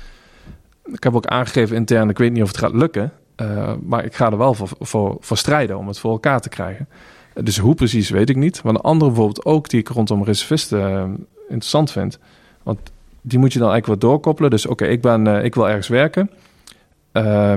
Ik 0.86 1.04
heb 1.04 1.16
ook 1.16 1.26
aangegeven 1.26 1.76
intern, 1.76 2.10
ik 2.10 2.18
weet 2.18 2.32
niet 2.32 2.42
of 2.42 2.48
het 2.48 2.58
gaat 2.58 2.74
lukken, 2.74 3.12
uh, 3.42 3.74
maar 3.82 4.06
ik 4.06 4.16
ga 4.16 4.32
er 4.32 4.38
wel 4.38 4.54
voor, 4.54 4.70
voor, 4.80 5.18
voor 5.20 5.38
strijden 5.38 5.78
om 5.78 5.88
het 5.88 6.00
voor 6.00 6.12
elkaar 6.12 6.42
te 6.42 6.50
krijgen. 6.50 6.88
Dus 7.34 7.58
hoe 7.58 7.76
precies 7.76 8.10
weet 8.10 8.30
ik 8.30 8.36
niet. 8.36 8.64
Maar 8.64 8.74
een 8.74 8.82
andere 8.82 9.12
bijvoorbeeld 9.12 9.46
ook 9.46 9.70
die 9.70 9.80
ik 9.80 9.88
rondom 9.88 10.24
reservisten 10.24 10.80
uh, 10.80 11.04
interessant 11.42 11.92
vind. 11.92 12.20
Want 12.64 12.80
die 13.22 13.40
moet 13.40 13.54
je 13.54 13.60
dan 13.60 13.72
eigenlijk 13.72 14.02
wat 14.02 14.12
doorkoppelen. 14.12 14.50
Dus 14.50 14.66
oké, 14.66 14.86
ik, 14.86 15.06
uh, 15.06 15.44
ik 15.44 15.56
wil 15.56 15.68
ergens 15.68 15.88
werken. 15.88 16.30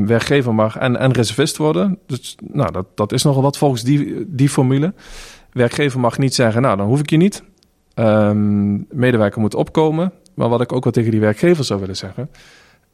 Werkgever 0.06 0.54
mag 0.54 0.76
en, 0.76 0.96
en 0.96 1.12
reservist 1.12 1.56
worden. 1.56 1.98
Dus 2.06 2.36
nou, 2.52 2.72
dat, 2.72 2.86
dat 2.94 3.12
is 3.12 3.22
nogal 3.22 3.42
wat 3.42 3.58
volgens 3.58 3.82
die, 3.82 4.24
die 4.26 4.48
formule. 4.48 4.94
Werkgever 5.52 6.00
mag 6.00 6.18
niet 6.18 6.34
zeggen, 6.34 6.62
nou 6.62 6.76
dan 6.76 6.86
hoef 6.86 7.00
ik 7.00 7.10
je 7.10 7.16
niet. 7.16 7.42
Um, 7.94 8.86
medewerker 8.90 9.40
moet 9.40 9.54
opkomen. 9.54 10.12
Maar 10.34 10.48
wat 10.48 10.60
ik 10.60 10.72
ook 10.72 10.84
wel 10.84 10.92
tegen 10.92 11.10
die 11.10 11.20
werkgever 11.20 11.64
zou 11.64 11.80
willen 11.80 11.96
zeggen. 11.96 12.30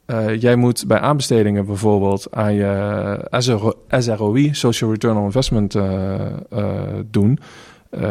Uh, 0.07 0.40
jij 0.40 0.57
moet 0.57 0.85
bij 0.87 0.99
aanbestedingen 0.99 1.67
bijvoorbeeld 1.67 2.27
aan 2.31 2.55
je 2.55 3.29
SRO, 3.31 3.73
SROI, 3.88 4.55
Social 4.55 4.90
Return 4.90 5.17
on 5.17 5.25
Investment, 5.25 5.75
uh, 5.75 6.14
uh, 6.53 6.73
doen. 7.11 7.38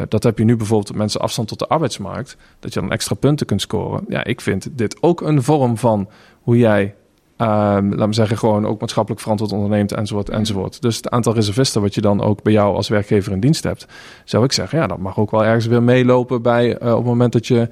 Dat 0.08 0.24
heb 0.24 0.38
je 0.38 0.44
nu 0.44 0.56
bijvoorbeeld 0.56 0.90
op 0.90 0.96
mensen 0.96 1.22
afstand 1.22 1.48
tot 1.48 1.60
de 1.60 1.68
arbeidsmarkt. 1.68 2.38
Dat 2.60 2.74
je 2.74 2.80
dan 2.80 2.92
extra 2.92 3.16
punten 3.16 3.46
kunt 3.46 3.62
scoren. 3.62 4.06
Ja, 4.08 4.24
ik 4.24 4.42
vind 4.42 4.68
dit 4.72 4.98
ook 5.02 5.22
een 5.22 5.44
vorm 5.44 5.78
van 5.78 6.10
hoe 6.42 6.58
jij 6.58 6.96
Um, 7.38 7.96
laat 7.96 8.08
me 8.08 8.14
zeggen, 8.14 8.38
gewoon 8.38 8.66
ook 8.66 8.80
maatschappelijk 8.80 9.22
verantwoord 9.22 9.52
onderneemt 9.52 9.92
enzovoort 9.92 10.30
enzovoort. 10.30 10.82
Dus 10.82 10.96
het 10.96 11.10
aantal 11.10 11.34
reservisten 11.34 11.82
wat 11.82 11.96
je 11.96 12.02
dan 12.02 12.22
ook 12.22 12.44
bij 12.44 12.54
jou 12.54 12.76
als 12.76 12.88
werkgever 12.88 13.32
in 13.32 13.40
dienst 13.40 13.64
hebt, 13.64 13.88
zou 14.24 14.44
ik 14.44 14.52
zeggen, 14.52 14.80
ja, 14.80 14.88
dat 14.88 14.98
mag 14.98 15.18
ook 15.18 15.32
wel 15.32 15.46
ergens 15.46 15.66
weer 15.66 15.84
meelopen 15.84 16.42
bij 16.42 16.76
op 16.82 16.96
het 16.96 17.06
moment 17.06 17.34
dat 17.34 17.48
je 17.48 17.68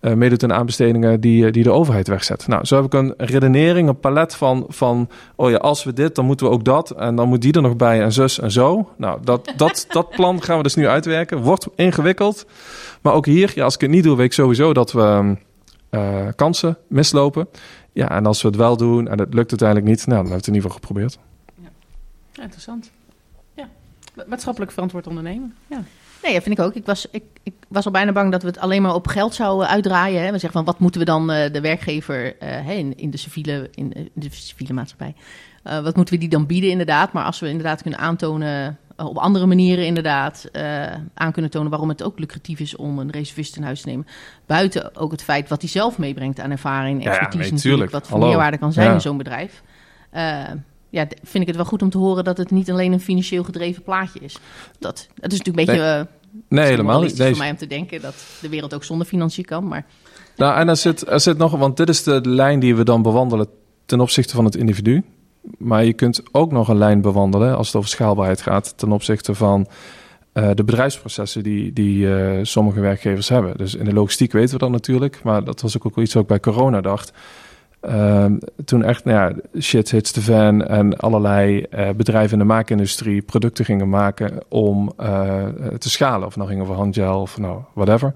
uh, 0.00 0.12
meedoet 0.12 0.42
aan 0.42 0.52
aanbestedingen 0.52 1.20
die, 1.20 1.50
die 1.50 1.62
de 1.62 1.70
overheid 1.70 2.08
wegzet. 2.08 2.46
Nou, 2.46 2.64
zo 2.64 2.76
heb 2.76 2.84
ik 2.84 2.92
een 2.92 3.14
redenering, 3.16 3.88
een 3.88 4.00
palet 4.00 4.34
van, 4.34 4.64
van, 4.68 5.08
oh 5.36 5.50
ja, 5.50 5.56
als 5.56 5.84
we 5.84 5.92
dit, 5.92 6.14
dan 6.14 6.24
moeten 6.24 6.46
we 6.46 6.52
ook 6.52 6.64
dat 6.64 6.90
en 6.90 7.14
dan 7.14 7.28
moet 7.28 7.42
die 7.42 7.52
er 7.52 7.62
nog 7.62 7.76
bij 7.76 8.02
en 8.02 8.12
zus 8.12 8.40
en 8.40 8.50
zo. 8.50 8.88
Nou, 8.96 9.20
dat, 9.24 9.52
dat, 9.56 9.86
dat 9.88 10.10
plan 10.10 10.42
gaan 10.42 10.56
we 10.56 10.62
dus 10.62 10.74
nu 10.74 10.88
uitwerken. 10.88 11.42
Wordt 11.42 11.68
ingewikkeld, 11.74 12.46
maar 13.02 13.12
ook 13.12 13.26
hier, 13.26 13.52
ja, 13.54 13.64
als 13.64 13.74
ik 13.74 13.80
het 13.80 13.90
niet 13.90 14.04
doe, 14.04 14.16
weet 14.16 14.26
ik 14.26 14.32
sowieso 14.32 14.72
dat 14.72 14.92
we 14.92 15.36
uh, 15.90 16.26
kansen 16.36 16.78
mislopen. 16.86 17.48
Ja, 17.92 18.10
en 18.10 18.26
als 18.26 18.42
we 18.42 18.48
het 18.48 18.56
wel 18.56 18.76
doen 18.76 19.08
en 19.08 19.18
het 19.18 19.34
lukt 19.34 19.50
uiteindelijk 19.50 19.88
niet, 19.88 20.06
nou, 20.06 20.08
dan 20.08 20.16
hebben 20.16 20.30
we 20.30 20.36
het 20.36 20.46
in 20.46 20.54
ieder 20.54 20.70
geval 20.70 20.86
geprobeerd. 20.86 21.18
Ja. 21.62 21.68
Ja, 22.32 22.42
interessant. 22.42 22.90
Ja, 23.54 23.68
maatschappelijk 24.26 24.72
verantwoord 24.72 25.06
ondernemen. 25.06 25.54
Ja. 25.66 25.82
Nee, 26.28 26.36
dat 26.36 26.46
vind 26.46 26.58
ik 26.58 26.64
ook. 26.64 26.74
Ik 26.74 26.86
was, 26.86 27.06
ik, 27.10 27.24
ik 27.42 27.54
was 27.68 27.84
al 27.84 27.90
bijna 27.90 28.12
bang 28.12 28.32
dat 28.32 28.42
we 28.42 28.48
het 28.48 28.58
alleen 28.58 28.82
maar 28.82 28.94
op 28.94 29.06
geld 29.06 29.34
zouden 29.34 29.68
uitdraaien. 29.68 30.22
Hè. 30.22 30.26
We 30.26 30.38
zeggen 30.38 30.52
van 30.52 30.64
wat 30.64 30.78
moeten 30.78 31.00
we 31.00 31.06
dan 31.06 31.30
uh, 31.30 31.52
de 31.52 31.60
werkgever 31.60 32.42
uh, 32.42 32.68
in, 32.68 32.96
in, 32.96 33.10
de 33.10 33.16
civiele, 33.16 33.68
in, 33.74 33.92
in 33.92 34.10
de 34.14 34.28
civiele 34.30 34.72
maatschappij, 34.72 35.14
wat 35.62 35.96
moeten 35.96 36.14
we 36.14 36.20
die 36.20 36.28
dan 36.28 36.46
bieden 36.46 36.70
inderdaad? 36.70 37.12
Maar 37.12 37.24
als 37.24 37.38
we 37.38 37.48
inderdaad 37.48 37.82
kunnen 37.82 38.00
aantonen 38.00 38.78
op 38.96 39.16
andere 39.16 39.46
manieren 39.46 39.86
inderdaad 39.86 40.50
aan 41.14 41.32
kunnen 41.32 41.50
tonen 41.50 41.70
waarom 41.70 41.88
het 41.88 42.02
ook 42.02 42.18
lucratief 42.18 42.60
is 42.60 42.76
om 42.76 42.98
een 42.98 43.10
reservist 43.10 43.56
in 43.56 43.62
huis 43.62 43.80
te 43.80 43.88
nemen. 43.88 44.06
Buiten 44.46 44.96
ook 44.96 45.10
het 45.10 45.22
feit 45.22 45.48
wat 45.48 45.60
hij 45.60 45.70
zelf 45.70 45.98
meebrengt 45.98 46.40
aan 46.40 46.50
ervaring, 46.50 47.06
expertise 47.06 47.38
ja, 47.38 47.50
nee, 47.50 47.52
natuurlijk, 47.52 47.90
wat 47.90 48.06
voor 48.06 48.18
meerwaarde 48.18 48.58
kan 48.58 48.72
zijn 48.72 48.86
ja. 48.86 48.94
in 48.94 49.00
zo'n 49.00 49.16
bedrijf 49.16 49.62
ja, 50.90 51.06
vind 51.22 51.42
ik 51.42 51.46
het 51.46 51.56
wel 51.56 51.64
goed 51.64 51.82
om 51.82 51.90
te 51.90 51.98
horen 51.98 52.24
dat 52.24 52.36
het 52.36 52.50
niet 52.50 52.70
alleen 52.70 52.92
een 52.92 53.00
financieel 53.00 53.44
gedreven 53.44 53.82
plaatje 53.82 54.20
is. 54.20 54.38
Dat, 54.78 55.08
dat 55.14 55.32
is 55.32 55.38
natuurlijk 55.38 55.68
een 55.68 55.74
beetje. 55.74 55.90
Nee, 55.90 56.00
uh, 56.00 56.06
nee 56.48 56.66
helemaal 56.66 57.02
niet. 57.02 57.16
voor 57.16 57.36
mij 57.36 57.50
om 57.50 57.56
te 57.56 57.66
denken 57.66 58.00
dat 58.00 58.14
de 58.40 58.48
wereld 58.48 58.74
ook 58.74 58.84
zonder 58.84 59.06
financiën 59.06 59.44
kan. 59.44 59.68
Maar... 59.68 59.86
Nou, 60.36 60.58
en 60.60 60.68
er 60.68 60.76
zit, 60.76 61.08
er 61.08 61.20
zit 61.20 61.38
nog, 61.38 61.56
want 61.56 61.76
dit 61.76 61.88
is 61.88 62.02
de 62.02 62.20
lijn 62.28 62.60
die 62.60 62.76
we 62.76 62.84
dan 62.84 63.02
bewandelen 63.02 63.46
ten 63.86 64.00
opzichte 64.00 64.34
van 64.34 64.44
het 64.44 64.56
individu. 64.56 65.04
Maar 65.58 65.84
je 65.84 65.92
kunt 65.92 66.22
ook 66.32 66.52
nog 66.52 66.68
een 66.68 66.78
lijn 66.78 67.00
bewandelen 67.00 67.56
als 67.56 67.66
het 67.66 67.76
over 67.76 67.88
schaalbaarheid 67.88 68.40
gaat 68.40 68.78
ten 68.78 68.92
opzichte 68.92 69.34
van 69.34 69.66
uh, 70.34 70.50
de 70.54 70.64
bedrijfsprocessen 70.64 71.42
die, 71.42 71.72
die 71.72 72.06
uh, 72.06 72.38
sommige 72.42 72.80
werkgevers 72.80 73.28
hebben. 73.28 73.56
Dus 73.56 73.74
in 73.74 73.84
de 73.84 73.92
logistiek 73.92 74.32
weten 74.32 74.52
we 74.52 74.58
dat 74.58 74.70
natuurlijk, 74.70 75.20
maar 75.22 75.44
dat 75.44 75.60
was 75.60 75.76
ook, 75.76 75.86
ook 75.86 75.98
iets 75.98 76.14
wat 76.14 76.22
ik 76.22 76.28
bij 76.28 76.40
corona 76.40 76.80
dacht. 76.80 77.12
Uh, 77.82 78.24
toen 78.64 78.84
echt, 78.84 79.04
nou 79.04 79.18
ja, 79.18 79.60
shit 79.60 79.90
hits 79.90 80.10
the 80.10 80.20
fan 80.20 80.64
en 80.64 80.96
allerlei 80.96 81.66
uh, 81.74 81.88
bedrijven 81.90 82.32
in 82.32 82.38
de 82.38 82.44
maakindustrie 82.44 83.22
producten 83.22 83.64
gingen 83.64 83.88
maken 83.88 84.38
om 84.48 84.92
uh, 85.00 85.46
te 85.78 85.90
schalen. 85.90 86.26
Of 86.26 86.36
nou 86.36 86.48
ging 86.48 86.60
over 86.60 86.74
handgel 86.74 87.20
of 87.20 87.38
nou, 87.38 87.60
whatever. 87.74 88.12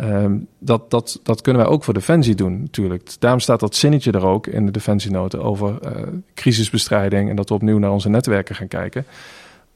Um, 0.00 0.46
dat, 0.58 0.90
dat, 0.90 1.20
dat 1.22 1.40
kunnen 1.40 1.62
wij 1.62 1.70
ook 1.70 1.84
voor 1.84 1.94
Defensie 1.94 2.34
doen, 2.34 2.60
natuurlijk. 2.60 3.10
Daarom 3.18 3.40
staat 3.40 3.60
dat 3.60 3.76
zinnetje 3.76 4.12
er 4.12 4.26
ook 4.26 4.46
in 4.46 4.66
de 4.66 4.72
Defensienoten 4.72 5.42
over 5.42 5.78
uh, 5.84 5.90
crisisbestrijding 6.34 7.30
en 7.30 7.36
dat 7.36 7.48
we 7.48 7.54
opnieuw 7.54 7.78
naar 7.78 7.92
onze 7.92 8.08
netwerken 8.08 8.54
gaan 8.54 8.68
kijken. 8.68 9.04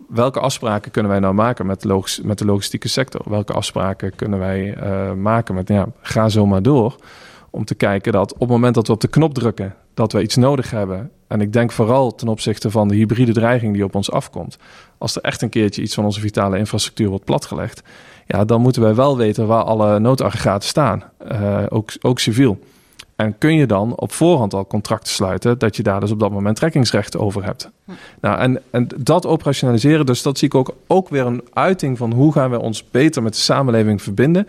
Welke 0.09 0.41
afspraken 0.41 0.91
kunnen 0.91 1.11
wij 1.11 1.21
nou 1.21 1.35
maken 1.35 1.67
met, 1.67 1.85
met 2.23 2.39
de 2.39 2.45
logistieke 2.45 2.89
sector? 2.89 3.21
Welke 3.29 3.53
afspraken 3.53 4.17
kunnen 4.17 4.39
wij 4.39 4.77
maken 5.17 5.55
met, 5.55 5.69
ja, 5.69 5.87
ga 6.01 6.29
zo 6.29 6.47
maar 6.47 6.63
door 6.63 6.97
om 7.55 7.65
te 7.65 7.75
kijken 7.75 8.13
dat 8.13 8.33
op 8.33 8.41
het 8.41 8.49
moment 8.49 8.75
dat 8.75 8.87
we 8.87 8.93
op 8.93 9.01
de 9.01 9.09
knop 9.09 9.35
drukken, 9.35 9.75
dat 9.95 10.13
we 10.13 10.23
iets 10.23 10.37
nodig 10.37 10.71
hebben. 10.71 11.11
En 11.27 11.41
ik 11.41 11.53
denk 11.53 11.73
vooral 11.73 12.15
ten 12.15 12.29
opzichte 12.29 12.71
van 12.71 12.89
de 12.89 12.95
hybride 12.95 13.33
dreiging 13.33 13.75
die 13.75 13.85
op 13.85 13.95
ons 13.95 14.11
afkomt. 14.11 14.57
Als 14.99 15.17
er 15.17 15.23
echt 15.23 15.43
een 15.43 15.49
keertje 15.49 15.83
iets 15.83 15.95
van 15.95 16.05
onze 16.05 16.21
vitale 16.21 16.59
infrastructuur 16.59 17.09
wordt 17.09 17.25
platgelegd, 17.25 17.83
ja, 18.27 18.45
dan 18.45 18.61
moeten 18.61 18.83
wij 18.83 18.95
wel 18.95 19.17
weten 19.17 19.47
waar 19.47 19.63
alle 19.63 19.99
noodaggregaten 19.99 20.69
staan, 20.69 21.05
uh, 21.33 21.63
ook, 21.69 21.91
ook 22.01 22.19
civiel. 22.19 22.59
En 23.17 23.39
kun 23.39 23.55
je 23.55 23.67
dan 23.67 23.97
op 23.97 24.13
voorhand 24.13 24.55
al 24.55 24.67
contracten 24.67 25.13
sluiten 25.13 25.59
dat 25.59 25.77
je 25.77 25.83
daar 25.83 26.01
dus 26.01 26.11
op 26.11 26.21
dat 26.21 26.31
moment 26.31 26.57
trekkingsrecht 26.57 27.17
over 27.17 27.45
hebt. 27.45 27.71
Hm. 27.85 27.93
Nou, 28.21 28.39
en, 28.39 28.61
en 28.71 28.89
dat 28.97 29.27
operationaliseren, 29.27 30.07
dus 30.07 30.23
dat 30.23 30.39
zie 30.39 30.49
ik 30.49 30.55
ook, 30.55 30.75
ook 30.87 31.09
weer 31.09 31.27
een 31.27 31.43
uiting 31.53 31.99
van 31.99 32.13
hoe 32.13 32.33
gaan 32.33 32.51
we 32.51 32.61
ons 32.61 32.91
beter 32.91 33.23
met 33.23 33.35
de 33.35 33.41
samenleving 33.41 34.03
verbinden 34.03 34.47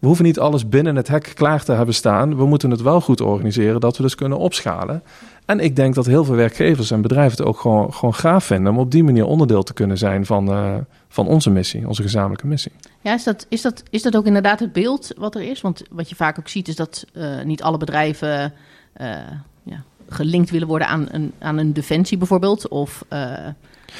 we 0.00 0.06
hoeven 0.06 0.24
niet 0.24 0.38
alles 0.38 0.68
binnen 0.68 0.96
het 0.96 1.08
hek 1.08 1.32
klaar 1.34 1.64
te 1.64 1.72
hebben 1.72 1.94
staan. 1.94 2.36
We 2.36 2.46
moeten 2.46 2.70
het 2.70 2.82
wel 2.82 3.00
goed 3.00 3.20
organiseren 3.20 3.80
dat 3.80 3.96
we 3.96 4.02
dus 4.02 4.14
kunnen 4.14 4.38
opschalen. 4.38 5.02
En 5.44 5.60
ik 5.60 5.76
denk 5.76 5.94
dat 5.94 6.06
heel 6.06 6.24
veel 6.24 6.34
werkgevers 6.34 6.90
en 6.90 7.00
bedrijven 7.00 7.38
het 7.38 7.46
ook 7.46 7.60
gewoon, 7.60 7.94
gewoon 7.94 8.14
gaaf 8.14 8.44
vinden 8.44 8.72
om 8.72 8.78
op 8.78 8.90
die 8.90 9.04
manier 9.04 9.24
onderdeel 9.24 9.62
te 9.62 9.72
kunnen 9.72 9.98
zijn 9.98 10.26
van, 10.26 10.48
uh, 10.50 10.74
van 11.08 11.26
onze 11.26 11.50
missie, 11.50 11.88
onze 11.88 12.02
gezamenlijke 12.02 12.46
missie. 12.46 12.72
Ja, 13.00 13.14
is 13.14 13.24
dat, 13.24 13.46
is, 13.48 13.62
dat, 13.62 13.82
is 13.90 14.02
dat 14.02 14.16
ook 14.16 14.26
inderdaad 14.26 14.60
het 14.60 14.72
beeld 14.72 15.12
wat 15.16 15.34
er 15.34 15.42
is? 15.42 15.60
Want 15.60 15.82
wat 15.90 16.08
je 16.08 16.14
vaak 16.14 16.38
ook 16.38 16.48
ziet 16.48 16.68
is 16.68 16.76
dat 16.76 17.04
uh, 17.12 17.42
niet 17.42 17.62
alle 17.62 17.78
bedrijven 17.78 18.52
uh, 19.00 19.16
ja, 19.62 19.82
gelinkt 20.08 20.50
willen 20.50 20.68
worden 20.68 20.88
aan 20.88 21.06
een, 21.10 21.32
aan 21.38 21.58
een 21.58 21.72
defensie 21.72 22.18
bijvoorbeeld. 22.18 22.68
Of 22.68 23.04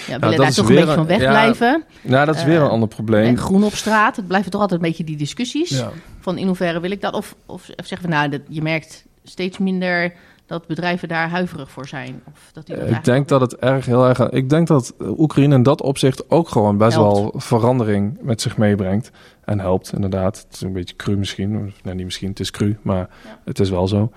ja, 0.07 0.15
we 0.15 0.27
nou, 0.27 0.37
daar 0.37 0.53
toch 0.53 0.69
een 0.69 0.75
beetje 0.75 0.95
van 0.95 1.07
wegblijven. 1.07 1.85
Ja, 2.03 2.11
nou, 2.11 2.27
dat 2.27 2.37
is 2.37 2.45
weer 2.45 2.57
een 2.57 2.67
eh, 2.67 2.71
ander 2.71 2.89
probleem. 2.89 3.27
En 3.27 3.39
groen 3.39 3.65
op 3.65 3.75
straat, 3.75 4.17
het 4.17 4.27
blijven 4.27 4.51
toch 4.51 4.61
altijd 4.61 4.81
een 4.81 4.87
beetje 4.87 5.05
die 5.05 5.17
discussies. 5.17 5.85
Van 6.21 6.39
in 6.39 6.47
hoeverre 6.47 6.81
wil 6.81 6.91
ik 6.91 7.01
dat? 7.01 7.15
Of, 7.15 7.37
of, 7.47 7.71
zeggen 7.77 8.09
we, 8.09 8.15
nou, 8.15 8.29
dat, 8.29 8.41
je 8.49 8.63
merkt 8.63 9.05
steeds 9.25 9.59
minder 9.59 10.13
dat 10.47 10.67
bedrijven 10.67 11.09
daar 11.09 11.29
huiverig 11.29 11.71
voor 11.71 11.89
zijn. 11.89 12.23
Of 12.33 12.51
dat 12.53 12.67
die 12.67 12.77
ik 12.77 13.05
denk 13.05 13.29
dat 13.29 13.41
het 13.41 13.57
erg 13.57 13.87
heel 13.87 14.09
erg. 14.09 14.31
Ik 14.31 14.49
denk 14.49 14.67
dat 14.67 14.95
Oekraïne 15.01 15.55
in 15.55 15.63
dat 15.63 15.83
opzicht 15.83 16.31
ook 16.31 16.49
gewoon 16.49 16.77
best 16.77 16.97
wel 16.97 17.33
verandering 17.37 18.19
met 18.21 18.41
zich 18.41 18.57
meebrengt. 18.57 19.11
En 19.45 19.61
helpt, 19.61 19.93
inderdaad. 19.93 20.39
Het 20.39 20.55
is 20.55 20.61
een 20.61 20.73
beetje 20.73 20.97
cru 20.97 21.17
misschien. 21.17 21.73
Nee, 21.83 21.95
niet 21.95 22.05
misschien, 22.05 22.29
het 22.29 22.41
is 22.41 22.51
cru, 22.51 22.79
maar 22.83 23.09
het 23.45 23.61
is 23.61 23.71
wel 23.71 23.89
zo. 23.89 24.13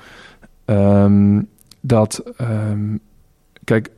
Um, 0.65 1.49
dat, 1.81 2.23
um, 2.41 2.99
kijk, 3.63 3.89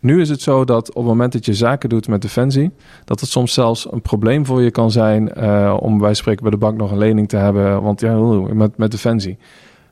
nu 0.00 0.20
is 0.20 0.28
het 0.28 0.42
zo 0.42 0.64
dat 0.64 0.88
op 0.88 0.94
het 0.94 1.04
moment 1.04 1.32
dat 1.32 1.44
je 1.44 1.54
zaken 1.54 1.88
doet 1.88 2.08
met 2.08 2.22
Defensie, 2.22 2.70
dat 3.04 3.20
het 3.20 3.28
soms 3.28 3.52
zelfs 3.52 3.92
een 3.92 4.02
probleem 4.02 4.46
voor 4.46 4.62
je 4.62 4.70
kan 4.70 4.90
zijn 4.90 5.32
uh, 5.38 5.76
om 5.80 5.98
bij 5.98 6.14
spreken 6.14 6.42
bij 6.42 6.50
de 6.50 6.56
bank 6.56 6.76
nog 6.76 6.90
een 6.90 6.98
lening 6.98 7.28
te 7.28 7.36
hebben. 7.36 7.82
Want 7.82 8.00
ja, 8.00 8.14
met, 8.52 8.76
met 8.76 8.90
Defensie. 8.90 9.38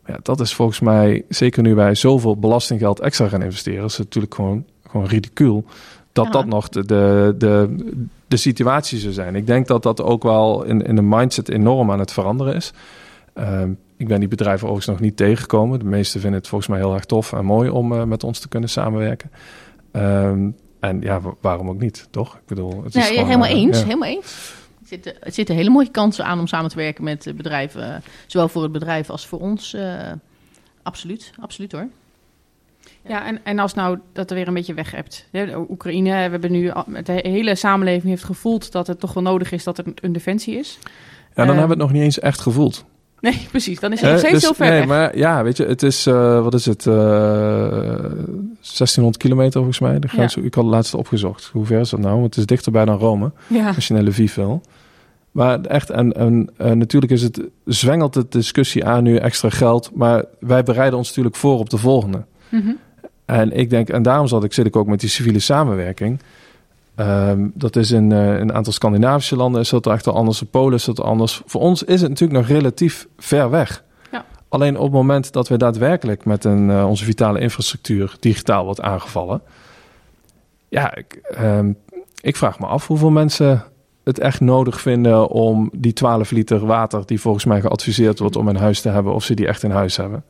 Ja, 0.07 0.19
dat 0.23 0.41
is 0.41 0.55
volgens 0.55 0.81
mij, 0.81 1.25
zeker 1.29 1.63
nu 1.63 1.75
wij 1.75 1.95
zoveel 1.95 2.37
belastinggeld 2.37 3.01
extra 3.01 3.29
gaan 3.29 3.43
investeren, 3.43 3.85
is 3.85 3.97
het 3.97 4.05
natuurlijk 4.05 4.35
gewoon, 4.35 4.65
gewoon 4.89 5.07
ridicuul 5.07 5.65
dat 6.13 6.33
dat 6.33 6.47
nog 6.47 6.69
de, 6.69 6.85
de, 6.85 7.35
de, 7.39 7.77
de 8.29 8.37
situatie 8.37 8.99
zou 8.99 9.13
zijn. 9.13 9.35
Ik 9.35 9.47
denk 9.47 9.67
dat 9.67 9.83
dat 9.83 10.03
ook 10.03 10.23
wel 10.23 10.65
in, 10.65 10.83
in 10.83 10.97
de 10.97 11.03
mindset 11.03 11.49
enorm 11.49 11.91
aan 11.91 11.99
het 11.99 12.13
veranderen 12.13 12.55
is. 12.55 12.73
Uh, 13.39 13.63
ik 13.97 14.09
ben 14.09 14.19
die 14.19 14.29
bedrijven 14.29 14.69
overigens 14.69 14.97
nog 14.97 15.01
niet 15.01 15.17
tegengekomen. 15.17 15.79
De 15.79 15.85
meesten 15.85 16.21
vinden 16.21 16.39
het 16.39 16.49
volgens 16.49 16.71
mij 16.71 16.79
heel 16.79 16.95
erg 16.95 17.05
tof 17.05 17.33
en 17.33 17.45
mooi 17.45 17.69
om 17.71 17.93
uh, 17.93 18.03
met 18.03 18.25
ons 18.25 18.39
te 18.39 18.49
kunnen 18.49 18.69
samenwerken. 18.69 19.31
Um, 19.93 20.57
en 20.81 21.01
ja, 21.01 21.21
waarom 21.41 21.69
ook 21.69 21.81
niet, 21.81 22.09
toch? 22.11 22.35
Ik 22.35 22.47
bedoel, 22.47 22.85
het 22.85 22.95
is 22.95 23.03
ja, 23.03 23.09
gewoon, 23.09 23.27
helemaal 23.27 23.49
uh, 23.49 23.55
eens, 23.55 23.79
ja. 23.79 23.85
helemaal 23.85 24.09
eens. 24.09 24.53
Er 24.81 24.87
zitten, 24.87 25.23
er 25.23 25.33
zitten 25.33 25.55
hele 25.55 25.71
mooie 25.71 25.91
kansen 25.91 26.25
aan 26.25 26.39
om 26.39 26.47
samen 26.47 26.71
te 26.71 26.77
werken 26.77 27.05
met 27.05 27.33
bedrijven, 27.37 28.03
zowel 28.27 28.49
voor 28.49 28.63
het 28.63 28.73
bedrijf 28.73 29.11
als 29.11 29.27
voor 29.27 29.41
ons. 29.41 29.75
Uh, 29.75 30.13
absoluut, 30.83 31.33
absoluut 31.41 31.73
hoor. 31.73 31.89
Ja, 33.07 33.27
en, 33.27 33.45
en 33.45 33.59
als 33.59 33.75
nou 33.75 33.99
dat 34.13 34.31
er 34.31 34.37
weer 34.37 34.49
een 34.49 34.55
beetje 34.55 34.75
weg 34.75 34.91
hebt. 34.91 35.29
Oekraïne, 35.69 36.11
we 36.11 36.17
hebben 36.17 36.53
nu, 36.53 36.73
de 37.03 37.13
hele 37.23 37.55
samenleving 37.55 38.09
heeft 38.09 38.25
gevoeld 38.25 38.73
dat 38.73 38.87
het 38.87 39.01
toch 39.01 39.13
wel 39.13 39.23
nodig 39.23 39.53
is 39.53 39.65
dat 39.65 39.79
er 39.79 39.85
een 39.95 40.13
defensie 40.13 40.57
is. 40.57 40.79
Ja, 40.83 40.89
dan 41.35 41.45
uh, 41.45 41.59
hebben 41.59 41.77
we 41.77 41.83
het 41.83 41.83
nog 41.83 41.93
niet 41.93 42.03
eens 42.03 42.19
echt 42.19 42.41
gevoeld. 42.41 42.85
Nee, 43.21 43.47
precies. 43.51 43.81
Dan 43.81 43.93
is 43.93 44.01
het 44.01 44.11
nog 44.11 44.19
steeds 44.19 44.35
dus, 44.35 44.43
zo 44.43 44.53
ver 44.53 44.69
nee, 44.69 44.79
weg. 44.79 44.89
Maar 44.89 45.17
ja, 45.17 45.43
weet 45.43 45.57
je, 45.57 45.67
het 45.67 45.83
is, 45.83 46.07
uh, 46.07 46.43
wat 46.43 46.55
is 46.55 46.67
het, 46.67 46.87
uh, 46.87 46.95
1600 46.95 49.17
kilometer 49.17 49.53
volgens 49.53 49.79
mij. 49.79 49.99
De 49.99 50.09
ja. 50.13 50.23
Ik 50.23 50.55
had 50.55 50.65
het 50.65 50.73
laatste 50.73 50.97
opgezocht. 50.97 51.51
Hoe 51.53 51.67
ver 51.67 51.81
is 51.81 51.91
dat 51.91 52.01
nou? 52.01 52.15
Want 52.15 52.27
het 52.27 52.37
is 52.37 52.47
dichterbij 52.47 52.85
dan 52.85 52.99
Rome, 52.99 53.33
ja. 53.47 53.73
als 53.75 53.89
je 53.89 53.95
naar 53.95 54.03
Lviv 54.03 54.35
wil. 54.35 54.63
Maar 55.31 55.61
echt, 55.61 55.91
en, 55.91 56.13
en 56.13 56.51
natuurlijk 56.79 57.13
is 57.13 57.23
het, 57.23 57.41
zwengelt 57.65 58.13
de 58.13 58.27
discussie 58.29 58.85
aan 58.85 59.03
nu 59.03 59.17
extra 59.17 59.51
geld. 59.51 59.91
Maar 59.95 60.25
wij 60.41 60.63
bereiden 60.63 60.99
ons 60.99 61.09
natuurlijk 61.09 61.37
voor 61.37 61.59
op 61.59 61.71
de 61.71 61.79
volgende. 61.79 62.25
Mm 62.49 62.61
-hmm. 62.61 62.79
En 63.25 63.53
ik 63.53 63.71
denk, 63.71 63.89
en 63.89 64.03
daarom 64.03 64.27
zat 64.27 64.45
ik, 64.45 64.53
zit 64.53 64.67
ik 64.67 64.77
ook 64.77 64.87
met 64.87 65.01
die 65.01 65.09
civiele 65.09 65.39
samenwerking. 65.39 66.21
Um, 67.01 67.53
dat 67.55 67.77
is 67.77 67.91
in 67.91 68.11
uh, 68.11 68.39
een 68.39 68.55
aantal 68.55 68.73
Scandinavische 68.73 69.37
landen 69.37 69.61
is 69.61 69.69
dat 69.69 69.87
echt 69.87 70.07
anders. 70.07 70.41
In 70.41 70.51
Polen 70.51 70.75
is 70.75 70.85
dat 70.85 71.01
anders. 71.01 71.43
Voor 71.47 71.61
ons 71.61 71.83
is 71.83 72.01
het 72.01 72.11
natuurlijk 72.11 72.39
nog 72.39 72.49
relatief 72.49 73.09
ver 73.19 73.51
weg. 73.51 73.85
Ja. 74.13 74.25
Alleen 74.49 74.77
op 74.77 74.83
het 74.83 74.93
moment 74.93 75.33
dat 75.33 75.49
we 75.49 75.57
daadwerkelijk 75.57 76.25
met 76.25 76.45
een, 76.45 76.69
uh, 76.69 76.89
onze 76.89 77.05
vitale 77.05 77.41
infrastructuur 77.41 78.17
digitaal 78.21 78.65
wordt 78.65 78.81
aangevallen. 78.81 79.43
Ja, 80.69 80.95
ik, 80.95 81.37
um, 81.41 81.77
ik 82.21 82.37
vraag 82.37 82.59
me 82.59 82.67
af 82.67 82.87
hoeveel 82.87 83.11
mensen 83.11 83.65
het 84.05 84.19
echt 84.19 84.41
nodig 84.41 84.81
vinden 84.81 85.29
om 85.29 85.71
die 85.73 85.93
12 85.93 86.31
liter 86.31 86.67
water 86.67 87.07
die 87.07 87.21
volgens 87.21 87.45
mij 87.45 87.61
geadviseerd 87.61 88.19
wordt 88.19 88.37
om 88.37 88.49
in 88.49 88.57
huis 88.57 88.81
te 88.81 88.89
hebben, 88.89 89.15
of 89.15 89.25
ze 89.25 89.35
die 89.35 89.47
echt 89.47 89.63
in 89.63 89.71
huis 89.71 89.97
hebben. 89.97 90.25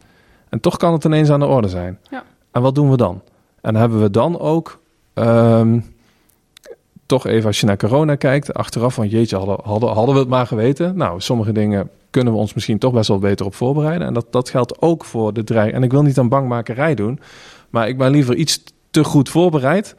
En 0.48 0.60
toch 0.60 0.76
kan 0.76 0.92
het 0.92 1.04
ineens 1.04 1.30
aan 1.30 1.40
de 1.40 1.46
orde 1.46 1.68
zijn. 1.68 1.98
Ja. 2.10 2.24
En 2.52 2.62
wat 2.62 2.74
doen 2.74 2.90
we 2.90 2.96
dan? 2.96 3.22
En 3.60 3.74
hebben 3.74 4.00
we 4.00 4.10
dan 4.10 4.38
ook 4.38 4.80
um, 5.14 5.84
toch 7.08 7.26
even 7.26 7.46
als 7.46 7.60
je 7.60 7.66
naar 7.66 7.76
corona 7.76 8.14
kijkt, 8.14 8.54
achteraf 8.54 8.94
van 8.94 9.08
jeetje, 9.08 9.36
hadden, 9.36 9.58
hadden, 9.62 9.88
hadden 9.88 10.14
we 10.14 10.20
het 10.20 10.28
maar 10.28 10.46
geweten. 10.46 10.96
Nou, 10.96 11.20
sommige 11.20 11.52
dingen 11.52 11.90
kunnen 12.10 12.32
we 12.32 12.38
ons 12.38 12.54
misschien 12.54 12.78
toch 12.78 12.92
best 12.92 13.08
wel 13.08 13.18
beter 13.18 13.46
op 13.46 13.54
voorbereiden. 13.54 14.06
En 14.06 14.14
dat, 14.14 14.26
dat 14.30 14.48
geldt 14.48 14.82
ook 14.82 15.04
voor 15.04 15.32
de 15.32 15.44
dreiging. 15.44 15.76
En 15.76 15.82
ik 15.82 15.90
wil 15.90 16.02
niet 16.02 16.18
aan 16.18 16.28
bangmakerij 16.28 16.94
doen, 16.94 17.20
maar 17.70 17.88
ik 17.88 17.98
ben 17.98 18.10
liever 18.10 18.34
iets 18.34 18.62
te 18.90 19.04
goed 19.04 19.28
voorbereid. 19.28 19.94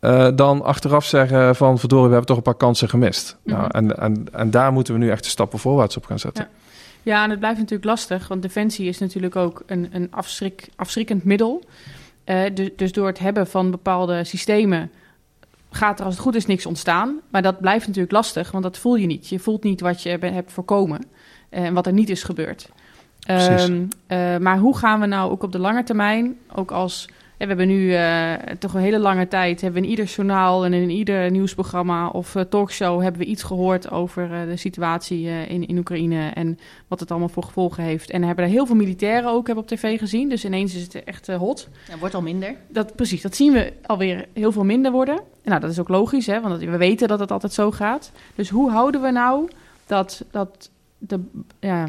Uh, 0.00 0.28
dan 0.34 0.62
achteraf 0.62 1.04
zeggen 1.04 1.56
van 1.56 1.78
verdorie, 1.78 2.06
we 2.06 2.10
hebben 2.10 2.28
toch 2.28 2.36
een 2.36 2.42
paar 2.42 2.54
kansen 2.54 2.88
gemist. 2.88 3.36
Mm 3.42 3.52
-hmm. 3.52 3.60
nou, 3.60 3.70
en, 3.72 3.98
en, 3.98 4.26
en 4.32 4.50
daar 4.50 4.72
moeten 4.72 4.94
we 4.94 5.00
nu 5.00 5.10
echt 5.10 5.24
de 5.24 5.30
stappen 5.30 5.58
voorwaarts 5.58 5.96
op 5.96 6.04
gaan 6.04 6.18
zetten. 6.18 6.44
Ja. 6.44 6.64
Ja, 7.02 7.24
en 7.24 7.30
het 7.30 7.38
blijft 7.38 7.58
natuurlijk 7.58 7.88
lastig, 7.88 8.28
want 8.28 8.42
defensie 8.42 8.88
is 8.88 8.98
natuurlijk 8.98 9.36
ook 9.36 9.62
een, 9.66 9.88
een 9.92 10.08
afschrik, 10.10 10.68
afschrikkend 10.76 11.24
middel. 11.24 11.64
Uh, 12.24 12.40
dus, 12.54 12.70
dus 12.76 12.92
door 12.92 13.06
het 13.06 13.18
hebben 13.18 13.46
van 13.46 13.70
bepaalde 13.70 14.24
systemen 14.24 14.90
gaat 15.76 15.98
er 15.98 16.04
als 16.04 16.14
het 16.14 16.22
goed 16.22 16.34
is 16.34 16.46
niks 16.46 16.66
ontstaan. 16.66 17.20
Maar 17.30 17.42
dat 17.42 17.60
blijft 17.60 17.86
natuurlijk 17.86 18.12
lastig, 18.12 18.50
want 18.50 18.64
dat 18.64 18.78
voel 18.78 18.94
je 18.94 19.06
niet. 19.06 19.28
Je 19.28 19.38
voelt 19.38 19.62
niet 19.62 19.80
wat 19.80 20.02
je 20.02 20.08
hebt 20.08 20.52
voorkomen 20.52 21.06
en 21.48 21.74
wat 21.74 21.86
er 21.86 21.92
niet 21.92 22.10
is 22.10 22.22
gebeurd. 22.22 22.68
Um, 23.30 23.88
uh, 24.08 24.36
maar 24.36 24.58
hoe 24.58 24.76
gaan 24.76 25.00
we 25.00 25.06
nou 25.06 25.30
ook 25.30 25.42
op 25.42 25.52
de 25.52 25.58
lange 25.58 25.82
termijn, 25.82 26.36
ook 26.54 26.70
als 26.70 27.08
we 27.38 27.44
hebben 27.46 27.68
nu 27.68 27.92
uh, 27.92 28.32
toch 28.58 28.74
een 28.74 28.80
hele 28.80 28.98
lange 28.98 29.28
tijd, 29.28 29.60
hebben 29.60 29.80
we 29.80 29.86
in 29.86 29.92
ieder 29.92 30.04
journaal 30.04 30.64
en 30.64 30.72
in 30.72 30.90
ieder 30.90 31.30
nieuwsprogramma 31.30 32.08
of 32.08 32.34
uh, 32.34 32.42
talkshow 32.42 33.02
hebben 33.02 33.20
we 33.20 33.26
iets 33.26 33.42
gehoord 33.42 33.90
over 33.90 34.30
uh, 34.30 34.50
de 34.50 34.56
situatie 34.56 35.28
in, 35.48 35.66
in 35.66 35.78
Oekraïne 35.78 36.30
en 36.34 36.58
wat 36.88 37.00
het 37.00 37.10
allemaal 37.10 37.28
voor 37.28 37.42
gevolgen 37.42 37.82
heeft. 37.82 38.10
En 38.10 38.22
hebben 38.22 38.44
er 38.44 38.50
heel 38.50 38.66
veel 38.66 38.76
militairen 38.76 39.30
ook 39.30 39.46
hebben 39.46 39.64
op 39.64 39.70
tv 39.70 39.98
gezien, 39.98 40.28
dus 40.28 40.44
ineens 40.44 40.74
is 40.74 40.82
het 40.82 41.04
echt 41.04 41.26
hot. 41.26 41.68
Ja, 41.88 41.98
wordt 41.98 42.14
al 42.14 42.22
minder. 42.22 42.56
Dat, 42.68 42.94
precies, 42.94 43.22
dat 43.22 43.36
zien 43.36 43.52
we 43.52 43.72
alweer 43.86 44.26
heel 44.32 44.52
veel 44.52 44.64
minder 44.64 44.92
worden. 44.92 45.16
En 45.16 45.50
nou, 45.50 45.60
dat 45.60 45.70
is 45.70 45.80
ook 45.80 45.88
logisch, 45.88 46.26
hè, 46.26 46.40
want 46.40 46.60
we 46.60 46.76
weten 46.76 47.08
dat 47.08 47.20
het 47.20 47.30
altijd 47.30 47.52
zo 47.52 47.70
gaat. 47.70 48.12
Dus 48.34 48.48
hoe 48.48 48.70
houden 48.70 49.02
we 49.02 49.10
nou 49.10 49.48
dat, 49.86 50.24
dat 50.30 50.70
de, 50.98 51.20
ja, 51.60 51.86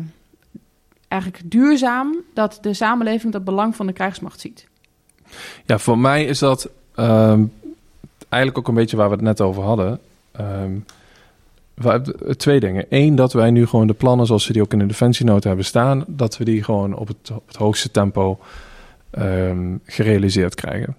eigenlijk 1.07 1.51
duurzaam 1.51 2.15
dat 2.33 2.57
de 2.61 2.73
samenleving 2.73 3.33
dat 3.33 3.43
belang 3.43 3.75
van 3.75 3.87
de 3.87 3.93
krijgsmacht 3.93 4.39
ziet? 4.39 4.67
Ja, 5.65 5.77
voor 5.77 5.97
mij 5.97 6.25
is 6.25 6.39
dat 6.39 6.69
um, 6.95 7.51
eigenlijk 8.29 8.57
ook 8.57 8.67
een 8.67 8.81
beetje 8.81 8.97
waar 8.97 9.09
we 9.09 9.15
het 9.15 9.23
net 9.23 9.41
over 9.41 9.63
hadden. 9.63 9.99
Um, 10.39 10.85
we, 11.73 12.35
twee 12.37 12.59
dingen. 12.59 12.85
Eén, 12.89 13.15
dat 13.15 13.33
wij 13.33 13.51
nu 13.51 13.67
gewoon 13.67 13.87
de 13.87 13.93
plannen 13.93 14.25
zoals 14.25 14.47
we 14.47 14.53
die 14.53 14.61
ook 14.61 14.73
in 14.73 14.79
de 14.79 14.85
defensienota 14.85 15.47
hebben 15.47 15.65
staan, 15.65 16.03
dat 16.07 16.37
we 16.37 16.45
die 16.45 16.63
gewoon 16.63 16.95
op 16.95 17.07
het, 17.07 17.57
hoogste 17.57 17.91
tempo 17.91 18.39
um, 19.19 19.79
gerealiseerd 19.85 20.55
krijgen. 20.55 20.95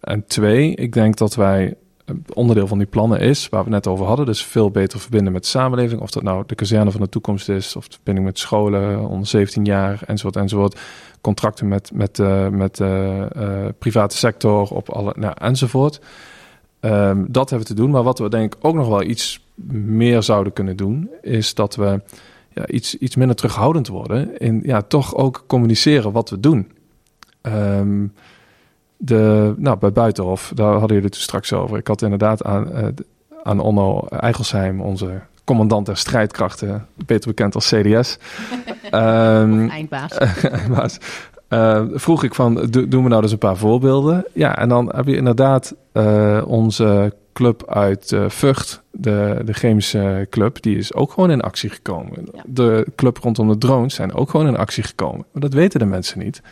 En 0.00 0.24
twee, 0.26 0.74
ik 0.74 0.92
denk 0.92 1.16
dat 1.16 1.34
wij 1.34 1.74
onderdeel 2.32 2.66
van 2.66 2.78
die 2.78 2.86
plannen 2.86 3.20
is, 3.20 3.48
waar 3.48 3.64
we 3.64 3.70
net 3.70 3.86
over 3.86 4.06
hadden, 4.06 4.26
dus 4.26 4.44
veel 4.44 4.70
beter 4.70 5.00
verbinden 5.00 5.32
met 5.32 5.42
de 5.42 5.48
samenleving. 5.48 6.00
Of 6.00 6.10
dat 6.10 6.22
nou 6.22 6.44
de 6.46 6.54
kazerne 6.54 6.90
van 6.90 7.00
de 7.00 7.08
toekomst 7.08 7.48
is, 7.48 7.76
of 7.76 7.88
de 7.88 7.94
verbinding 7.94 8.26
met 8.26 8.38
scholen 8.38 9.08
onder 9.08 9.26
17 9.26 9.64
jaar, 9.64 10.00
enzovoort, 10.06 10.36
enzovoort. 10.36 10.80
Contracten 11.20 11.68
met, 11.68 11.90
met, 11.94 12.18
uh, 12.18 12.48
met 12.48 12.76
de 12.76 13.26
uh, 13.36 13.66
private 13.78 14.16
sector, 14.16 14.70
op 14.70 14.88
alle, 14.88 15.14
nou, 15.16 15.34
enzovoort. 15.38 16.00
Um, 16.80 17.26
dat 17.28 17.50
hebben 17.50 17.68
we 17.68 17.74
te 17.74 17.80
doen. 17.80 17.90
Maar 17.90 18.02
wat 18.02 18.18
we 18.18 18.28
denk 18.28 18.54
ik 18.54 18.64
ook 18.64 18.74
nog 18.74 18.88
wel 18.88 19.02
iets 19.02 19.46
meer 19.72 20.22
zouden 20.22 20.52
kunnen 20.52 20.76
doen, 20.76 21.10
is 21.22 21.54
dat 21.54 21.76
we 21.76 22.00
ja, 22.54 22.66
iets, 22.66 22.98
iets 22.98 23.16
minder 23.16 23.36
terughoudend 23.36 23.88
worden 23.88 24.38
in 24.38 24.60
ja, 24.64 24.82
toch 24.82 25.14
ook 25.14 25.44
communiceren 25.46 26.12
wat 26.12 26.30
we 26.30 26.40
doen. 26.40 26.72
Um, 27.42 28.12
de, 28.98 29.54
nou, 29.56 29.78
bij 29.78 29.92
Buitenhof, 29.92 30.52
daar 30.54 30.70
hadden 30.70 30.88
jullie 30.88 31.04
het 31.04 31.16
straks 31.16 31.52
over. 31.52 31.78
Ik 31.78 31.86
had 31.86 32.02
inderdaad 32.02 32.44
aan, 32.44 32.68
uh, 32.74 32.86
aan 33.42 33.60
Onno 33.60 34.06
Eigelsheim, 34.08 34.80
onze 34.80 35.20
commandant 35.44 35.86
der 35.86 35.96
strijdkrachten, 35.96 36.86
beter 37.06 37.28
bekend 37.28 37.54
als 37.54 37.68
CDS. 37.68 38.18
um, 38.90 39.70
Eindbaas. 39.70 40.18
Eindbaas. 40.60 40.98
Uh, 41.48 41.82
vroeg 41.92 42.22
ik 42.22 42.34
van, 42.34 42.54
do, 42.54 42.88
doen 42.88 43.02
we 43.02 43.08
nou 43.08 43.22
dus 43.22 43.32
een 43.32 43.38
paar 43.38 43.56
voorbeelden? 43.56 44.24
Ja, 44.34 44.58
en 44.58 44.68
dan 44.68 44.92
heb 44.94 45.06
je 45.06 45.16
inderdaad 45.16 45.74
uh, 45.92 46.42
onze 46.46 47.14
club 47.32 47.70
uit 47.70 48.10
uh, 48.10 48.28
Vught, 48.28 48.82
de, 48.90 49.42
de 49.44 49.52
chemische 49.52 50.26
club, 50.30 50.62
die 50.62 50.76
is 50.76 50.94
ook 50.94 51.12
gewoon 51.12 51.30
in 51.30 51.40
actie 51.40 51.70
gekomen. 51.70 52.28
Ja. 52.32 52.42
De 52.46 52.86
club 52.96 53.18
rondom 53.18 53.48
de 53.48 53.58
drones 53.58 53.94
zijn 53.94 54.14
ook 54.14 54.30
gewoon 54.30 54.46
in 54.46 54.56
actie 54.56 54.82
gekomen. 54.82 55.26
Maar 55.32 55.42
dat 55.42 55.52
weten 55.52 55.80
de 55.80 55.86
mensen 55.86 56.18
niet. 56.18 56.42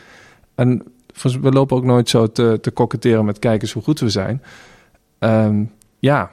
En 0.55 0.83
we 1.23 1.53
lopen 1.53 1.77
ook 1.77 1.85
nooit 1.85 2.09
zo 2.09 2.27
te, 2.27 2.59
te 2.61 2.71
koketteren 2.71 3.25
met 3.25 3.39
kijkers 3.39 3.73
hoe 3.73 3.83
goed 3.83 4.01
we 4.01 4.09
zijn. 4.09 4.43
Um, 5.19 5.73
ja, 5.99 6.31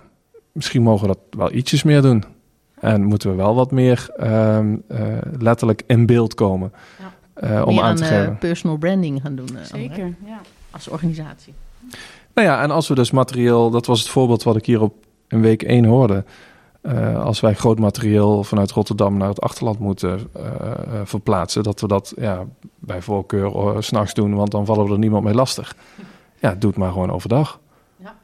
misschien 0.51 0.81
mogen 0.81 1.07
we 1.07 1.15
dat 1.15 1.39
wel 1.39 1.51
ietsjes 1.51 1.83
meer 1.83 2.01
doen. 2.01 2.23
En 2.79 3.03
moeten 3.03 3.29
we 3.29 3.35
wel 3.35 3.55
wat 3.55 3.71
meer 3.71 4.09
um, 4.19 4.83
uh, 4.91 4.97
letterlijk 5.39 5.83
in 5.87 6.05
beeld 6.05 6.33
komen. 6.33 6.73
Ja. 6.99 7.59
Uh, 7.59 7.67
om 7.67 7.73
meer 7.73 7.83
aan 7.83 7.95
te 7.95 8.03
aan, 8.03 8.09
geven. 8.09 8.31
Uh, 8.31 8.39
personal 8.39 8.77
branding 8.77 9.21
gaan 9.21 9.35
doen. 9.35 9.49
Zeker, 9.61 10.15
ja. 10.25 10.41
Als 10.71 10.87
organisatie. 10.87 11.53
Nou 12.33 12.47
ja, 12.47 12.61
en 12.61 12.71
als 12.71 12.87
we 12.87 12.95
dus 12.95 13.11
materieel, 13.11 13.69
dat 13.69 13.85
was 13.85 13.99
het 13.99 14.09
voorbeeld 14.09 14.43
wat 14.43 14.55
ik 14.55 14.65
hier 14.65 14.81
op 14.81 14.93
in 15.27 15.41
week 15.41 15.63
1 15.63 15.85
hoorde. 15.85 16.23
Uh, 16.83 17.23
als 17.23 17.39
wij 17.39 17.53
groot 17.53 17.79
materieel 17.79 18.43
vanuit 18.43 18.71
Rotterdam 18.71 19.17
naar 19.17 19.27
het 19.27 19.41
achterland 19.41 19.79
moeten 19.79 20.29
uh, 20.37 20.43
uh, 20.45 21.01
verplaatsen, 21.03 21.63
dat 21.63 21.81
we 21.81 21.87
dat 21.87 22.13
ja, 22.17 22.43
bij 22.79 23.01
voorkeur 23.01 23.83
s 23.83 23.85
s'nachts 23.85 24.13
doen, 24.13 24.35
want 24.35 24.51
dan 24.51 24.65
vallen 24.65 24.85
we 24.85 24.91
er 24.91 24.97
niemand 24.97 25.23
mee 25.23 25.33
lastig. 25.33 25.75
Ja, 26.39 26.55
doe 26.55 26.69
het 26.69 26.79
maar 26.79 26.91
gewoon 26.91 27.11
overdag. 27.11 27.59
Ja. 27.97 28.15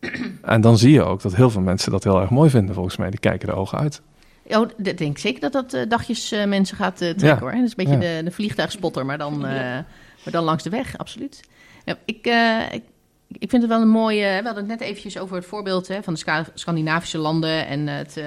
En 0.42 0.60
dan 0.60 0.78
zie 0.78 0.92
je 0.92 1.02
ook 1.02 1.22
dat 1.22 1.34
heel 1.34 1.50
veel 1.50 1.60
mensen 1.60 1.90
dat 1.90 2.04
heel 2.04 2.20
erg 2.20 2.30
mooi 2.30 2.50
vinden, 2.50 2.74
volgens 2.74 2.96
mij. 2.96 3.10
Die 3.10 3.20
kijken 3.20 3.48
de 3.48 3.54
ogen 3.54 3.78
uit. 3.78 4.02
Oh, 4.46 4.68
ik 4.82 4.98
denk 4.98 5.18
zeker 5.18 5.50
dat 5.50 5.52
dat 5.52 5.88
dagjes 5.90 6.34
mensen 6.46 6.76
gaat 6.76 6.96
trekken 6.96 7.26
Ja. 7.26 7.38
hoor. 7.38 7.50
Dat 7.52 7.62
is 7.62 7.68
een 7.76 7.84
beetje 7.84 8.08
Ja. 8.08 8.16
de, 8.18 8.24
de 8.24 8.30
vliegtuigspotter, 8.30 9.06
maar 9.06 9.18
dan, 9.18 9.38
maar 9.40 9.86
dan 10.30 10.44
langs 10.44 10.62
de 10.62 10.70
weg, 10.70 10.98
absoluut. 10.98 11.40
Ja, 11.84 11.94
ik, 12.04 12.26
ik, 12.70 12.82
ik 13.28 13.50
vind 13.50 13.62
het 13.62 13.70
wel 13.70 13.80
een 13.80 13.88
mooie. 13.88 14.24
We 14.24 14.44
hadden 14.44 14.68
het 14.68 14.78
net 14.78 14.80
eventjes 14.80 15.18
over 15.18 15.36
het 15.36 15.46
voorbeeld 15.46 15.88
hè, 15.88 16.02
van 16.02 16.14
de 16.14 16.44
Scandinavische 16.54 17.18
landen 17.18 17.66
en 17.66 17.86
het, 17.86 18.16
uh, 18.16 18.24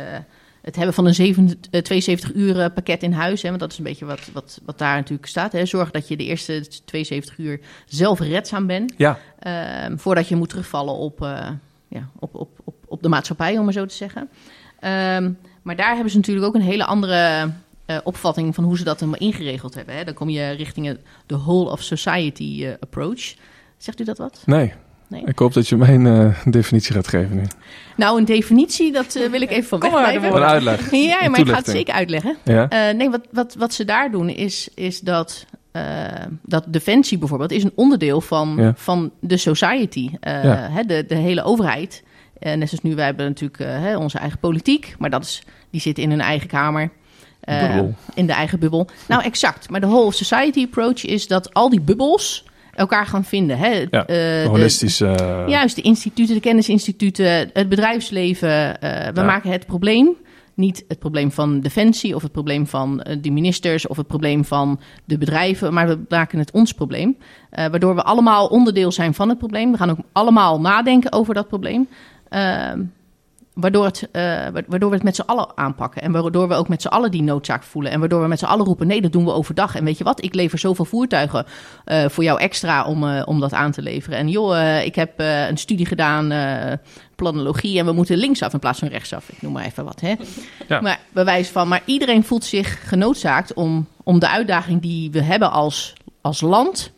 het 0.62 0.76
hebben 0.76 0.94
van 0.94 1.06
een 1.06 1.16
7, 1.16 1.60
uh, 1.72 1.82
72 1.82 2.34
uur 2.34 2.72
pakket 2.72 3.04
in 3.04 3.12
huis. 3.12 3.42
Hè, 3.42 3.48
want 3.48 3.62
dat 3.62 3.72
is 3.72 3.78
een 3.78 3.84
beetje 3.84 4.06
wat, 4.06 4.30
wat, 4.34 4.60
wat 4.66 4.78
daar 4.78 4.96
natuurlijk 4.96 5.28
staat. 5.28 5.52
Hè. 5.52 5.66
Zorg 5.66 5.92
dat 5.92 6.08
je 6.08 6.18
de 6.18 6.26
eerste 6.26 6.66
72 6.86 7.38
uur 7.38 7.60
zelfredzaam 7.86 8.68
bent. 8.68 8.94
Ja, 8.98 9.20
Ehm, 9.42 9.98
voordat 9.98 10.28
je 10.28 10.36
moet 10.36 10.50
terugvallen 10.50 10.94
op, 10.94 11.22
eh, 11.22 11.50
ja, 11.88 12.10
op, 12.20 12.36
op, 12.36 12.50
op, 12.64 12.76
op 12.88 13.04
de 13.04 13.10
maatschappij, 13.10 13.58
om 13.58 13.64
maar 13.64 13.74
zo 13.74 13.86
te 13.86 13.96
zeggen. 13.96 14.30
Ehm, 14.80 15.32
maar 15.62 15.76
daar 15.76 15.94
hebben 15.94 16.12
ze 16.12 16.18
natuurlijk 16.18 16.46
ook 16.46 16.56
een 16.56 16.62
hele 16.62 16.86
andere 16.86 17.52
eh, 17.86 17.98
opvatting 18.04 18.56
van 18.56 18.64
hoe 18.64 18.78
ze 18.78 18.84
dat 18.84 19.00
helemaal 19.00 19.20
ingeregeld 19.20 19.74
hebben. 19.74 19.96
Hè. 19.96 20.04
Dan 20.04 20.14
kom 20.14 20.30
je 20.30 20.50
richting 20.50 20.98
de 21.26 21.38
whole 21.38 21.72
of 21.72 21.82
society 21.82 22.66
eh, 22.66 22.74
approach. 22.80 23.34
Zegt 23.78 24.00
u 24.00 24.04
dat 24.04 24.18
wat? 24.18 24.44
nee. 24.46 24.74
Nee. 25.12 25.24
Ik 25.26 25.40
hoop 25.40 25.54
dat 25.54 25.68
je 25.68 25.78
mijn 25.78 26.06
uh, 26.06 26.38
definitie 26.46 26.94
gaat 26.94 27.08
geven 27.08 27.36
nu. 27.36 27.44
Nou, 27.96 28.18
een 28.20 28.26
definitie, 28.26 28.92
dat 28.92 29.16
uh, 29.16 29.30
wil 29.30 29.42
ik 29.42 29.50
even 29.52 29.64
van 29.70 29.80
Kom 29.80 29.92
maar, 29.92 30.02
wegblijven. 30.12 30.42
Een 30.42 30.48
uitleg. 30.48 30.92
Ja, 30.92 31.24
Een 31.24 31.32
maar 31.32 31.40
ik 31.40 31.48
ga 31.48 31.56
het 31.56 31.70
zeker 31.70 31.94
uitleggen. 31.94 32.38
Ja? 32.44 32.90
Uh, 32.90 32.96
nee, 32.98 33.10
wat, 33.10 33.22
wat, 33.32 33.56
wat 33.56 33.74
ze 33.74 33.86
daar 33.86 34.12
doen 34.12 34.30
is, 34.30 34.70
is 34.76 35.00
dat, 35.00 35.46
uh, 35.74 35.84
dat 36.42 36.64
defensie 36.68 37.18
bijvoorbeeld 37.18 37.52
is 37.52 37.64
een 37.64 37.72
onderdeel 37.76 38.22
van, 38.22 38.56
Ja. 38.58 38.74
van 38.76 39.12
de 39.20 39.38
society. 39.38 40.10
Uh, 40.28 40.44
Ja. 40.44 40.68
hè, 40.72 40.84
de, 40.84 41.06
de 41.08 41.16
hele 41.16 41.44
overheid. 41.44 42.04
Uh, 42.40 42.54
net 42.54 42.70
zoals 42.70 42.84
nu, 42.84 42.96
wij 42.96 43.06
hebben 43.06 43.26
natuurlijk 43.26 43.60
uh, 43.60 43.68
hè, 43.68 43.98
onze 43.98 44.18
eigen 44.18 44.40
politiek, 44.40 44.96
maar 44.98 45.10
dat 45.10 45.24
is, 45.24 45.44
die 45.72 45.82
zit 45.82 45.98
in 45.98 46.10
hun 46.10 46.22
eigen 46.22 46.48
kamer. 46.48 46.90
Uh, 47.50 47.80
in 48.14 48.26
de 48.26 48.34
eigen 48.34 48.60
bubbel. 48.60 48.88
Nou, 49.08 49.24
exact. 49.24 49.70
Maar 49.70 49.80
de 49.80 49.88
whole 49.88 50.12
society 50.12 50.64
approach 50.64 51.06
is 51.06 51.28
dat 51.28 51.54
al 51.54 51.70
die 51.70 51.82
bubbels 51.82 52.46
elkaar 52.74 53.06
gaan 53.06 53.24
vinden. 53.24 53.58
Hè? 53.58 53.68
Ja, 53.68 53.86
Uh, 53.92 54.06
de- 54.06 54.46
Holistisch. 54.48 55.02
eh, 55.02 55.44
Juist, 55.48 55.76
de 55.76 55.82
instituten, 55.82 56.36
de 56.36 56.42
kennisinstituten, 56.42 57.50
het 57.54 57.70
bedrijfsleven. 57.70 58.82
eh, 58.82 59.08
we 59.14 59.20
Ja. 59.20 59.26
maken 59.26 59.52
het 59.52 59.66
probleem. 59.66 60.10
Niet 60.54 60.86
het 60.88 61.00
probleem 61.00 61.32
van 61.32 61.60
defensie 61.60 62.16
of 62.16 62.22
het 62.22 62.32
probleem 62.32 62.68
van 62.68 63.02
eh, 63.02 63.18
de 63.22 63.32
ministers 63.32 63.88
of 63.88 63.98
het 63.98 64.08
probleem 64.08 64.46
van 64.46 64.80
de 65.06 65.18
bedrijven, 65.18 65.74
maar 65.74 65.88
we 65.88 66.00
maken 66.10 66.40
het 66.40 66.52
ons 66.52 66.72
probleem. 66.74 67.18
Eh, 67.50 67.66
waardoor 67.68 67.96
we 67.96 68.04
allemaal 68.04 68.48
onderdeel 68.48 68.92
zijn 68.92 69.14
van 69.14 69.30
het 69.30 69.38
probleem. 69.38 69.72
We 69.72 69.78
gaan 69.78 69.90
ook 69.90 69.98
allemaal 70.12 70.62
nadenken 70.62 71.12
over 71.12 71.34
dat 71.34 71.48
probleem. 71.48 71.88
Ehm, 72.30 72.82
waardoor, 73.54 73.86
het, 73.86 74.08
eh, 74.12 74.22
wa- 74.24 74.62
waardoor 74.68 74.90
we 74.90 74.96
het 74.96 75.04
met 75.04 75.16
z'n 75.16 75.22
allen 75.22 75.48
aanpakken. 75.56 76.02
En 76.02 76.12
waardoor 76.12 76.48
we 76.48 76.54
ook 76.54 76.68
met 76.68 76.82
z'n 76.82 76.88
allen 76.88 77.12
die 77.12 77.24
noodzaak 77.24 77.64
voelen. 77.64 77.92
En 77.92 78.00
waardoor 78.00 78.22
we 78.22 78.28
met 78.28 78.40
z'n 78.40 78.46
allen 78.46 78.66
roepen: 78.66 78.88
nee, 78.88 79.02
dat 79.02 79.12
doen 79.12 79.26
we 79.26 79.32
overdag. 79.34 79.76
En 79.76 79.84
weet 79.84 79.98
je 79.98 80.04
wat? 80.04 80.24
Ik 80.24 80.34
lever 80.34 80.60
zoveel 80.60 80.86
voertuigen 80.86 81.46
eh, 81.86 82.06
voor 82.10 82.24
jou 82.24 82.40
extra 82.40 82.84
om, 82.86 83.04
eh, 83.08 83.22
om 83.26 83.40
dat 83.40 83.54
aan 83.54 83.72
te 83.72 83.82
leveren. 83.82 84.18
En 84.18 84.30
joh, 84.30 84.80
ik 84.84 84.96
heb 84.96 85.14
een 85.18 85.58
studie 85.58 85.86
gedaan, 85.86 86.32
planologie, 87.16 87.80
en 87.80 87.86
we 87.86 87.92
moeten 87.92 88.18
linksaf 88.18 88.54
in 88.54 88.60
plaats 88.60 88.80
van 88.80 88.88
rechtsaf. 88.88 89.30
Ik 89.30 89.42
noem 89.42 89.52
maar 89.54 89.66
even 89.66 89.86
wat. 89.86 90.02
Hè? 90.02 90.14
Ja. 90.68 90.82
Maar 90.82 91.00
bewijs 91.14 91.48
van. 91.50 91.68
Maar 91.68 91.82
iedereen 91.86 92.24
voelt 92.24 92.44
zich 92.46 92.88
genoodzaakt 92.90 93.54
om, 93.54 93.88
om 94.04 94.20
de 94.20 94.30
uitdaging 94.30 94.82
die 94.82 95.12
we 95.12 95.22
hebben 95.22 95.52
als, 95.52 95.94
als 96.22 96.42
land. 96.42 96.92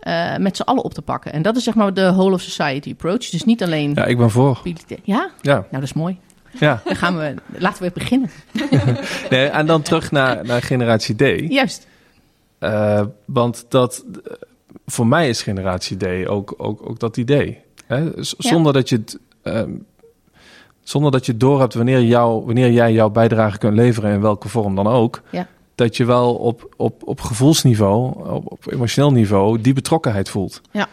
Eh, 0.00 0.36
met 0.36 0.56
z'n 0.56 0.62
allen 0.62 0.84
op 0.84 0.94
te 0.94 1.02
pakken. 1.02 1.32
En 1.32 1.42
dat 1.42 1.56
is 1.56 1.64
zeg 1.64 1.74
maar 1.74 1.94
de 1.94 2.12
whole 2.12 2.34
of 2.34 2.40
society 2.40 2.90
approach. 2.90 3.28
Dus 3.30 3.44
niet 3.44 3.62
alleen. 3.62 3.92
ja, 3.94 4.04
ik 4.04 4.18
ben 4.18 4.30
voor. 4.30 4.60
Ja? 5.04 5.30
Ja, 5.40 5.54
Nou, 5.54 5.64
dat 5.70 5.82
is 5.82 5.92
mooi. 5.92 6.18
ja. 6.58 6.80
Dan 6.84 6.96
gaan 6.96 7.18
we, 7.18 7.34
laten 7.58 7.82
we 7.82 7.90
beginnen. 7.94 8.30
Nee, 9.30 9.46
en 9.46 9.66
dan 9.66 9.82
terug 9.82 10.10
naar, 10.10 10.44
naar 10.44 10.62
generatie 10.62 11.14
D. 11.14 11.50
Juist. 11.52 11.86
Eh, 12.58 13.02
want 13.24 13.64
dat, 13.68 14.04
eh, 14.24 14.32
voor 14.86 15.06
mij 15.06 15.28
is 15.28 15.42
generatie 15.42 15.96
D 15.96 16.28
ook, 16.28 16.54
ook, 16.56 16.88
ook 16.90 16.98
dat 16.98 17.16
idee. 17.16 17.58
Hè? 17.86 17.96
Ja. 17.98 18.10
Zonder 18.20 18.72
dat 18.72 18.88
je 18.88 18.96
het. 18.96 19.18
ehm, 19.42 19.70
zonder 20.82 21.10
dat 21.10 21.26
je 21.26 21.36
doorhebt 21.36 21.74
wanneer, 21.74 22.02
jou, 22.02 22.44
wanneer 22.44 22.70
jij 22.70 22.92
jouw 22.92 23.10
bijdrage 23.10 23.58
kunt 23.58 23.74
leveren, 23.74 24.12
in 24.12 24.20
welke 24.20 24.48
vorm 24.48 24.74
dan 24.74 24.86
ook. 24.86 25.22
Ja. 25.30 25.46
Dat 25.80 25.96
je 25.96 26.04
wel 26.04 26.34
op, 26.34 26.74
op, 26.76 27.02
op 27.04 27.20
gevoelsniveau, 27.20 28.28
op, 28.30 28.52
op 28.52 28.72
emotioneel 28.72 29.12
niveau, 29.12 29.60
die 29.60 29.72
betrokkenheid 29.72 30.28
voelt. 30.28 30.60
Ja. 30.70 30.86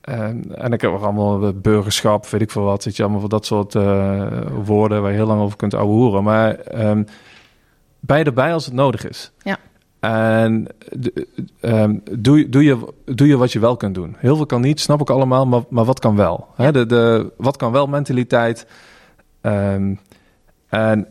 En, 0.00 0.56
en 0.56 0.72
ik 0.72 0.80
heb 0.80 0.90
ook 0.90 1.02
allemaal 1.02 1.52
burgerschap, 1.52 2.26
weet 2.26 2.40
ik 2.40 2.50
veel 2.50 2.62
wat. 2.62 2.84
Weet 2.84 2.96
je, 2.96 3.02
allemaal 3.02 3.20
van 3.20 3.28
dat 3.28 3.46
soort 3.46 3.74
uh, 3.74 4.26
woorden 4.64 5.02
waar 5.02 5.10
je 5.10 5.16
heel 5.16 5.26
lang 5.26 5.40
over 5.40 5.56
kunt 5.56 5.74
ouwehoeren. 5.74 6.22
Maar 6.22 6.58
um, 6.88 7.06
bij 8.00 8.24
erbij 8.24 8.52
als 8.52 8.64
het 8.64 8.74
nodig 8.74 9.08
is. 9.08 9.32
Ja. 9.42 9.56
En 10.00 10.66
um, 11.60 12.02
doe, 12.18 12.48
doe, 12.48 12.64
je, 12.64 12.86
doe 13.04 13.26
je 13.26 13.36
wat 13.36 13.52
je 13.52 13.58
wel 13.58 13.76
kunt 13.76 13.94
doen. 13.94 14.16
Heel 14.18 14.36
veel 14.36 14.46
kan 14.46 14.60
niet, 14.60 14.80
snap 14.80 15.00
ik 15.00 15.10
allemaal, 15.10 15.46
maar, 15.46 15.62
maar 15.68 15.84
wat 15.84 15.98
kan 15.98 16.16
wel? 16.16 16.46
Hè? 16.54 16.72
De, 16.72 16.86
de, 16.86 17.32
wat 17.36 17.56
kan 17.56 17.72
wel 17.72 17.86
mentaliteit. 17.86 18.66
Um, 19.42 20.00
en 20.68 21.06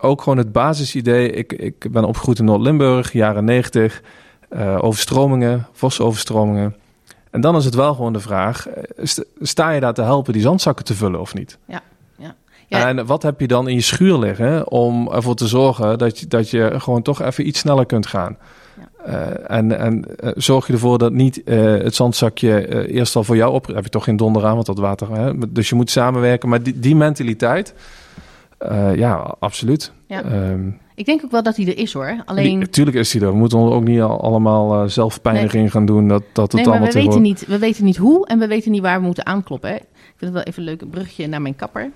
ook 0.00 0.22
gewoon 0.22 0.38
het 0.38 0.52
basisidee. 0.52 1.30
Ik, 1.30 1.52
ik 1.52 1.92
ben 1.92 2.04
opgegroeid 2.04 2.38
in 2.38 2.44
Noord-Limburg, 2.44 3.12
jaren 3.12 3.44
90. 3.44 4.02
Uh, 4.50 4.78
overstromingen, 4.80 5.66
vosoverstromingen. 5.72 6.76
En 7.30 7.40
dan 7.40 7.56
is 7.56 7.64
het 7.64 7.74
wel 7.74 7.94
gewoon 7.94 8.12
de 8.12 8.20
vraag: 8.20 8.66
sta 9.40 9.70
je 9.70 9.80
daar 9.80 9.94
te 9.94 10.02
helpen 10.02 10.32
die 10.32 10.42
zandzakken 10.42 10.84
te 10.84 10.94
vullen 10.94 11.20
of 11.20 11.34
niet? 11.34 11.58
Ja. 11.64 11.82
ja. 12.16 12.34
ja. 12.66 12.88
En 12.88 13.06
wat 13.06 13.22
heb 13.22 13.40
je 13.40 13.46
dan 13.46 13.68
in 13.68 13.74
je 13.74 13.80
schuur 13.80 14.18
liggen 14.18 14.70
om 14.70 15.12
ervoor 15.12 15.34
te 15.34 15.46
zorgen 15.46 15.98
dat 15.98 16.18
je, 16.18 16.26
dat 16.26 16.50
je 16.50 16.74
gewoon 16.76 17.02
toch 17.02 17.22
even 17.22 17.46
iets 17.46 17.58
sneller 17.58 17.86
kunt 17.86 18.06
gaan? 18.06 18.36
Ja. 18.76 19.08
Uh, 19.08 19.56
en 19.56 19.78
en 19.78 20.04
uh, 20.20 20.30
zorg 20.36 20.66
je 20.66 20.72
ervoor 20.72 20.98
dat 20.98 21.12
niet 21.12 21.42
het 21.44 21.94
zandzakje 21.94 22.88
eerst 22.88 23.16
al 23.16 23.24
voor 23.24 23.36
jou 23.36 23.52
op... 23.52 23.66
heb 23.66 23.84
je 23.84 23.90
toch 23.90 24.04
geen 24.04 24.16
donder 24.16 24.46
aan, 24.46 24.54
want 24.54 24.66
dat 24.66 24.78
water... 24.78 25.10
Hè? 25.16 25.32
Dus 25.48 25.68
je 25.68 25.74
moet 25.74 25.90
samenwerken. 25.90 26.48
Maar 26.48 26.62
die, 26.62 26.78
die 26.78 26.96
mentaliteit, 26.96 27.74
ja, 28.94 29.36
absoluut. 29.38 29.92
Ja. 30.06 30.50
Um, 30.50 30.78
ik 30.94 31.06
denk 31.06 31.24
ook 31.24 31.30
wel 31.30 31.42
dat 31.42 31.56
hij 31.56 31.66
er 31.66 31.78
is 31.78 31.92
hoor. 31.92 32.22
Alleen... 32.24 32.58
Natuurlijk 32.58 32.96
is 32.96 33.12
hij 33.12 33.22
er. 33.22 33.28
We 33.28 33.36
moeten 33.36 33.58
ook 33.58 33.84
niet 33.84 34.00
allemaal 34.00 34.82
uh, 34.82 34.88
zelfpijniging 34.88 35.62
nee. 35.62 35.70
gaan 35.70 35.86
doen. 35.86 36.08
Dat, 36.08 36.22
dat 36.32 36.52
het 36.52 36.66
nee, 36.66 36.78
maar 36.78 36.82
we 36.82 36.92
weten, 36.92 37.22
niet, 37.22 37.46
we 37.46 37.58
weten 37.58 37.84
niet 37.84 37.96
hoe 37.96 38.26
en 38.26 38.38
we 38.38 38.46
weten 38.46 38.70
niet 38.70 38.82
waar 38.82 38.98
we 38.98 39.06
moeten 39.06 39.26
aankloppen. 39.26 39.70
Hè. 39.70 39.76
Ik 39.76 40.16
vind 40.16 40.20
het 40.20 40.32
wel 40.32 40.42
even 40.42 40.62
een 40.62 40.68
leuk 40.68 40.90
brugje 40.90 41.26
naar 41.26 41.42
mijn 41.42 41.56
kapper. 41.56 41.90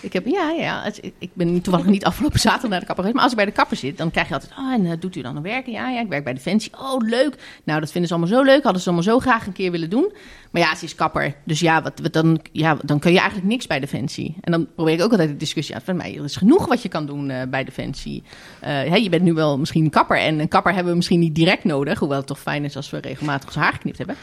Ik 0.00 0.12
heb, 0.12 0.26
ja, 0.26 0.50
ja, 0.50 0.90
ik 1.18 1.30
ben 1.32 1.60
toevallig 1.60 1.86
niet 1.86 2.04
afgelopen 2.04 2.40
zaterdag 2.40 2.70
naar 2.70 2.80
de 2.80 2.86
kapper 2.86 3.04
geweest. 3.04 3.14
Maar 3.14 3.22
als 3.22 3.32
ik 3.32 3.38
bij 3.38 3.46
de 3.46 3.60
kapper 3.60 3.76
zit, 3.76 3.98
dan 3.98 4.10
krijg 4.10 4.28
je 4.28 4.34
altijd... 4.34 4.52
Oh, 4.58 4.72
en 4.72 4.84
uh, 4.84 4.92
doet 5.00 5.16
u 5.16 5.22
dan 5.22 5.36
een 5.36 5.42
werken? 5.42 5.72
Ja, 5.72 5.88
ja, 5.88 6.00
ik 6.00 6.08
werk 6.08 6.24
bij 6.24 6.34
Defensie. 6.34 6.72
Oh, 6.78 7.08
leuk. 7.08 7.60
Nou, 7.64 7.80
dat 7.80 7.90
vinden 7.90 8.08
ze 8.08 8.16
allemaal 8.16 8.36
zo 8.38 8.44
leuk. 8.44 8.62
Hadden 8.62 8.82
ze 8.82 8.88
allemaal 8.88 9.12
zo 9.12 9.18
graag 9.18 9.46
een 9.46 9.52
keer 9.52 9.70
willen 9.70 9.90
doen. 9.90 10.12
Maar 10.50 10.62
ja, 10.62 10.74
ze 10.74 10.84
is 10.84 10.94
kapper. 10.94 11.34
Dus 11.44 11.60
ja, 11.60 11.82
wat, 11.82 12.00
wat 12.02 12.12
dan, 12.12 12.40
ja, 12.52 12.76
dan 12.82 12.98
kun 12.98 13.12
je 13.12 13.18
eigenlijk 13.18 13.48
niks 13.48 13.66
bij 13.66 13.80
Defensie. 13.80 14.36
En 14.40 14.52
dan 14.52 14.68
probeer 14.74 14.94
ik 14.94 15.02
ook 15.02 15.10
altijd 15.10 15.28
de 15.28 15.36
discussie 15.36 15.74
uit. 15.74 15.84
Van 15.84 15.96
mij, 15.96 16.16
er 16.16 16.24
is 16.24 16.36
genoeg 16.36 16.66
wat 16.66 16.82
je 16.82 16.88
kan 16.88 17.06
doen 17.06 17.30
uh, 17.30 17.42
bij 17.48 17.64
Defensie. 17.64 18.22
Uh, 18.64 18.96
je 18.96 19.08
bent 19.08 19.22
nu 19.22 19.32
wel 19.32 19.58
misschien 19.58 19.90
kapper. 19.90 20.18
En 20.18 20.38
een 20.38 20.48
kapper 20.48 20.72
hebben 20.72 20.90
we 20.90 20.96
misschien 20.96 21.20
niet 21.20 21.34
direct 21.34 21.64
nodig. 21.64 21.98
Hoewel 21.98 22.18
het 22.18 22.26
toch 22.26 22.40
fijn 22.40 22.64
is 22.64 22.76
als 22.76 22.90
we 22.90 22.98
regelmatig 22.98 23.46
ons 23.46 23.56
haar 23.56 23.72
geknipt 23.72 23.98
hebben. 23.98 24.16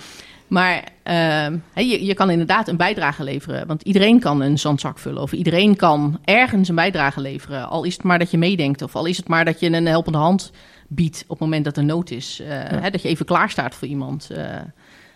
Maar 0.53 0.83
uh, 1.03 1.47
je, 1.89 2.05
je 2.05 2.13
kan 2.13 2.29
inderdaad 2.29 2.67
een 2.67 2.77
bijdrage 2.77 3.23
leveren. 3.23 3.67
Want 3.67 3.81
iedereen 3.81 4.19
kan 4.19 4.41
een 4.41 4.59
zandzak 4.59 4.99
vullen. 4.99 5.21
Of 5.21 5.31
iedereen 5.31 5.75
kan 5.75 6.19
ergens 6.23 6.69
een 6.69 6.75
bijdrage 6.75 7.21
leveren. 7.21 7.69
Al 7.69 7.83
is 7.83 7.93
het 7.93 8.03
maar 8.03 8.19
dat 8.19 8.31
je 8.31 8.37
meedenkt. 8.37 8.81
Of 8.81 8.95
al 8.95 9.05
is 9.05 9.17
het 9.17 9.27
maar 9.27 9.45
dat 9.45 9.59
je 9.59 9.71
een 9.71 9.85
helpende 9.85 10.17
hand 10.17 10.51
biedt 10.87 11.23
op 11.23 11.29
het 11.29 11.39
moment 11.39 11.65
dat 11.65 11.77
er 11.77 11.83
nood 11.83 12.11
is. 12.11 12.39
Uh, 12.41 12.47
ja. 12.47 12.79
hè, 12.79 12.89
dat 12.89 13.01
je 13.01 13.07
even 13.07 13.25
klaar 13.25 13.49
staat 13.49 13.75
voor 13.75 13.87
iemand. 13.87 14.29
Uh, 14.31 14.37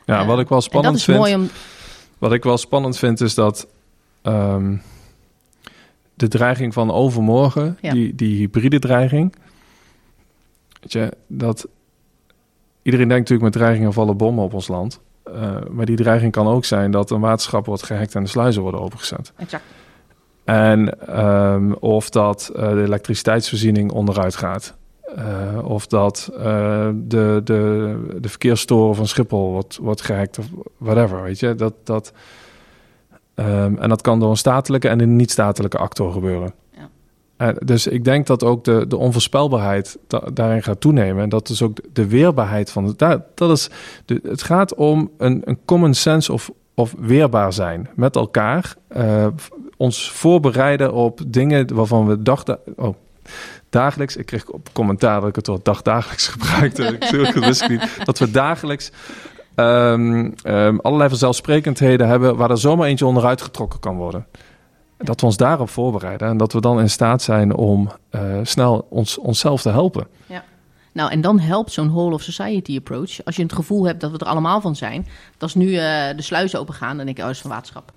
ja, 0.06 0.26
wat 0.26 0.40
ik 0.40 0.48
wel 0.48 0.62
spannend 0.62 1.04
vind. 1.04 1.36
Om... 1.36 1.50
Wat 2.18 2.34
ik 2.34 2.44
wel 2.44 2.58
spannend 2.58 2.98
vind 2.98 3.22
is 3.22 3.34
dat. 3.34 3.68
Um, 4.24 4.82
de 6.14 6.28
dreiging 6.28 6.74
van 6.74 6.92
overmorgen, 6.92 7.78
ja. 7.82 7.94
die, 7.94 8.16
die 8.16 8.38
hybride 8.38 8.80
dreiging. 8.80 9.36
Weet 10.82 10.92
je, 10.92 11.14
dat. 11.28 11.68
Iedereen 12.82 13.08
denkt 13.08 13.30
natuurlijk 13.30 13.56
met 13.56 13.64
dreigingen 13.64 13.94
vallen 13.94 14.18
bommen 14.18 14.44
op 14.44 14.54
ons 14.54 14.68
land. 14.68 15.00
Uh, 15.34 15.56
maar 15.70 15.86
die 15.86 15.96
dreiging 15.96 16.32
kan 16.32 16.48
ook 16.48 16.66
zijn 16.66 16.92
dat 16.92 17.12
een 17.12 17.20
waterschap 17.20 17.66
wordt 17.66 17.84
gehackt 17.84 18.16
en 18.16 18.24
de 18.24 18.30
sluizen 18.30 18.62
worden 18.62 18.82
opengezet. 18.82 19.34
Exact. 19.38 19.64
En 20.44 20.94
um, 21.20 21.74
of 21.74 22.10
dat 22.10 22.52
uh, 22.56 22.70
de 22.70 22.82
elektriciteitsvoorziening 22.82 23.92
onderuit 23.92 24.36
gaat. 24.36 24.76
Uh, 25.18 25.24
of 25.64 25.88
dat 25.88 26.30
de, 26.34 27.42
de, 27.44 27.96
de 28.22 28.30
verkeersstoren 28.30 28.96
van 28.96 29.08
Schiphol 29.08 29.52
wordt, 29.52 29.78
wordt 29.82 30.02
gehackt 30.02 30.40
of 30.40 30.46
whatever, 30.78 31.24
weet 31.24 31.40
je. 31.40 31.56
Dat, 31.56 31.74
dat, 31.84 32.14
um, 33.36 33.78
en 33.78 33.90
dat 33.90 34.02
kan 34.02 34.20
door 34.20 34.30
een 34.30 34.38
statelijke 34.38 34.88
en 34.88 35.02
een 35.02 35.16
niet-statelijke 35.16 35.78
actor 35.78 36.12
gebeuren. 36.12 36.54
Dus 37.66 37.88
ik 37.88 38.04
denk 38.04 38.28
dat 38.28 38.44
ook 38.44 38.64
de, 38.64 38.86
de 38.88 38.98
onvoorspelbaarheid 38.98 39.98
da 40.08 40.20
daarin 40.34 40.64
gaat 40.64 40.82
toenemen. 40.82 41.24
En 41.24 41.30
dat 41.30 41.50
is 41.50 41.62
ook 41.62 41.78
de 41.94 42.08
weerbaarheid 42.08 42.72
van. 42.72 42.94
Dat, 42.98 43.22
dat 43.36 43.52
is 43.52 43.70
het 44.06 44.44
gaat 44.44 44.76
om 44.76 45.12
een, 45.18 45.42
een 45.46 45.60
common 45.66 45.94
sense 45.94 46.34
of, 46.34 46.52
of 46.74 46.96
weerbaar 47.00 47.54
zijn 47.54 47.90
met 47.96 48.16
elkaar. 48.16 48.76
Uh, 48.98 49.28
ons 49.78 50.12
voorbereiden 50.12 50.94
op 50.94 51.22
dingen 51.28 51.76
waarvan 51.76 52.08
we 52.08 52.22
dachten. 52.22 52.60
Oh, 52.76 52.96
dagelijks. 53.70 54.16
Ik 54.16 54.26
kreeg 54.26 54.50
op 54.50 54.70
commentaar 54.74 55.20
dat 55.20 55.30
ik 55.30 55.36
het 55.36 55.48
woord 55.48 55.66
dagdagelijks 55.66 56.28
gebruikte. 56.38 56.84
ik. 57.70 58.06
Dat 58.06 58.20
we 58.20 58.32
dagelijks. 58.32 58.92
Um, 59.56 60.34
um, 60.44 60.80
allerlei 60.80 61.10
vanzelfsprekendheden 61.10 62.08
hebben 62.08 62.36
waar 62.36 62.50
er 62.50 62.58
zomaar 62.58 62.88
eentje 62.88 63.06
onderuit 63.06 63.42
getrokken 63.42 63.80
kan 63.80 63.96
worden. 63.96 64.26
Dat 64.98 65.20
we 65.20 65.26
ons 65.26 65.38
daarop 65.38 65.70
voorbereiden 65.70 66.28
en 66.28 66.38
dat 66.38 66.54
we 66.54 66.62
dan 66.62 66.80
in 66.80 66.90
staat 66.90 67.22
zijn 67.22 67.56
om 67.56 67.92
uh, 68.12 68.40
snel 68.44 68.88
ons, 68.90 69.18
onszelf 69.18 69.62
te 69.62 69.70
helpen. 69.70 70.08
Ja. 70.26 70.44
Nou, 70.92 71.12
en 71.12 71.22
dan 71.22 71.40
helpt 71.40 71.72
zo'n 71.72 71.90
whole 71.90 72.14
of 72.14 72.22
society 72.22 72.78
approach. 72.78 73.26
Als 73.26 73.36
je 73.36 73.44
het 73.44 73.54
gevoel 73.54 73.86
hebt 73.86 74.02
dat 74.02 74.12
we 74.12 74.18
er 74.18 74.28
allemaal 74.28 74.62
van 74.62 74.76
zijn. 74.76 75.02
Dat 75.32 75.42
als 75.42 75.56
nu 75.56 75.66
uh, 75.66 75.80
de 76.16 76.22
sluizen 76.22 76.60
open 76.60 76.74
gaan, 76.74 76.98
dan 76.98 77.06
denk 77.06 77.18
ik, 77.18 77.24
oh, 77.24 77.26
dat 77.26 77.36
is 77.36 77.42
van 77.42 77.52
waterschap. 77.52 77.92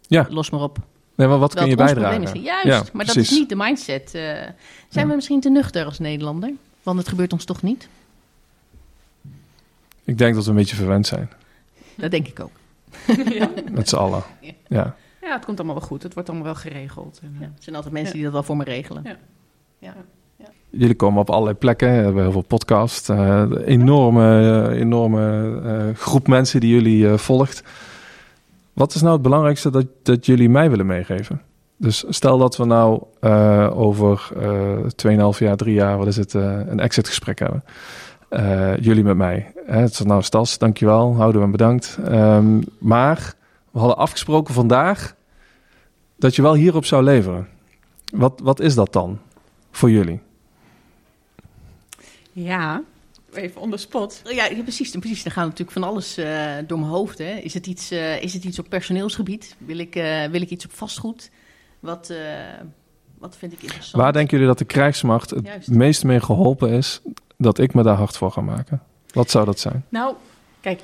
Ja. 0.00 0.26
Los 0.28 0.50
maar 0.50 0.60
op. 0.60 0.78
Nee, 1.14 1.28
maar 1.28 1.38
wat 1.38 1.54
kun 1.54 1.68
je 1.68 1.76
bijdragen? 1.76 2.22
Is. 2.22 2.32
Juist, 2.32 2.66
ja, 2.66 2.78
maar 2.78 3.04
precies. 3.04 3.14
dat 3.14 3.24
is 3.24 3.30
niet 3.30 3.48
de 3.48 3.56
mindset. 3.56 4.04
Uh, 4.04 4.12
zijn 4.12 4.52
ja. 4.88 5.06
we 5.06 5.14
misschien 5.14 5.40
te 5.40 5.50
nuchter 5.50 5.84
als 5.84 5.98
Nederlander? 5.98 6.52
Want 6.82 6.98
het 6.98 7.08
gebeurt 7.08 7.32
ons 7.32 7.44
toch 7.44 7.62
niet? 7.62 7.88
Ik 10.04 10.18
denk 10.18 10.34
dat 10.34 10.44
we 10.44 10.50
een 10.50 10.56
beetje 10.56 10.76
verwend 10.76 11.06
zijn. 11.06 11.30
Dat 11.94 12.10
denk 12.10 12.26
ik 12.26 12.40
ook. 12.40 12.52
ja. 13.32 13.50
Met 13.70 13.88
z'n 13.88 13.96
allen. 13.96 14.22
Ja. 14.68 14.96
Ja. 15.30 15.36
Het 15.36 15.44
komt 15.44 15.58
allemaal 15.58 15.78
wel 15.78 15.88
goed. 15.88 16.02
Het 16.02 16.14
wordt 16.14 16.28
allemaal 16.28 16.46
wel 16.46 16.56
geregeld. 16.56 17.20
En, 17.22 17.36
ja, 17.38 17.44
er 17.44 17.52
zijn 17.58 17.76
altijd 17.76 17.94
mensen 17.94 18.12
ja. 18.12 18.14
die 18.14 18.24
dat 18.24 18.32
wel 18.32 18.42
voor 18.42 18.56
me 18.56 18.64
regelen. 18.64 19.02
Ja. 19.04 19.16
ja. 19.78 19.94
Jullie 20.70 20.94
komen 20.94 21.20
op 21.20 21.30
allerlei 21.30 21.56
plekken. 21.56 21.88
We 21.88 21.94
hebben 21.94 22.22
heel 22.22 22.32
veel 22.32 22.42
podcasts. 22.42 23.08
Uh, 23.08 23.42
enorme, 23.64 24.68
enorme 24.74 25.60
uh, 25.64 25.96
groep 25.96 26.28
mensen 26.28 26.60
die 26.60 26.74
jullie 26.74 27.04
uh, 27.04 27.16
volgt. 27.16 27.62
Wat 28.72 28.94
is 28.94 29.00
nou 29.00 29.12
het 29.12 29.22
belangrijkste 29.22 29.70
dat, 29.70 29.86
dat 30.02 30.26
jullie 30.26 30.48
mij 30.48 30.70
willen 30.70 30.86
meegeven? 30.86 31.42
Dus 31.76 32.04
stel 32.08 32.38
dat 32.38 32.56
we 32.56 32.64
nou 32.64 33.02
over 33.74 34.28
2,5 35.06 35.38
jaar, 35.38 35.56
3 35.56 35.74
jaar, 35.74 35.98
wat 35.98 36.06
is 36.06 36.16
het, 36.16 36.34
een 36.34 36.80
exitgesprek 36.80 37.38
hebben. 37.38 37.64
jullie 38.82 39.04
met 39.04 39.16
mij. 39.16 39.52
Hè, 39.66 39.80
het 39.80 39.90
is 39.90 40.02
nou 40.02 40.22
Stas, 40.22 40.58
dankjewel. 40.58 41.16
Houden 41.16 41.42
we 41.42 41.48
bedankt. 41.48 41.98
Um, 42.08 42.64
maar 42.78 43.34
we 43.70 43.78
hadden 43.78 43.96
afgesproken 43.96 44.54
vandaag 44.54 45.14
dat 46.20 46.36
je 46.36 46.42
wel 46.42 46.54
hierop 46.54 46.84
zou 46.84 47.02
leveren. 47.02 47.48
Wat, 48.12 48.40
wat 48.42 48.60
is 48.60 48.74
dat 48.74 48.92
dan 48.92 49.18
voor 49.70 49.90
jullie? 49.90 50.20
Ja, 52.32 52.82
even 53.32 53.60
on 53.60 53.70
the 53.70 53.76
spot. 53.76 54.22
Ja, 54.24 54.48
precies. 54.62 54.90
Precies. 54.90 55.24
Er 55.24 55.30
gaat 55.30 55.44
natuurlijk 55.44 55.70
van 55.70 55.84
alles 55.84 56.18
uh, 56.18 56.54
door 56.66 56.78
mijn 56.78 56.90
hoofd. 56.90 57.18
Hè. 57.18 57.34
Is, 57.34 57.54
het 57.54 57.66
iets, 57.66 57.92
uh, 57.92 58.22
is 58.22 58.32
het 58.32 58.44
iets 58.44 58.58
op 58.58 58.68
personeelsgebied? 58.68 59.56
Wil 59.58 59.78
ik, 59.78 59.96
uh, 59.96 60.24
wil 60.24 60.40
ik 60.40 60.50
iets 60.50 60.64
op 60.64 60.72
vastgoed? 60.72 61.30
Wat, 61.80 62.12
wat 63.18 63.36
vind 63.36 63.52
ik 63.52 63.62
interessant? 63.62 64.02
Waar 64.02 64.12
denken 64.12 64.30
jullie 64.30 64.46
dat 64.46 64.58
de 64.58 64.64
krijgsmacht 64.64 65.30
het 65.30 65.46
Juist. 65.46 65.68
meest 65.68 66.04
mee 66.04 66.20
geholpen 66.20 66.70
is 66.70 67.00
dat 67.36 67.58
ik 67.58 67.74
me 67.74 67.82
daar 67.82 67.96
hard 67.96 68.16
voor 68.16 68.32
ga 68.32 68.40
maken? 68.40 68.82
Wat 69.12 69.30
zou 69.30 69.44
dat 69.44 69.58
zijn? 69.58 69.84
Nou, 69.88 70.14
kijk, 70.60 70.80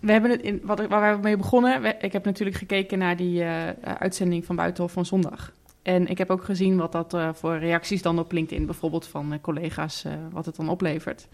we 0.00 0.12
hebben 0.12 0.30
het 0.30 0.42
in, 0.42 0.60
wat, 0.62 0.86
waar 0.86 1.16
we 1.16 1.22
mee 1.22 1.36
begonnen. 1.36 2.02
Ik 2.02 2.12
heb 2.12 2.24
natuurlijk 2.24 2.56
gekeken 2.56 2.98
naar 2.98 3.16
die 3.16 3.40
uh, 3.40 3.68
uitzending 3.82 4.44
van 4.44 4.56
Buitenhof 4.56 4.92
van 4.92 5.06
zondag. 5.06 5.52
En 5.82 6.06
ik 6.06 6.18
heb 6.18 6.30
ook 6.30 6.44
gezien 6.44 6.76
wat 6.76 6.92
dat 6.92 7.14
uh, 7.14 7.28
voor 7.32 7.58
reacties 7.58 8.02
dan 8.02 8.18
op 8.18 8.32
LinkedIn, 8.32 8.66
bijvoorbeeld 8.66 9.06
van 9.06 9.32
uh, 9.32 9.38
collega's, 9.40 10.04
wat 10.30 10.46
het 10.46 10.56
dan 10.56 10.68
oplevert. 10.68 11.28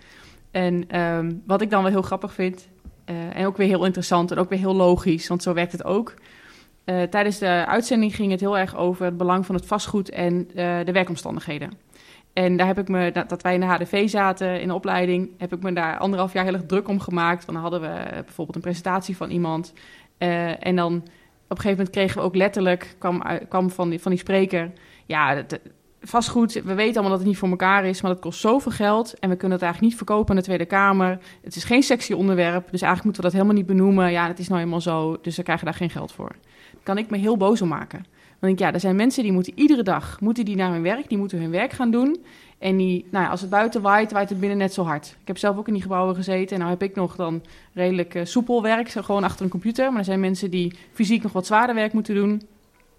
En 0.50 1.00
um, 1.00 1.42
wat 1.46 1.60
ik 1.60 1.70
dan 1.70 1.82
wel 1.82 1.90
heel 1.90 2.02
grappig 2.02 2.32
vind, 2.32 2.68
en 3.04 3.46
ook 3.46 3.56
weer 3.56 3.66
heel 3.66 3.84
interessant 3.84 4.30
en 4.30 4.38
ook 4.38 4.48
weer 4.48 4.58
heel 4.58 4.74
logisch, 4.74 5.28
want 5.28 5.42
zo 5.42 5.52
werkt 5.52 5.72
het 5.72 5.84
ook. 5.84 6.14
tijdens 6.84 7.38
de 7.38 7.64
uitzending 7.66 8.14
ging 8.14 8.30
het 8.30 8.40
heel 8.40 8.58
erg 8.58 8.76
over 8.76 9.04
het 9.04 9.16
belang 9.16 9.46
van 9.46 9.54
het 9.54 9.66
vastgoed 9.66 10.10
en 10.10 10.48
de 10.84 10.92
werkomstandigheden. 10.92 11.70
En 12.34 12.56
daar 12.56 12.66
heb 12.66 12.78
ik 12.78 12.88
me, 12.88 13.12
dat, 13.12 13.42
wij 13.42 13.54
in 13.54 13.60
de 13.60 13.66
HDV 13.66 14.08
zaten 14.08 14.60
in 14.60 14.68
de 14.68 14.74
opleiding, 14.74 15.30
heb 15.38 15.52
ik 15.52 15.62
me 15.62 15.72
daar 15.72 15.98
anderhalf 15.98 16.32
jaar 16.32 16.44
heel 16.44 16.52
erg 16.52 16.66
druk 16.66 16.88
om 16.88 17.00
gemaakt. 17.00 17.44
Want 17.44 17.58
dan 17.58 17.70
hadden 17.70 17.80
we 17.80 18.10
bijvoorbeeld 18.12 18.56
een 18.56 18.62
presentatie 18.62 19.16
van 19.16 19.30
iemand. 19.30 19.72
Uh, 20.18 20.66
en 20.66 20.76
dan 20.76 20.94
op 20.94 21.02
een 21.50 21.56
gegeven 21.56 21.70
moment 21.70 21.90
kregen 21.90 22.16
we 22.16 22.26
ook 22.26 22.34
letterlijk, 22.34 22.96
kwam, 22.98 23.22
kwam 23.48 23.70
van, 23.70 23.90
die, 23.90 24.00
van 24.00 24.10
die 24.10 24.20
spreker, 24.20 24.72
ja, 25.06 25.44
vastgoed, 26.00 26.52
we 26.52 26.74
weten 26.74 26.92
allemaal 26.92 27.10
dat 27.10 27.18
het 27.18 27.28
niet 27.28 27.38
voor 27.38 27.48
elkaar 27.48 27.84
is, 27.84 28.02
maar 28.02 28.10
dat 28.10 28.20
kost 28.20 28.40
zoveel 28.40 28.72
geld 28.72 29.18
en 29.18 29.28
we 29.28 29.36
kunnen 29.36 29.58
het 29.58 29.62
eigenlijk 29.62 29.80
niet 29.80 29.96
verkopen 30.06 30.30
aan 30.30 30.36
de 30.36 30.42
Tweede 30.42 30.64
Kamer. 30.64 31.18
Het 31.42 31.56
is 31.56 31.64
geen 31.64 31.82
sexy 31.82 32.12
onderwerp, 32.12 32.70
dus 32.70 32.82
eigenlijk 32.82 33.04
moeten 33.04 33.22
we 33.22 33.28
dat 33.28 33.32
helemaal 33.32 33.56
niet 33.56 33.66
benoemen. 33.66 34.12
Ja, 34.12 34.26
het 34.26 34.38
is 34.38 34.48
nou 34.48 34.60
eenmaal 34.60 34.80
zo, 34.80 35.18
dus 35.20 35.36
we 35.36 35.42
krijgen 35.42 35.64
daar 35.64 35.74
geen 35.74 35.90
geld 35.90 36.12
voor. 36.12 36.36
Daar 36.72 36.82
kan 36.82 36.98
ik 36.98 37.10
me 37.10 37.16
heel 37.16 37.36
boos 37.36 37.62
om 37.62 37.68
maken. 37.68 38.06
Dan 38.44 38.52
denk 38.54 38.62
ik, 38.62 38.68
ja, 38.68 38.74
er 38.74 38.88
zijn 38.88 38.96
mensen 38.96 39.22
die 39.22 39.32
moeten 39.32 39.52
iedere 39.58 39.82
dag 39.82 40.20
moeten 40.20 40.44
die 40.44 40.56
naar 40.56 40.72
hun 40.72 40.82
werk, 40.82 41.08
die 41.08 41.18
moeten 41.18 41.40
hun 41.40 41.50
werk 41.50 41.72
gaan 41.72 41.90
doen. 41.90 42.24
En 42.58 42.76
die, 42.76 43.06
nou 43.10 43.24
ja, 43.24 43.30
als 43.30 43.40
het 43.40 43.50
buiten 43.50 43.82
waait, 43.82 44.12
waait 44.12 44.28
het 44.28 44.40
binnen 44.40 44.58
net 44.58 44.72
zo 44.72 44.82
hard. 44.82 45.16
Ik 45.20 45.26
heb 45.26 45.38
zelf 45.38 45.56
ook 45.56 45.66
in 45.66 45.72
die 45.72 45.82
gebouwen 45.82 46.14
gezeten 46.14 46.52
en 46.52 46.58
nou 46.58 46.70
heb 46.70 46.82
ik 46.82 46.94
nog 46.94 47.16
dan 47.16 47.42
redelijk 47.72 48.14
uh, 48.14 48.24
soepel 48.24 48.62
werk, 48.62 48.88
gewoon 48.88 49.24
achter 49.24 49.44
een 49.44 49.50
computer. 49.50 49.88
Maar 49.90 49.98
er 49.98 50.04
zijn 50.04 50.20
mensen 50.20 50.50
die 50.50 50.74
fysiek 50.92 51.22
nog 51.22 51.32
wat 51.32 51.46
zwaarder 51.46 51.74
werk 51.74 51.92
moeten 51.92 52.14
doen. 52.14 52.42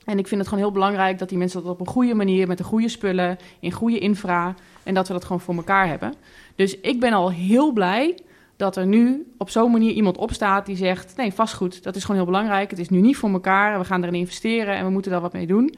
En 0.05 0.17
ik 0.17 0.27
vind 0.27 0.39
het 0.39 0.49
gewoon 0.49 0.63
heel 0.63 0.73
belangrijk 0.73 1.19
dat 1.19 1.29
die 1.29 1.37
mensen 1.37 1.63
dat 1.63 1.71
op 1.71 1.79
een 1.79 1.87
goede 1.87 2.13
manier, 2.13 2.47
met 2.47 2.57
de 2.57 2.63
goede 2.63 2.89
spullen, 2.89 3.37
in 3.59 3.71
goede 3.71 3.99
infra, 3.99 4.55
en 4.83 4.93
dat 4.93 5.07
we 5.07 5.13
dat 5.13 5.25
gewoon 5.25 5.41
voor 5.41 5.55
elkaar 5.55 5.87
hebben. 5.87 6.13
Dus 6.55 6.79
ik 6.79 6.99
ben 6.99 7.13
al 7.13 7.31
heel 7.31 7.71
blij 7.71 8.17
dat 8.57 8.75
er 8.75 8.85
nu 8.85 9.33
op 9.37 9.49
zo'n 9.49 9.71
manier 9.71 9.91
iemand 9.91 10.17
opstaat 10.17 10.65
die 10.65 10.75
zegt: 10.75 11.17
nee, 11.17 11.33
vastgoed, 11.33 11.83
dat 11.83 11.95
is 11.95 12.01
gewoon 12.01 12.17
heel 12.17 12.31
belangrijk. 12.31 12.69
Het 12.69 12.79
is 12.79 12.89
nu 12.89 13.01
niet 13.01 13.17
voor 13.17 13.29
elkaar, 13.29 13.79
we 13.79 13.85
gaan 13.85 14.01
erin 14.01 14.15
investeren 14.15 14.75
en 14.75 14.85
we 14.85 14.91
moeten 14.91 15.11
daar 15.11 15.21
wat 15.21 15.33
mee 15.33 15.47
doen. 15.47 15.75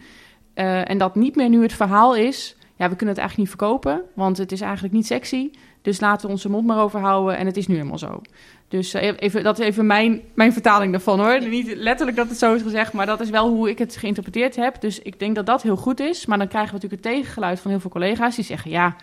Uh, 0.55 0.89
en 0.89 0.97
dat 0.97 1.15
niet 1.15 1.36
meer 1.36 1.49
nu 1.49 1.61
het 1.61 1.73
verhaal 1.73 2.15
is: 2.15 2.55
ja, 2.75 2.89
we 2.89 2.95
kunnen 2.95 3.15
het 3.15 3.17
eigenlijk 3.17 3.38
niet 3.38 3.49
verkopen, 3.49 4.01
want 4.13 4.38
het 4.38 4.51
is 4.51 4.61
eigenlijk 4.61 4.93
niet 4.93 5.05
sexy. 5.05 5.51
Dus 5.82 5.99
laten 5.99 6.25
we 6.25 6.32
onze 6.32 6.49
mond 6.49 6.65
maar 6.65 6.82
overhouden 6.82 7.38
en 7.38 7.45
het 7.45 7.57
is 7.57 7.67
nu 7.67 7.75
helemaal 7.75 7.97
zo. 7.97 8.21
Dus 8.67 8.95
uh, 8.95 9.11
even, 9.17 9.43
dat 9.43 9.59
is 9.59 9.65
even 9.65 9.86
mijn, 9.86 10.21
mijn 10.34 10.53
vertaling 10.53 10.91
daarvan 10.91 11.19
hoor. 11.19 11.47
Niet 11.47 11.75
letterlijk 11.75 12.17
dat 12.17 12.30
het 12.30 12.38
zo 12.38 12.53
is 12.53 12.61
gezegd, 12.61 12.93
maar 12.93 13.05
dat 13.05 13.19
is 13.19 13.30
wel 13.30 13.49
hoe 13.49 13.69
ik 13.69 13.78
het 13.78 13.95
geïnterpreteerd 13.95 14.55
heb. 14.55 14.82
Dus 14.82 14.99
ik 14.99 15.19
denk 15.19 15.36
dat 15.36 15.45
dat 15.45 15.61
heel 15.61 15.75
goed 15.75 15.99
is. 15.99 16.25
Maar 16.25 16.38
dan 16.38 16.47
krijgen 16.47 16.73
we 16.73 16.75
natuurlijk 16.75 17.03
het 17.03 17.13
tegengeluid 17.13 17.59
van 17.59 17.71
heel 17.71 17.80
veel 17.80 17.89
collega's 17.89 18.36
die 18.36 18.45
zeggen: 18.45 18.71
ja, 18.71 18.95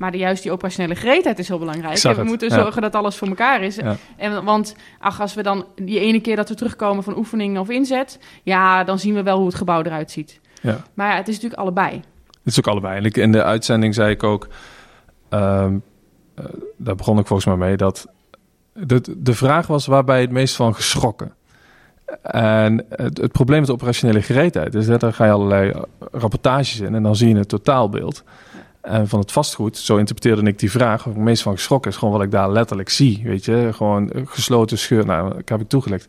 maar 0.00 0.10
de, 0.10 0.18
juist 0.18 0.42
die 0.42 0.52
operationele 0.52 0.94
gereedheid 0.94 1.38
is 1.38 1.48
heel 1.48 1.58
belangrijk. 1.58 1.98
We 2.02 2.24
moeten 2.24 2.48
ja. 2.48 2.54
zorgen 2.54 2.82
dat 2.82 2.94
alles 2.94 3.16
voor 3.16 3.28
elkaar 3.28 3.62
is. 3.62 3.76
Ja. 3.76 3.96
En, 4.16 4.44
want 4.44 4.74
ach, 4.98 5.20
als 5.20 5.34
we 5.34 5.42
dan 5.42 5.66
die 5.76 6.00
ene 6.00 6.20
keer 6.20 6.36
dat 6.36 6.48
we 6.48 6.54
terugkomen 6.54 7.02
van 7.02 7.16
oefening 7.16 7.58
of 7.58 7.68
inzet, 7.68 8.18
ja, 8.42 8.84
dan 8.84 8.98
zien 8.98 9.14
we 9.14 9.22
wel 9.22 9.36
hoe 9.36 9.46
het 9.46 9.54
gebouw 9.54 9.82
eruit 9.82 10.10
ziet. 10.10 10.40
Ja. 10.62 10.84
Maar 10.94 11.10
ja, 11.10 11.16
het 11.16 11.28
is 11.28 11.34
natuurlijk 11.34 11.60
allebei. 11.60 11.90
Het 12.26 12.52
is 12.52 12.58
ook 12.58 12.66
allebei. 12.66 12.96
En 12.96 13.10
in 13.10 13.32
de 13.32 13.42
uitzending 13.42 13.94
zei 13.94 14.10
ik 14.10 14.22
ook, 14.22 14.48
um, 15.30 15.82
uh, 16.38 16.44
daar 16.76 16.96
begon 16.96 17.18
ik 17.18 17.26
volgens 17.26 17.48
mij 17.48 17.68
mee, 17.68 17.76
dat 17.76 18.06
de, 18.72 19.02
de 19.16 19.34
vraag 19.34 19.66
was 19.66 19.86
waarbij 19.86 20.20
het 20.20 20.30
meest 20.30 20.56
van 20.56 20.74
geschrokken. 20.74 21.32
En 22.22 22.84
het, 22.88 23.18
het, 23.18 23.32
probleem 23.32 23.58
met 23.58 23.66
de 23.66 23.72
operationele 23.72 24.22
gereedheid 24.22 24.74
is 24.74 24.86
dat 24.86 25.02
er 25.02 25.12
ga 25.12 25.24
je 25.24 25.32
allerlei 25.32 25.72
rapportages 26.12 26.80
in 26.80 26.94
en 26.94 27.02
dan 27.02 27.16
zie 27.16 27.28
je 27.28 27.36
het 27.36 27.48
totaalbeeld. 27.48 28.24
En 28.80 29.08
van 29.08 29.20
het 29.20 29.32
vastgoed, 29.32 29.76
zo 29.76 29.96
interpreteerde 29.96 30.50
ik 30.50 30.58
die 30.58 30.70
vraag. 30.70 31.04
Wat 31.04 31.14
ik 31.14 31.20
meest 31.20 31.42
van 31.42 31.54
geschrokken 31.54 31.90
is 31.90 31.96
gewoon 31.96 32.14
wat 32.14 32.22
ik 32.22 32.30
daar 32.30 32.52
letterlijk 32.52 32.88
zie. 32.88 33.20
Weet 33.24 33.44
je, 33.44 33.68
gewoon 33.72 34.10
gesloten 34.24 34.78
scheur. 34.78 35.06
Nou, 35.06 35.38
ik 35.38 35.48
heb 35.48 35.60
ik 35.60 35.68
toegelicht. 35.68 36.08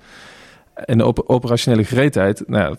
En 0.74 0.98
de 0.98 1.06
op 1.06 1.24
operationele 1.26 1.84
gereedheid, 1.84 2.44
nou 2.48 2.76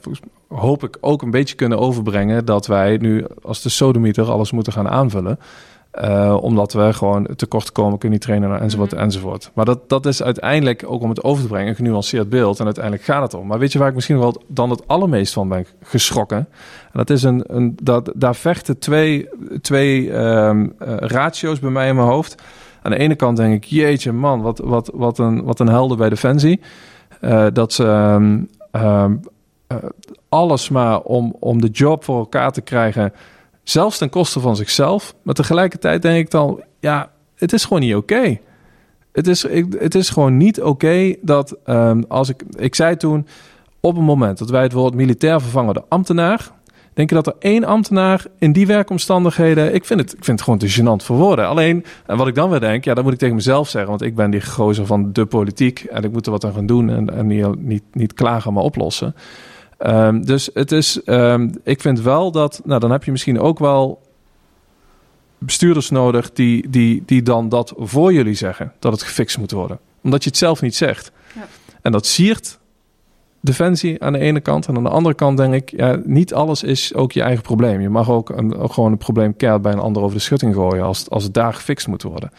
hoop 0.49 0.84
ik 0.84 0.97
ook 1.01 1.22
een 1.22 1.30
beetje 1.30 1.55
kunnen 1.55 1.78
overbrengen 1.78 2.45
dat 2.45 2.66
wij 2.66 2.97
nu 2.97 3.26
als 3.43 3.62
de 3.62 3.68
sodemieter 3.68 4.30
alles 4.30 4.51
moeten 4.51 4.72
gaan 4.72 4.88
aanvullen. 4.88 5.38
Uh, 6.01 6.38
omdat 6.40 6.72
we 6.72 6.93
gewoon 6.93 7.28
tekort 7.36 7.72
komen, 7.72 7.99
kunnen 7.99 8.18
niet 8.18 8.20
trainen 8.20 8.61
enzovoort 8.61 8.90
mm 8.90 8.97
-hmm. 8.97 9.07
enzovoort. 9.07 9.51
Maar 9.55 9.64
dat, 9.64 9.88
dat 9.88 10.07
is 10.07 10.22
uiteindelijk, 10.22 10.84
ook 10.86 11.03
om 11.03 11.09
het 11.09 11.24
over 11.24 11.43
te 11.43 11.49
brengen, 11.49 11.68
een 11.68 11.74
genuanceerd 11.74 12.28
beeld. 12.28 12.59
En 12.59 12.64
uiteindelijk 12.64 13.05
gaat 13.05 13.22
het 13.22 13.34
om. 13.34 13.47
Maar 13.47 13.59
weet 13.59 13.72
je 13.72 13.78
waar 13.78 13.88
ik 13.88 13.95
misschien 13.95 14.18
wel 14.18 14.43
dan 14.47 14.70
het 14.70 14.88
allermeest 14.88 15.32
van 15.32 15.49
ben 15.49 15.66
geschrokken? 15.82 16.36
En 16.36 16.47
dat 16.93 17.11
is 17.11 17.22
een, 17.22 17.45
een 17.47 17.76
dat, 17.82 18.12
daar 18.14 18.34
vechten 18.34 18.78
twee, 18.78 19.28
twee 19.61 20.12
um, 20.12 20.62
uh, 20.62 20.97
ratio's 20.97 21.59
bij 21.59 21.70
mij 21.70 21.88
in 21.88 21.97
mijn 21.97 22.09
hoofd. 22.09 22.43
Aan 22.82 22.90
de 22.90 22.99
ene 22.99 23.14
kant 23.14 23.36
denk 23.36 23.55
ik, 23.55 23.64
jeetje 23.64 24.12
man, 24.12 24.40
wat, 24.40 24.59
wat, 24.59 24.90
wat, 24.95 25.18
een, 25.18 25.43
wat 25.45 25.61
een 25.61 25.68
helden 25.68 25.97
bij 25.97 26.09
Defensie. 26.09 26.61
Uh, 27.20 27.47
dat 27.53 27.72
ze 27.72 27.84
um, 27.84 28.49
um, 28.72 29.20
alles 30.28 30.68
maar 30.68 31.01
om, 31.01 31.36
om 31.38 31.61
de 31.61 31.68
job 31.68 32.05
voor 32.05 32.18
elkaar 32.18 32.53
te 32.53 32.61
krijgen 32.61 33.12
Zelfs 33.62 33.98
ten 33.98 34.10
koste 34.10 34.40
van 34.40 34.56
zichzelf. 34.56 35.14
Maar 35.22 35.34
tegelijkertijd 35.34 36.02
denk 36.02 36.18
ik 36.18 36.30
dan, 36.30 36.62
ja, 36.80 37.10
het 37.34 37.52
is 37.52 37.64
gewoon 37.64 37.82
niet 37.82 37.94
oké. 37.94 38.38
Het, 39.12 39.26
is, 39.26 39.42
het 39.78 39.94
is 39.94 40.10
gewoon 40.10 40.36
niet 40.36 40.62
oké 40.62 41.14
dat 41.20 41.56
um, 41.66 42.04
als 42.08 42.28
ik. 42.28 42.42
Ik 42.56 42.74
zei 42.74 42.96
toen, 42.96 43.26
op 43.80 43.94
het 43.96 44.04
moment 44.04 44.38
dat 44.38 44.50
wij 44.50 44.62
het 44.62 44.72
woord 44.72 44.94
militair 44.94 45.40
vervangen 45.40 45.74
door 45.74 45.84
ambtenaar. 45.88 46.50
Denk 46.94 47.08
je 47.08 47.14
dat 47.14 47.26
er 47.26 47.34
één 47.38 47.64
ambtenaar 47.64 48.24
in 48.38 48.52
die 48.52 48.66
werkomstandigheden. 48.66 49.74
Ik 49.74 49.84
vind 49.84 50.00
het, 50.00 50.12
ik 50.12 50.24
vind 50.24 50.38
het 50.38 50.48
gewoon 50.48 50.58
te 50.58 50.80
gênant 50.80 51.04
voor 51.04 51.16
woorden. 51.16 51.46
Alleen, 51.46 51.84
en 52.06 52.16
wat 52.16 52.26
ik 52.26 52.34
dan 52.34 52.50
weer 52.50 52.60
denk, 52.60 52.84
ja, 52.84 52.94
dat 52.94 53.04
moet 53.04 53.12
ik 53.12 53.18
tegen 53.18 53.34
mezelf 53.34 53.68
zeggen. 53.68 53.90
Want 53.90 54.02
ik 54.02 54.14
ben 54.14 54.30
die 54.30 54.46
gozer 54.46 54.86
van 54.86 55.12
de 55.12 55.26
politiek. 55.26 55.80
En 55.80 56.02
ik 56.02 56.12
moet 56.12 56.26
er 56.26 56.32
wat 56.32 56.44
aan 56.44 56.52
gaan 56.52 56.66
doen. 56.66 56.90
En, 56.90 57.16
en 57.16 57.26
niet, 57.26 57.62
niet, 57.62 57.82
niet 57.92 58.12
klagen, 58.12 58.52
maar 58.52 58.62
oplossen. 58.62 59.14
Um, 59.87 60.24
dus 60.24 60.51
het 60.55 60.72
is, 60.72 61.01
um, 61.05 61.53
ik 61.64 61.80
vind 61.80 62.01
wel 62.01 62.30
dat, 62.30 62.61
nou 62.64 62.80
dan 62.80 62.91
heb 62.91 63.05
je 63.05 63.11
misschien 63.11 63.41
ook 63.41 63.59
wel 63.59 64.03
bestuurders 65.39 65.91
nodig 65.91 66.33
die, 66.33 66.70
die, 66.70 67.03
die 67.07 67.22
dan 67.22 67.49
dat 67.49 67.72
voor 67.76 68.12
jullie 68.12 68.35
zeggen, 68.35 68.72
dat 68.78 68.93
het 68.93 69.03
gefixt 69.03 69.39
moet 69.39 69.51
worden. 69.51 69.78
Omdat 70.03 70.22
je 70.22 70.28
het 70.28 70.39
zelf 70.39 70.61
niet 70.61 70.74
zegt. 70.74 71.12
Ja. 71.35 71.47
En 71.83 71.93
dat 71.93 72.07
siert 72.07 72.59
defensie 73.41 74.03
aan 74.03 74.12
de 74.12 74.18
ene 74.18 74.41
kant. 74.41 74.66
En 74.66 74.76
aan 74.76 74.83
de 74.83 74.89
andere 74.89 75.14
kant 75.14 75.37
denk 75.37 75.55
ik, 75.55 75.70
ja, 75.70 76.01
niet 76.05 76.35
alles 76.35 76.62
is 76.62 76.95
ook 76.95 77.12
je 77.12 77.22
eigen 77.22 77.43
probleem. 77.43 77.80
Je 77.80 77.89
mag 77.89 78.11
ook, 78.11 78.28
een, 78.28 78.57
ook 78.57 78.72
gewoon 78.72 78.93
een 78.93 78.99
probleem 78.99 79.37
keihard 79.37 79.62
bij 79.62 79.72
een 79.72 79.78
ander 79.78 80.03
over 80.03 80.16
de 80.16 80.22
schutting 80.22 80.55
gooien 80.55 80.85
als, 80.85 81.11
als 81.11 81.24
het 81.24 81.35
daar 81.35 81.55
gefixt 81.55 81.87
moet 81.87 82.03
worden. 82.03 82.30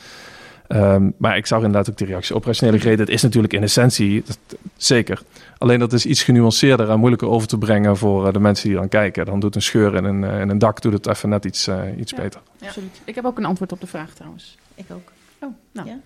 Um, 0.68 1.14
maar 1.18 1.38
ik 1.38 1.46
zag 1.46 1.58
inderdaad 1.58 1.90
ook 1.90 1.98
die 1.98 2.08
reactie. 2.08 2.36
Operationele 2.36 2.80
gereedheid 2.80 3.10
is 3.10 3.22
natuurlijk 3.22 3.54
in 3.54 3.64
essentie, 3.64 4.24
dat, 4.26 4.38
zeker. 4.78 5.22
Alleen 5.58 5.80
dat 5.80 5.94
is 5.94 6.06
iets 6.06 6.24
genuanceerder 6.24 6.90
en 6.90 7.00
moeilijker 7.00 7.28
over 7.28 7.48
te 7.48 7.58
brengen 7.58 7.98
voor 7.98 8.28
uh, 8.28 8.34
de 8.34 8.40
mensen 8.40 8.68
die 8.68 8.78
dan 8.78 8.90
kijken. 8.90 9.26
Dan 9.26 9.40
doet 9.40 9.56
een 9.56 9.62
scheur 9.62 9.96
in 9.96 10.04
een, 10.04 10.22
uh, 10.22 10.40
in 10.40 10.50
een 10.50 10.58
dak 10.58 10.82
doet 10.82 10.94
het 10.94 11.08
even 11.08 11.30
net 11.30 11.46
iets, 11.46 11.68
uh, 11.68 11.82
iets 11.98 12.12
ja, 12.12 12.18
beter. 12.18 12.42
Ja, 12.58 12.68
absoluut. 12.68 13.02
Ik 13.04 13.16
heb 13.16 13.26
ook 13.26 13.38
een 13.38 13.46
antwoord 13.46 13.72
op 13.72 13.82
de 13.82 13.88
vraag 13.88 14.14
trouwens. 14.14 14.58
Ik 14.76 14.86
ook. 14.92 15.12
Oh, 15.40 15.50
nou. 15.72 15.88
Ja. 15.88 16.00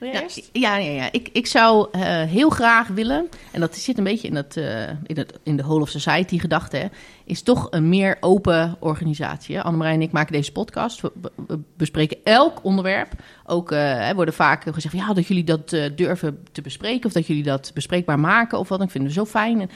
Ja, 0.00 0.22
ja, 0.52 0.76
ja, 0.76 0.90
ja, 0.90 1.08
Ik, 1.12 1.28
ik 1.32 1.46
zou 1.46 1.88
uh, 1.92 2.02
heel 2.22 2.50
graag 2.50 2.88
willen, 2.88 3.28
en 3.52 3.60
dat 3.60 3.76
zit 3.76 3.98
een 3.98 4.04
beetje 4.04 4.28
in, 4.28 4.34
het, 4.34 4.56
uh, 4.56 4.88
in, 4.88 5.16
het, 5.16 5.38
in 5.42 5.56
de 5.56 5.62
whole 5.62 5.80
of 5.80 5.88
society 5.88 6.38
gedachte, 6.38 6.90
is 7.24 7.42
toch 7.42 7.66
een 7.70 7.88
meer 7.88 8.16
open 8.20 8.76
organisatie. 8.80 9.60
Annemarij 9.60 9.94
en 9.94 10.02
ik 10.02 10.12
maken 10.12 10.32
deze 10.32 10.52
podcast. 10.52 11.00
We, 11.00 11.12
we 11.46 11.58
bespreken 11.76 12.16
elk 12.24 12.64
onderwerp. 12.64 13.12
Ook 13.46 13.72
uh, 13.72 14.10
worden 14.10 14.34
vaak 14.34 14.62
gezegd, 14.62 14.94
ja, 14.94 15.12
dat 15.12 15.26
jullie 15.26 15.44
dat 15.44 15.68
durven 15.94 16.44
te 16.52 16.62
bespreken, 16.62 17.06
of 17.06 17.12
dat 17.12 17.26
jullie 17.26 17.42
dat 17.42 17.70
bespreekbaar 17.74 18.20
maken, 18.20 18.58
of 18.58 18.68
wat. 18.68 18.82
Ik 18.82 18.90
vind 18.90 19.04
het 19.04 19.12
zo 19.12 19.24
fijn. 19.24 19.60
En, 19.60 19.70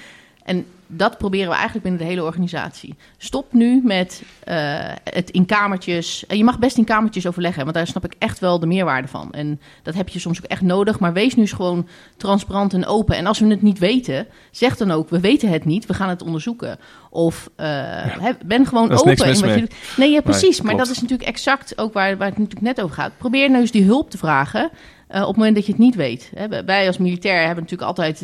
en 0.44 0.66
dat 0.92 1.18
proberen 1.18 1.48
we 1.48 1.54
eigenlijk 1.54 1.82
binnen 1.82 2.00
de 2.00 2.06
hele 2.06 2.24
organisatie. 2.24 2.94
Stop 3.16 3.52
nu 3.52 3.80
met 3.84 4.22
uh, 4.48 4.78
het 5.04 5.30
in 5.30 5.46
kamertjes. 5.46 6.26
En 6.26 6.36
je 6.36 6.44
mag 6.44 6.58
best 6.58 6.76
in 6.76 6.84
kamertjes 6.84 7.26
overleggen, 7.26 7.62
want 7.62 7.74
daar 7.74 7.86
snap 7.86 8.04
ik 8.04 8.14
echt 8.18 8.38
wel 8.38 8.58
de 8.58 8.66
meerwaarde 8.66 9.08
van. 9.08 9.32
En 9.32 9.60
dat 9.82 9.94
heb 9.94 10.08
je 10.08 10.18
soms 10.18 10.38
ook 10.38 10.50
echt 10.50 10.62
nodig. 10.62 10.98
Maar 10.98 11.12
wees 11.12 11.34
nu 11.34 11.42
eens 11.42 11.52
gewoon 11.52 11.88
transparant 12.16 12.74
en 12.74 12.86
open. 12.86 13.16
En 13.16 13.26
als 13.26 13.38
we 13.38 13.46
het 13.46 13.62
niet 13.62 13.78
weten, 13.78 14.26
zeg 14.50 14.76
dan 14.76 14.90
ook: 14.90 15.08
we 15.08 15.20
weten 15.20 15.48
het 15.48 15.64
niet, 15.64 15.86
we 15.86 15.94
gaan 15.94 16.08
het 16.08 16.22
onderzoeken. 16.22 16.78
Of 17.10 17.50
uh, 17.56 17.66
ja. 17.66 18.36
ben 18.46 18.66
gewoon 18.66 18.90
open. 18.90 19.10
in 19.10 19.40
wat 19.40 19.54
je 19.54 19.68
Nee, 19.96 20.10
ja, 20.10 20.20
precies. 20.20 20.58
Nee, 20.58 20.66
maar 20.66 20.84
dat 20.84 20.94
is 20.94 21.00
natuurlijk 21.00 21.28
exact 21.28 21.78
ook 21.78 21.92
waar, 21.92 22.16
waar 22.16 22.28
het 22.28 22.38
natuurlijk 22.38 22.66
net 22.66 22.80
over 22.80 22.94
gaat. 22.94 23.12
Probeer 23.18 23.48
nou 23.48 23.60
eens 23.60 23.70
die 23.70 23.84
hulp 23.84 24.10
te 24.10 24.18
vragen. 24.18 24.70
Uh, 25.10 25.20
op 25.20 25.26
het 25.26 25.36
moment 25.36 25.54
dat 25.54 25.66
je 25.66 25.72
het 25.72 25.80
niet 25.80 25.94
weet. 25.94 26.32
Hè, 26.34 26.64
wij 26.64 26.86
als 26.86 26.98
militair 26.98 27.46
hebben 27.46 27.62
natuurlijk 27.62 27.88
altijd. 27.88 28.20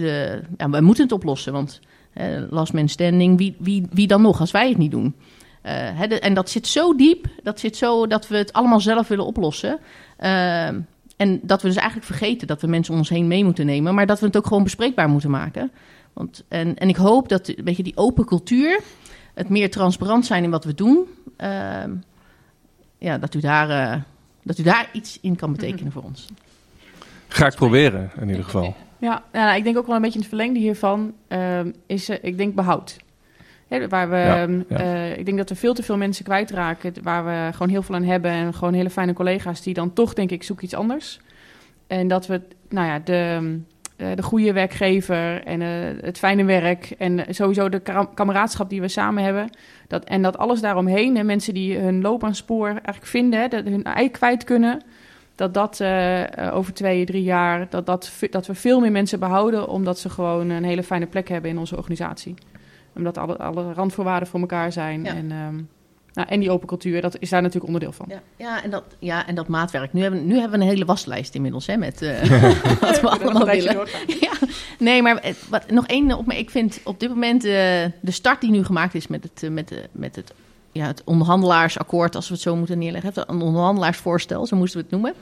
Ja, 0.57 0.71
wij 0.71 0.81
moeten 0.81 1.05
het 1.05 1.13
oplossen. 1.13 1.53
Want 1.53 1.81
last 2.51 2.73
man 2.73 2.89
standing, 2.89 3.39
wie, 3.39 3.57
wie, 3.59 3.87
wie 3.93 4.07
dan 4.07 4.23
nog 4.23 4.41
als 4.41 4.51
wij 4.51 4.69
het 4.69 4.79
niet 4.79 4.91
doen? 4.91 5.15
Uh, 5.67 5.73
hè, 5.73 6.07
de, 6.07 6.21
en 6.21 6.35
dat 6.35 6.51
zit 6.51 6.67
zo 6.67 6.95
diep, 6.95 7.27
dat 7.43 7.61
zit 7.61 7.77
zo 7.77 8.07
dat 8.07 8.29
we 8.29 8.37
het 8.37 8.53
allemaal 8.53 8.81
zelf 8.81 9.09
willen 9.09 9.27
oplossen. 9.27 9.79
Uh, 10.21 10.67
en 11.17 11.41
dat 11.43 11.63
we 11.63 11.69
dus 11.69 11.77
eigenlijk 11.77 12.07
vergeten 12.07 12.47
dat 12.47 12.61
we 12.61 12.67
mensen 12.67 12.93
om 12.93 12.99
ons 12.99 13.09
heen 13.09 13.27
mee 13.27 13.45
moeten 13.45 13.67
nemen, 13.67 13.95
maar 13.95 14.07
dat 14.07 14.21
we 14.21 14.27
het 14.27 14.37
ook 14.37 14.47
gewoon 14.47 14.63
bespreekbaar 14.63 15.09
moeten 15.09 15.31
maken. 15.31 15.71
Want, 16.13 16.45
en, 16.49 16.77
en 16.77 16.89
ik 16.89 16.97
hoop 16.97 17.29
dat 17.29 17.49
een 17.49 17.65
beetje 17.65 17.83
die 17.83 17.97
open 17.97 18.25
cultuur, 18.25 18.81
het 19.35 19.49
meer 19.49 19.71
transparant 19.71 20.27
zijn 20.27 20.45
in 20.45 20.51
wat 20.51 20.65
we 20.65 20.75
doen, 20.75 21.07
ja, 22.99 23.19
dat, 23.19 23.35
u 23.35 23.41
daar, 23.41 24.03
dat 24.43 24.59
u 24.59 24.63
daar 24.63 24.89
iets 24.93 25.19
in 25.21 25.37
kan 25.37 25.53
betekenen 25.53 25.93
voor 25.93 26.03
ons. 26.03 26.27
Ga 27.29 27.47
ik 27.47 27.55
proberen, 27.55 28.11
in 28.21 28.29
ieder 28.29 28.45
geval. 28.45 28.77
Ja, 28.99 29.23
ja 29.33 29.55
ik 29.55 29.65
denk 29.65 29.79
ook 29.79 29.87
wel 29.87 29.97
een 29.97 30.03
beetje 30.03 30.19
in 30.19 30.25
het 30.25 30.35
verlengde 30.35 30.59
hiervan 30.59 31.13
uh, 31.29 31.61
is, 31.87 32.11
uh, 32.11 32.17
ik 32.21 32.37
denk, 32.37 32.55
behoud. 32.55 32.97
Waar 33.89 34.11
we, 34.11 34.17
ja, 34.17 34.47
ja. 34.69 34.81
Uh, 34.81 35.19
ik 35.19 35.25
denk 35.25 35.37
dat 35.37 35.51
er 35.51 35.57
veel 35.57 35.75
te 35.75 35.83
veel 35.83 35.97
mensen 35.97 36.25
kwijtraken, 36.25 36.93
waar 37.03 37.25
we 37.25 37.53
gewoon 37.53 37.69
heel 37.69 37.83
veel 37.83 37.95
aan 37.95 38.05
hebben 38.05 38.31
en 38.31 38.55
gewoon 38.55 38.75
hele 38.75 38.91
fijne 38.91 39.13
collega's 39.13 39.63
die 39.63 39.75
dan 39.75 39.93
toch, 39.93 40.15
denk 40.15 40.31
ik, 40.31 40.43
zoek 40.43 40.61
iets 40.61 40.75
anders. 40.75 41.21
En 41.87 42.09
dat 42.09 42.27
we, 42.27 42.41
nou 42.69 42.87
ja, 42.87 42.99
de, 42.99 43.59
eh, 43.97 44.09
de 44.15 44.23
goede 44.23 44.53
werkgever 44.53 45.45
en 45.45 45.63
eh, 45.63 45.69
het 46.01 46.19
fijne 46.19 46.45
werk 46.45 46.91
en 46.99 47.25
sowieso 47.29 47.69
de 47.69 47.83
kameraadschap 48.15 48.71
die 48.71 48.81
we 48.81 48.89
samen 48.89 49.25
hebben. 49.25 49.51
Dat, 49.89 50.05
en 50.05 50.23
dat 50.23 50.39
alles 50.39 50.61
daaromheen, 50.61 51.17
en 51.17 51.27
mensen 51.27 51.55
die 51.55 51.79
hun 51.79 52.01
loopbaanspoor 52.01 52.69
eigenlijk 52.69 53.07
vinden, 53.07 53.51
dat 53.51 53.65
hun 53.65 53.85
ei 53.85 54.11
kwijt 54.11 54.45
kunnen, 54.45 54.83
dat 55.37 55.55
dat 55.55 55.81
eh, 55.81 56.47
eh, 56.47 56.57
over 56.57 56.75
twee, 56.75 57.07
drie 57.07 57.23
jaar, 57.23 57.67
dat, 57.71 57.87
dat, 57.87 58.13
dat 58.31 58.47
we 58.47 58.55
veel 58.55 58.81
meer 58.81 58.93
mensen 58.93 59.19
behouden, 59.19 59.69
omdat 59.69 59.99
ze 59.99 60.11
gewoon 60.11 60.51
een 60.51 60.65
hele 60.65 60.83
fijne 60.83 61.07
plek 61.07 61.29
hebben 61.29 61.51
in 61.51 61.59
onze 61.59 61.77
organisatie. 61.77 62.35
Omdat 62.95 63.19
alle, 63.19 63.37
alle 63.37 63.73
randvoorwaarden 63.73 64.29
voor 64.29 64.41
elkaar 64.41 64.73
zijn. 64.73 65.05
Ja. 65.05 65.15
En, 65.15 65.31
ehm, 65.31 65.61
nou, 66.13 66.29
en 66.29 66.41
die 66.41 66.51
open 66.51 66.67
cultuur, 66.67 67.01
dat 67.01 67.17
is 67.19 67.29
daar 67.29 67.41
natuurlijk 67.41 67.67
onderdeel 67.67 67.93
van. 67.93 68.07
Ja, 68.09 68.21
ja, 68.37 68.63
en 68.63 68.71
dat, 68.71 68.85
ja, 68.99 69.27
en 69.27 69.35
dat 69.35 69.49
maatwerk. 69.49 69.93
Nu 69.93 70.03
hebben, 70.03 70.27
nu 70.27 70.39
hebben 70.39 70.59
we 70.59 70.65
een 70.65 70.71
hele 70.71 70.85
waslijst 70.85 71.35
inmiddels, 71.35 71.67
hè, 71.67 71.77
met 71.77 72.03
eh, 72.03 72.21
wat 72.81 73.01
we 73.01 73.09
allemaal 73.09 73.47
willen. 73.47 73.77
Ja, 74.21 74.33
nee, 74.79 75.03
maar 75.03 75.35
wat, 75.49 75.71
nog 75.71 75.87
één 75.87 76.13
op. 76.13 76.27
Maar 76.27 76.39
ik 76.39 76.51
vind 76.51 76.81
op 76.85 77.01
dit 77.01 77.09
moment 77.09 77.43
de 77.43 77.93
start 78.03 78.41
die 78.41 78.51
nu 78.51 78.65
gemaakt 78.65 78.95
is 78.95 79.07
met 79.07 79.23
het, 79.23 79.51
met, 79.51 79.69
de, 79.69 79.89
met 79.93 80.17
het, 80.17 80.33
ja, 80.77 80.87
het 80.87 81.03
onderhandelaarsakkoord, 81.05 82.15
als 82.15 82.29
we 82.29 82.35
het 82.35 82.43
zo 82.43 82.57
moeten 82.57 82.79
neerleggen. 82.79 83.13
Het 83.15 83.29
onderhandelaarsvoorstel, 83.29 84.47
zo 84.47 84.57
moesten 84.57 84.79
we 84.79 84.87
het 84.91 84.93
noemen. 84.93 85.15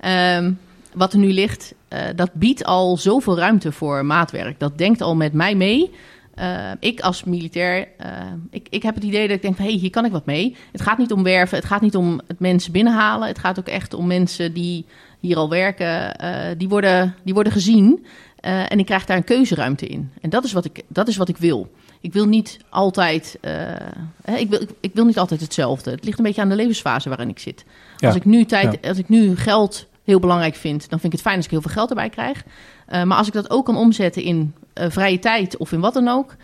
Ehm, 0.00 0.52
wat 0.94 1.12
er 1.12 1.18
nu 1.18 1.32
ligt, 1.32 1.74
eh, 1.88 2.00
dat 2.16 2.32
biedt 2.32 2.64
al 2.64 2.96
zoveel 2.96 3.38
ruimte 3.38 3.72
voor 3.72 4.04
maatwerk. 4.04 4.58
Dat 4.58 4.78
denkt 4.78 5.00
al 5.00 5.16
met 5.16 5.32
mij 5.32 5.54
mee. 5.54 5.90
Eh, 6.34 6.70
ik 6.80 7.00
als 7.00 7.24
militair, 7.24 7.88
eh, 7.98 8.10
ik, 8.50 8.66
ik 8.70 8.82
heb 8.82 8.94
het 8.94 9.04
idee 9.04 9.26
dat 9.26 9.36
ik 9.36 9.42
denk, 9.42 9.58
hé, 9.58 9.64
hey, 9.64 9.72
hier 9.72 9.90
kan 9.90 10.04
ik 10.04 10.12
wat 10.12 10.26
mee. 10.26 10.56
Het 10.72 10.80
gaat 10.80 10.98
niet 10.98 11.12
om 11.12 11.22
werven, 11.22 11.56
het 11.56 11.66
gaat 11.66 11.80
niet 11.80 11.96
om 11.96 12.20
het 12.26 12.40
mensen 12.40 12.72
binnenhalen. 12.72 13.28
Het 13.28 13.38
gaat 13.38 13.58
ook 13.58 13.68
echt 13.68 13.94
om 13.94 14.06
mensen 14.06 14.52
die 14.52 14.84
hier 15.20 15.36
al 15.36 15.48
werken, 15.48 16.18
die, 16.58 16.68
worden, 16.68 17.14
die 17.24 17.34
worden 17.34 17.52
gezien. 17.52 18.06
En 18.40 18.78
ik 18.78 18.86
krijg 18.86 19.04
daar 19.04 19.16
een 19.16 19.24
keuzeruimte 19.24 19.86
in. 19.86 20.10
En 20.20 20.30
dat 20.30 20.44
is 20.44 20.52
wat 20.52 20.64
ik, 20.64 20.82
dat 20.88 21.08
is 21.08 21.16
wat 21.16 21.28
ik 21.28 21.36
wil. 21.36 21.70
Ik 22.06 22.12
wil 22.12 22.26
niet 22.26 22.58
altijd, 22.68 23.38
eh, 23.40 24.40
ik, 24.40 24.48
wil, 24.48 24.60
ik, 24.60 24.70
ik 24.80 24.90
wil 24.94 25.04
niet 25.04 25.18
altijd 25.18 25.40
hetzelfde. 25.40 25.90
Het 25.90 26.04
ligt 26.04 26.18
een 26.18 26.24
beetje 26.24 26.42
aan 26.42 26.48
de 26.48 26.54
levensfase 26.54 27.08
waarin 27.08 27.28
ik 27.28 27.38
zit. 27.38 27.64
Ja. 27.96 28.06
Als, 28.06 28.16
ik 28.16 28.24
nu 28.24 28.44
tijd, 28.44 28.86
als 28.86 28.98
ik 28.98 29.08
nu 29.08 29.36
geld 29.36 29.86
heel 30.04 30.20
belangrijk 30.20 30.54
vind, 30.54 30.80
dan 30.80 31.00
vind 31.00 31.04
ik 31.04 31.12
het 31.12 31.20
fijn 31.20 31.36
als 31.36 31.44
ik 31.44 31.50
heel 31.50 31.60
veel 31.60 31.70
geld 31.70 31.88
erbij 31.88 32.08
krijg. 32.08 32.44
Eh, 32.86 33.02
maar 33.02 33.18
als 33.18 33.26
ik 33.26 33.32
dat 33.32 33.50
ook 33.50 33.64
kan 33.64 33.76
omzetten 33.76 34.22
in 34.22 34.54
eh, 34.72 34.90
vrije 34.90 35.18
tijd 35.18 35.56
of 35.56 35.72
in 35.72 35.80
wat 35.80 35.94
dan 35.94 36.08
ook, 36.08 36.36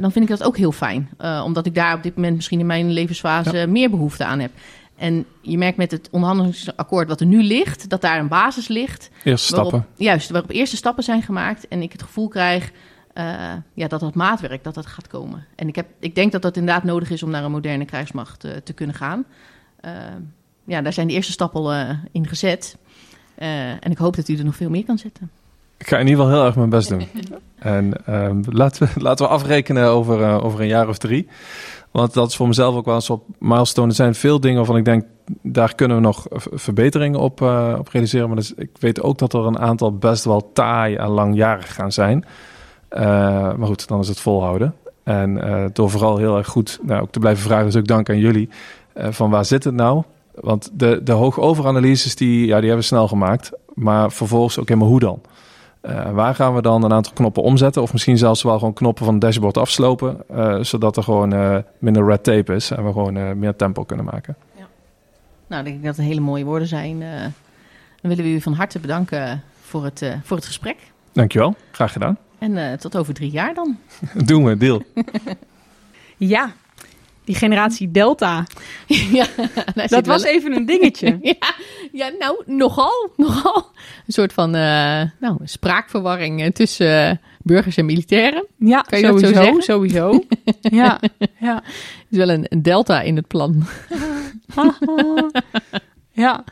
dan 0.00 0.12
vind 0.12 0.30
ik 0.30 0.38
dat 0.38 0.42
ook 0.42 0.56
heel 0.56 0.72
fijn. 0.72 1.10
Omdat 1.44 1.66
ik 1.66 1.74
daar 1.74 1.94
op 1.94 2.02
dit 2.02 2.14
moment 2.14 2.36
misschien 2.36 2.60
in 2.60 2.66
mijn 2.66 2.90
levensfase 2.90 3.66
meer 3.66 3.90
behoefte 3.90 4.24
aan 4.24 4.38
heb. 4.38 4.50
En 4.96 5.26
je 5.40 5.58
merkt 5.58 5.76
met 5.76 5.90
het 5.90 6.08
onderhandelingsakkoord 6.10 7.08
wat 7.08 7.20
er 7.20 7.26
nu 7.26 7.42
ligt, 7.42 7.88
dat 7.88 8.00
daar 8.00 8.18
een 8.18 8.28
basis 8.28 8.68
ligt. 8.68 9.10
Eerste 9.24 9.54
Waarop, 9.54 9.72
stappen. 9.72 10.04
Juist, 10.04 10.30
waarop 10.30 10.50
eerste 10.50 10.76
stappen 10.76 11.04
zijn 11.04 11.22
gemaakt. 11.22 11.68
En 11.68 11.82
ik 11.82 11.92
het 11.92 12.02
gevoel 12.02 12.28
krijg 12.28 12.72
eh, 13.16 13.52
ja, 13.74 13.88
dat 13.88 14.00
dat 14.00 14.14
maatwerk 14.14 14.64
dat 14.64 14.74
dat 14.74 14.86
gaat 14.86 15.06
komen. 15.06 15.46
En 15.54 15.68
ik, 15.68 15.76
heb, 15.76 15.86
ik 15.98 16.14
denk 16.14 16.32
dat 16.32 16.42
dat 16.42 16.56
inderdaad 16.56 16.84
nodig 16.84 17.10
is 17.10 17.22
om 17.22 17.30
naar 17.30 17.44
een 17.44 17.50
moderne 17.50 17.84
krijgsmacht 17.84 18.44
eh, 18.44 18.52
te 18.64 18.72
kunnen 18.72 18.96
gaan. 18.96 19.24
Eh, 19.80 19.92
ja, 20.64 20.82
daar 20.82 20.92
zijn 20.92 21.06
de 21.06 21.12
eerste 21.12 21.32
stappen 21.32 21.60
al 21.60 21.72
in 22.12 22.26
gezet. 22.26 22.76
En 23.34 23.90
ik 23.90 23.98
hoop 23.98 24.16
dat 24.16 24.28
u 24.28 24.36
er 24.36 24.44
nog 24.44 24.56
veel 24.56 24.70
meer 24.70 24.84
kan 24.84 24.98
zetten. 24.98 25.30
Ik 25.76 25.88
ga 25.88 25.98
in 25.98 26.06
ieder 26.06 26.22
geval 26.22 26.38
heel 26.38 26.46
erg 26.46 26.56
mijn 26.56 26.70
best 26.70 26.88
doen. 26.88 27.06
En 27.58 28.06
ehm, 28.06 28.42
laten, 28.50 28.86
we, 28.86 29.00
laten 29.00 29.26
we 29.26 29.32
afrekenen 29.32 29.88
over, 29.88 30.42
over 30.42 30.60
een 30.60 30.66
jaar 30.66 30.88
of 30.88 30.98
drie. 30.98 31.28
Want 31.90 32.14
dat 32.14 32.28
is 32.28 32.36
voor 32.36 32.48
mezelf 32.48 32.74
ook 32.74 32.84
wel 32.84 32.94
een 32.94 33.00
soort 33.00 33.22
milestone. 33.38 33.88
Er 33.88 33.94
zijn 33.94 34.14
veel 34.14 34.40
dingen 34.40 34.56
waarvan 34.56 34.76
ik 34.76 34.84
denk, 34.84 35.04
daar 35.42 35.74
kunnen 35.74 35.96
we 35.96 36.02
nog 36.02 36.26
verbeteringen 36.52 37.20
op, 37.20 37.40
op 37.78 37.88
realiseren. 37.88 38.26
Maar 38.26 38.36
dus, 38.36 38.54
ik 38.54 38.70
weet 38.78 39.02
ook 39.02 39.18
dat 39.18 39.32
er 39.32 39.46
een 39.46 39.58
aantal 39.58 39.96
best 39.96 40.24
wel 40.24 40.52
taai 40.52 40.94
en 40.94 41.08
langjarig 41.08 41.74
gaan 41.74 41.92
zijn. 41.92 42.24
Eh, 42.88 43.02
maar 43.54 43.66
goed, 43.66 43.88
dan 43.88 44.00
is 44.00 44.08
het 44.08 44.20
volhouden. 44.20 44.74
En 45.02 45.42
eh, 45.42 45.64
door 45.72 45.90
vooral 45.90 46.16
heel 46.16 46.36
erg 46.36 46.46
goed 46.46 46.78
nou, 46.82 47.02
ook 47.02 47.10
te 47.10 47.18
blijven 47.18 47.44
vragen, 47.44 47.64
dus 47.64 47.76
ook 47.76 47.86
dank 47.86 48.10
aan 48.10 48.18
jullie. 48.18 48.48
eh, 48.92 49.08
van 49.10 49.30
waar 49.30 49.44
zit 49.44 49.64
het 49.64 49.74
nou? 49.74 50.02
Want 50.34 50.70
de, 50.72 51.00
de 51.04 51.12
hoogoveranalyses, 51.12 52.14
die, 52.14 52.38
ja, 52.38 52.56
die 52.56 52.68
hebben 52.68 52.76
we 52.76 52.82
snel 52.82 53.08
gemaakt. 53.08 53.50
Maar 53.74 54.12
vervolgens 54.12 54.58
ook 54.58 54.68
helemaal 54.68 54.88
hoe 54.88 55.00
dan? 55.00 55.20
Waar 56.12 56.34
gaan 56.34 56.54
we 56.54 56.62
dan 56.62 56.82
een 56.82 56.92
aantal 56.92 57.12
knoppen 57.12 57.42
omzetten? 57.42 57.82
Of 57.82 57.92
misschien 57.92 58.18
zelfs 58.18 58.42
wel 58.42 58.58
gewoon 58.58 58.74
knoppen 58.74 59.04
van 59.04 59.14
het 59.14 59.22
dashboard 59.22 59.56
afslopen. 59.56 60.24
zodat 60.60 60.96
er 60.96 61.02
gewoon 61.02 61.64
minder 61.78 62.06
red 62.06 62.24
tape 62.24 62.54
is 62.54 62.70
en 62.70 62.84
we 62.84 62.92
gewoon 62.92 63.38
meer 63.38 63.56
tempo 63.56 63.84
kunnen 63.84 64.04
maken. 64.04 64.36
Nou, 65.46 65.64
ik 65.64 65.70
denk 65.72 65.84
dat 65.84 65.96
het 65.96 66.06
hele 66.06 66.20
mooie 66.20 66.44
woorden 66.44 66.68
zijn. 66.68 66.98
Dan 68.00 68.10
willen 68.10 68.24
we 68.24 68.30
u 68.30 68.40
van 68.40 68.52
harte 68.52 68.78
bedanken 68.78 69.42
voor 69.60 69.84
het, 69.84 70.16
voor 70.22 70.36
het 70.36 70.46
gesprek. 70.46 70.76
Dankjewel, 71.12 71.54
graag 71.70 71.92
gedaan. 71.92 72.18
En 72.38 72.56
eh, 72.56 72.72
tot 72.78 72.96
over 72.96 73.14
drie 73.14 73.30
jaar 73.30 73.54
dan. 73.54 73.78
Doen 74.26 74.44
we, 74.44 74.56
deal. 74.56 74.82
Ja, 76.18 76.52
die 77.24 77.34
generatie 77.34 77.90
Delta. 77.90 78.46
ja, 79.18 79.26
Dat 79.74 79.90
wel 79.90 80.02
was 80.02 80.22
even 80.22 80.52
een 80.56 80.66
dingetje. 80.66 81.18
ja, 81.22 81.54
ja, 81.92 82.10
nou, 82.18 82.42
nogal, 82.46 83.10
nogal. 83.16 83.56
Een 84.06 84.12
soort 84.12 84.32
van 84.32 84.54
eh, 84.54 85.02
nou, 85.20 85.36
spraakverwarring 85.44 86.42
eh, 86.42 86.50
tussen 86.50 87.20
burgers 87.42 87.76
en 87.76 87.84
militairen. 87.84 88.46
Ja, 88.58 88.80
Kan 88.80 88.98
je 89.00 89.06
dat 89.06 89.20
zo 89.20 89.26
sowieso. 89.32 89.60
sowieso. 89.60 90.24
ja, 90.60 91.00
ja. 91.38 91.56
Er 91.62 91.72
is 92.10 92.16
wel 92.18 92.28
een, 92.30 92.46
een 92.48 92.62
delta 92.62 93.00
in 93.00 93.16
het 93.16 93.26
plan. 93.26 93.66
ja. 96.12 96.44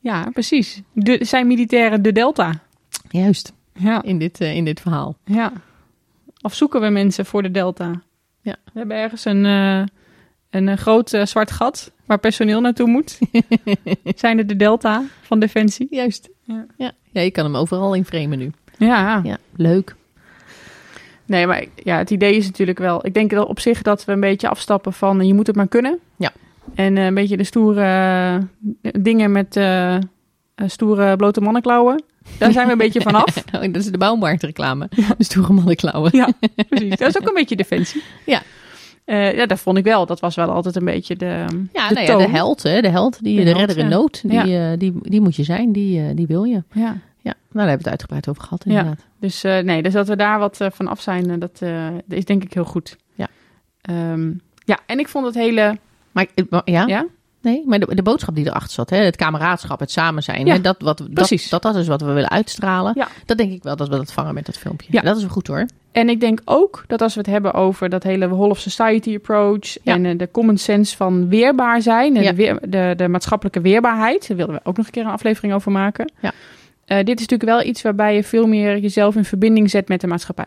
Ja, 0.00 0.30
precies. 0.32 0.82
De, 0.92 1.18
zijn 1.24 1.46
militairen 1.46 2.02
de 2.02 2.12
Delta? 2.12 2.52
Juist, 3.10 3.52
Ja, 3.78 4.02
in 4.02 4.18
dit, 4.18 4.40
eh, 4.40 4.54
in 4.54 4.64
dit 4.64 4.80
verhaal. 4.80 5.16
ja. 5.24 5.52
Of 6.42 6.54
zoeken 6.54 6.80
we 6.80 6.88
mensen 6.88 7.26
voor 7.26 7.42
de 7.42 7.50
Delta? 7.50 8.02
Ja. 8.40 8.56
We 8.64 8.78
hebben 8.78 8.96
ergens 8.96 9.24
een, 9.24 9.46
eh, 9.46 9.82
een, 10.50 10.68
eh, 10.68 10.76
groot 10.76 11.18
zwart 11.22 11.50
gat 11.50 11.92
waar 12.06 12.18
personeel 12.18 12.60
naartoe 12.60 12.88
moet. 12.88 13.18
zijn 14.14 14.38
het 14.38 14.48
de 14.48 14.56
Delta 14.56 15.02
van 15.20 15.38
Defensie? 15.38 15.86
Juist. 15.90 16.28
Ja. 16.42 16.66
Ja. 16.76 16.92
ja, 17.10 17.20
je 17.20 17.30
kan 17.30 17.44
hem 17.44 17.56
overal 17.56 17.94
in 17.94 18.04
framen 18.04 18.38
nu. 18.38 18.50
Ja. 18.76 19.20
Ja, 19.24 19.38
leuk. 19.56 19.94
Nee, 21.24 21.46
maar 21.46 21.64
ja, 21.74 21.98
het 21.98 22.10
idee 22.10 22.36
is 22.36 22.46
natuurlijk 22.46 22.78
wel... 22.78 23.06
Ik 23.06 23.14
denk 23.14 23.30
dat 23.30 23.46
op 23.46 23.60
zich 23.60 23.82
dat 23.82 24.04
we 24.04 24.12
een 24.12 24.20
beetje 24.20 24.48
afstappen 24.48 24.92
van... 24.92 25.26
je 25.26 25.34
moet 25.34 25.46
het 25.46 25.56
maar 25.56 25.68
kunnen. 25.68 25.98
Ja. 26.16 26.32
En 26.74 26.96
een 26.96 27.14
beetje 27.14 27.36
de 27.36 27.44
stoere 27.44 28.46
dingen 28.80 29.32
met 29.32 29.60
stoere 30.66 31.16
blote 31.16 31.40
mannenklauwen. 31.40 32.02
Daar 32.38 32.52
zijn 32.52 32.66
we 32.66 32.72
een 32.72 32.78
beetje 32.78 33.00
vanaf. 33.00 33.44
Oh, 33.54 33.60
dat 33.60 33.76
is 33.76 33.90
de 33.90 33.98
bouwmarktreclame. 33.98 34.88
De 35.18 35.24
stoere 35.24 35.52
mannenklauwen. 35.52 36.10
Ja, 36.16 36.28
precies. 36.68 36.96
Dat 36.96 37.08
is 37.08 37.18
ook 37.20 37.28
een 37.28 37.34
beetje 37.34 37.56
defensie. 37.56 38.02
Ja. 38.26 38.42
Eh, 39.04 39.36
ja, 39.36 39.46
dat 39.46 39.58
vond 39.60 39.78
ik 39.78 39.84
wel. 39.84 40.06
Dat 40.06 40.20
was 40.20 40.34
wel 40.36 40.50
altijd 40.50 40.76
een 40.76 40.84
beetje 40.84 41.16
de, 41.16 41.24
Ja, 41.72 41.88
de 41.88 41.94
nou 41.94 42.06
ja, 42.06 42.16
de 42.16 42.28
held, 42.28 42.62
hè, 42.62 42.80
de 42.80 42.88
held, 42.88 43.22
die, 43.22 43.36
De 43.36 43.42
de, 43.42 43.46
held, 43.48 43.58
redder 43.58 43.78
in 43.78 43.90
ja. 43.90 43.96
nood, 43.96 44.28
die, 44.28 44.58
eh, 44.58 44.78
die, 44.78 44.92
die 45.02 45.20
moet 45.20 45.36
je 45.36 45.42
zijn, 45.42 45.72
die, 45.72 46.00
eh, 46.00 46.06
die 46.14 46.26
wil 46.26 46.44
je. 46.44 46.62
Ja. 46.72 46.96
Ja, 47.20 47.34
nou, 47.34 47.36
daar 47.52 47.68
hebben 47.68 47.76
we 47.76 47.76
het 47.76 47.88
uitgebreid 47.88 48.28
over 48.28 48.42
gehad 48.42 48.62
Ja. 48.64 48.70
inderdaad. 48.70 49.04
Dus 49.20 49.42
nee, 49.42 49.82
dus 49.82 49.92
dat 49.92 50.08
we 50.08 50.16
daar 50.16 50.38
wat 50.38 50.58
van 50.72 50.88
af 50.88 51.00
zijn, 51.00 51.38
dat, 51.38 51.62
is 52.08 52.24
denk 52.24 52.44
ik 52.44 52.52
heel 52.52 52.64
goed. 52.64 52.96
Ja. 53.14 53.28
Ehm, 53.80 54.30
ja, 54.64 54.78
en 54.86 54.98
ik 54.98 55.08
vond 55.08 55.26
het 55.26 55.34
hele... 55.34 55.78
Maar- 56.12 56.26
ja, 56.64 56.86
Ja? 56.86 57.06
Nee, 57.42 57.62
maar 57.66 57.78
de, 57.78 57.94
de 57.94 58.02
boodschap 58.02 58.34
die 58.34 58.46
erachter 58.46 58.70
zat, 58.70 58.90
hè, 58.90 58.96
het 58.96 59.16
kameraadschap, 59.16 59.80
het 59.80 59.90
samen 59.90 60.22
zijn, 60.22 60.46
Ja, 60.46 60.52
hè, 60.54 60.60
dat, 60.60 60.76
wat, 60.78 60.98
dat, 60.98 61.12
precies. 61.14 61.48
dat, 61.48 61.62
dat 61.62 61.76
is 61.76 61.86
wat 61.86 62.00
we 62.00 62.12
willen 62.12 62.30
uitstralen. 62.30 62.92
Ja. 62.96 63.08
Dat 63.26 63.38
denk 63.38 63.52
ik 63.52 63.62
wel 63.62 63.76
dat 63.76 63.88
we 63.88 63.96
dat 63.96 64.12
vangen 64.12 64.34
met 64.34 64.46
dat 64.46 64.58
filmpje. 64.58 64.88
Ja. 64.90 65.00
Dat 65.00 65.16
is 65.16 65.22
wel 65.22 65.30
goed 65.32 65.46
hoor. 65.46 65.66
En 65.92 66.08
ik 66.08 66.20
denk 66.20 66.40
ook 66.44 66.84
dat 66.86 67.02
als 67.02 67.14
we 67.14 67.20
het 67.20 67.28
hebben 67.30 67.54
over 67.54 67.88
dat 67.88 68.02
hele 68.02 68.28
whole 68.28 68.50
of 68.50 68.58
society 68.58 69.14
approach 69.14 69.72
Ja. 69.82 69.94
en 69.94 70.06
eh, 70.06 70.18
de 70.18 70.30
common 70.30 70.56
sense 70.58 70.96
van 70.96 71.28
weerbaar 71.28 71.82
zijn 71.82 72.16
en 72.16 72.22
Ja. 72.22 72.30
de, 72.30 72.36
weer- 72.36 72.60
de, 72.70 72.94
de 72.96 73.08
maatschappelijke 73.08 73.60
weerbaarheid, 73.60 74.28
daar 74.28 74.36
wilden 74.36 74.54
we 74.54 74.60
ook 74.64 74.76
nog 74.76 74.86
een 74.86 74.92
keer 74.92 75.04
een 75.04 75.10
aflevering 75.10 75.54
over 75.54 75.72
maken. 75.72 76.12
Ja. 76.20 76.32
Eh, 76.84 76.96
dit 76.96 77.20
is 77.20 77.26
natuurlijk 77.26 77.50
wel 77.58 77.62
iets 77.62 77.82
waarbij 77.82 78.14
je 78.14 78.24
veel 78.24 78.46
meer 78.46 78.78
jezelf 78.78 79.16
in 79.16 79.24
verbinding 79.24 79.70
zet 79.70 79.88
met 79.88 80.00
de 80.00 80.06
maatschappij. 80.06 80.46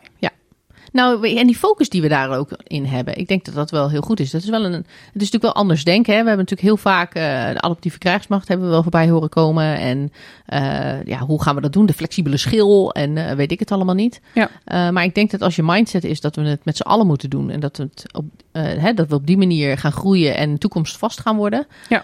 Nou, 0.91 1.37
en 1.37 1.47
die 1.47 1.55
focus 1.55 1.89
die 1.89 2.01
we 2.01 2.07
daar 2.07 2.29
ook 2.37 2.49
in 2.67 2.85
hebben, 2.85 3.17
ik 3.17 3.27
denk 3.27 3.45
dat 3.45 3.53
dat 3.53 3.71
wel 3.71 3.89
heel 3.89 4.01
goed 4.01 4.19
is. 4.19 4.31
Dat 4.31 4.43
is 4.43 4.49
wel 4.49 4.65
een, 4.65 4.71
het 4.73 4.85
is 4.85 5.11
natuurlijk 5.13 5.43
wel 5.43 5.55
anders 5.55 5.83
denken. 5.83 6.13
Hè? 6.13 6.21
We 6.21 6.27
hebben 6.27 6.45
natuurlijk 6.49 6.67
heel 6.67 6.91
vaak 6.91 7.13
eh, 7.13 7.23
de 7.53 7.61
adaptieve 7.61 7.97
krijgsmacht 7.97 8.47
hebben 8.47 8.65
we 8.65 8.71
wel 8.71 8.81
voorbij 8.81 9.09
horen 9.09 9.29
komen. 9.29 9.77
En 9.77 10.11
eh, 10.45 11.03
ja, 11.03 11.19
hoe 11.19 11.41
gaan 11.41 11.55
we 11.55 11.61
dat 11.61 11.73
doen? 11.73 11.85
De 11.85 11.93
flexibele 11.93 12.37
schil 12.37 12.91
en 12.93 13.17
eh, 13.17 13.35
weet 13.35 13.51
ik 13.51 13.59
het 13.59 13.71
allemaal 13.71 13.95
niet. 13.95 14.21
Ja. 14.33 14.49
Maar 14.91 15.03
ik 15.03 15.15
denk 15.15 15.31
dat 15.31 15.41
als 15.41 15.55
je 15.55 15.63
mindset 15.63 16.03
is 16.03 16.21
dat 16.21 16.35
we 16.35 16.41
het 16.41 16.65
met 16.65 16.77
z'n 16.77 16.83
allen 16.83 17.07
moeten 17.07 17.29
doen. 17.29 17.49
En 17.49 17.59
dat, 17.59 17.77
we 17.77 17.83
het 17.83 18.13
op, 18.13 18.25
hè, 18.51 18.93
dat 18.93 19.07
we 19.07 19.15
op 19.15 19.27
die 19.27 19.37
manier 19.37 19.77
gaan 19.77 19.91
groeien 19.91 20.35
en 20.35 20.57
toekomstvast 20.57 21.19
gaan 21.19 21.35
worden. 21.35 21.67
Ja. 21.89 22.03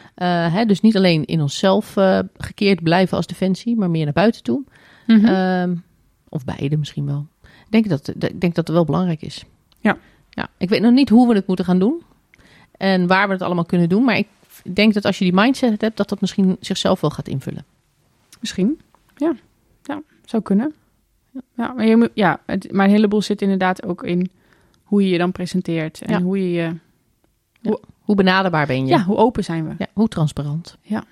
Hè, 0.49 0.65
dus 0.65 0.81
niet 0.81 0.95
alleen 0.95 1.25
in 1.25 1.41
onszelf 1.41 1.93
gekeerd 2.37 2.83
blijven 2.83 3.17
als 3.17 3.27
defensie, 3.27 3.75
maar 3.77 3.89
meer 3.89 4.03
naar 4.03 4.13
buiten 4.13 4.43
toe. 4.43 4.63
Mhm. 5.07 5.25
Ehm, 5.25 5.75
of 6.29 6.45
beide 6.45 6.77
misschien 6.77 7.05
wel. 7.05 7.27
Ik 7.69 7.71
denk 7.71 7.89
dat, 7.89 8.07
ik 8.07 8.41
denk 8.41 8.55
dat 8.55 8.67
het 8.67 8.75
wel 8.75 8.85
belangrijk 8.85 9.21
is. 9.21 9.43
Ja. 9.79 9.97
ja. 10.29 10.47
Ik 10.57 10.69
weet 10.69 10.81
nog 10.81 10.91
niet 10.91 11.09
hoe 11.09 11.27
we 11.27 11.33
het 11.35 11.47
moeten 11.47 11.65
gaan 11.65 11.79
doen. 11.79 12.01
En 12.71 13.07
waar 13.07 13.27
we 13.27 13.33
het 13.33 13.41
allemaal 13.41 13.65
kunnen 13.65 13.89
doen. 13.89 14.03
Maar 14.03 14.17
ik 14.17 14.27
denk 14.63 14.93
dat 14.93 15.05
als 15.05 15.17
je 15.17 15.23
die 15.23 15.33
mindset 15.33 15.81
hebt, 15.81 15.97
dat 15.97 16.09
dat 16.09 16.21
misschien 16.21 16.57
zichzelf 16.59 17.01
wel 17.01 17.09
gaat 17.09 17.27
invullen. 17.27 17.65
Misschien. 18.39 18.79
Ja. 19.15 19.35
ja, 19.83 20.01
zou 20.25 20.43
kunnen. 20.43 20.73
Ja, 21.55 21.73
maar, 21.73 21.85
je 21.85 21.97
moet, 21.97 22.09
ja 22.13 22.39
het, 22.45 22.71
maar 22.71 22.85
een 22.85 22.91
heleboel 22.91 23.21
zit 23.21 23.41
inderdaad 23.41 23.83
ook 23.85 24.03
in 24.03 24.29
hoe 24.83 25.03
je 25.03 25.09
je 25.09 25.17
dan 25.17 25.31
presenteert. 25.31 26.01
En 26.01 26.11
Ja. 26.13 26.21
hoe 26.21 26.37
je 26.37 26.51
je... 26.51 26.75
Hoe 28.01 28.15
benaderbaar 28.15 28.67
ben 28.67 28.81
je? 28.85 28.87
Ja, 28.87 29.03
hoe 29.03 29.17
open 29.17 29.43
zijn 29.43 29.67
we? 29.67 29.75
Ja, 29.77 29.87
hoe 29.93 30.07
transparant? 30.07 30.77
Ja. 30.81 30.99
Dat 30.99 31.05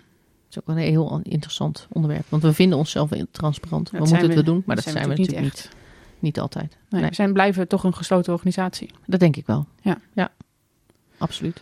is 0.50 0.60
ook 0.60 0.66
wel 0.68 0.76
een 0.76 0.82
heel 0.82 1.20
interessant 1.24 1.88
onderwerp. 1.92 2.26
Want 2.30 2.44
we 2.44 2.54
vinden 2.54 2.78
onszelf 2.78 3.10
transparant. 3.32 3.90
We 3.92 3.98
moeten 3.98 4.18
het 4.18 4.28
we- 4.28 4.34
wel 4.34 4.44
doen, 4.44 4.64
maar 4.66 4.76
dat 4.76 4.86
zijn, 4.86 4.96
we 5.04 5.10
natuurlijk 5.10 5.40
niet, 5.40 5.48
echt. 5.54 5.64
niet, 5.64 5.76
altijd. 6.34 6.78
Nee, 6.90 7.02
Nee. 7.02 7.10
We 7.10 7.16
zijn, 7.16 7.34
blijven 7.34 7.68
toch 7.68 7.84
een 7.84 7.96
gesloten 7.96 8.34
organisatie. 8.34 8.90
Dat 9.06 9.20
denk 9.20 9.36
ik 9.36 9.46
wel. 9.46 9.66
Ja. 9.82 9.98
ja. 10.14 10.32
Absoluut. 11.18 11.62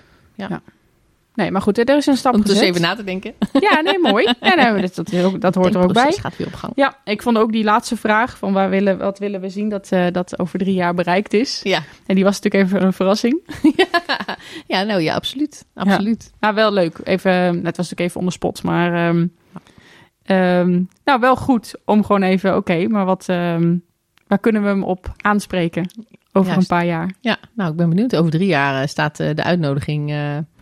Nee, 1.36 1.52
maar 1.52 1.62
goed, 1.62 1.78
er 1.78 1.98
is 1.98 2.06
een 2.06 2.18
stap 2.18 2.34
Om 2.34 2.42
dus 2.42 2.50
gezet. 2.50 2.64
even 2.64 2.82
na 2.82 2.96
te 2.96 3.04
denken. 3.04 3.34
Ja, 3.60 3.82
nee, 3.82 4.00
mooi. 4.00 4.34
Ja, 4.42 4.72
nee, 4.72 4.90
dat, 4.94 5.42
dat, 5.42 5.56
hoort 5.56 5.76
er 5.76 5.82
ook 5.84 5.94
bij. 5.94 6.12
Gaat 6.12 6.38
weer 6.38 6.48
op 6.48 6.54
gang. 6.54 6.74
Ja, 6.76 6.98
ik 7.04 7.22
vond 7.22 7.38
ook 7.38 7.52
die 7.52 7.64
laatste 7.64 7.98
vraag 7.98 8.38
van 8.38 8.54
waar 8.54 8.70
willen, 8.70 8.98
wat 8.98 9.20
willen 9.20 9.42
we 9.42 9.50
zien 9.50 9.70
dat 9.70 9.92
eh, 9.92 10.06
dat 10.12 10.40
over 10.40 10.60
drie 10.60 10.74
jaar 10.74 10.94
bereikt 10.94 11.34
is. 11.34 11.60
Ja. 11.64 11.82
En 12.06 12.16
die 12.16 12.24
was 12.24 12.40
natuurlijk 12.42 12.72
even 12.72 12.86
een 12.86 12.94
verrassing. 12.94 13.40
ja, 14.68 14.84
nou 14.84 15.02
ja, 15.02 15.16
absoluut. 15.16 15.66
Absoluut. 15.74 16.32
Nou, 16.40 16.56
wel 16.56 16.74
leuk. 16.74 17.00
Even, 17.04 17.32
het 17.56 17.78
was 17.78 17.90
natuurlijk 17.90 18.00
even 18.00 18.18
onder 18.18 18.34
spot, 18.34 18.64
maar 18.64 18.94
ehm, 18.94 19.28
ehm, 20.24 20.82
nou, 21.04 21.20
wel 21.20 21.36
goed 21.36 21.74
om 21.86 22.04
gewoon 22.04 22.24
even, 22.24 22.56
oké, 22.56 22.88
maar 22.88 23.06
wat, 23.06 23.30
ehm, 23.30 23.76
waar 24.34 24.42
kunnen 24.42 24.62
we 24.62 24.68
hem 24.68 24.84
op 24.84 25.14
aanspreken 25.22 25.90
over 26.32 26.52
Juist. 26.52 26.70
een 26.72 26.78
paar 26.78 26.86
jaar? 26.86 27.12
Ja, 27.20 27.38
nou, 27.54 27.72
ik 27.72 27.76
ben 27.78 27.90
benieuwd. 27.90 28.16
Over 28.16 28.32
drie 28.32 28.48
jaar 28.48 28.82
eh, 28.82 28.88
staat 28.88 29.20
eh, 29.20 29.36
de 29.36 29.44
uitnodiging 29.44 30.10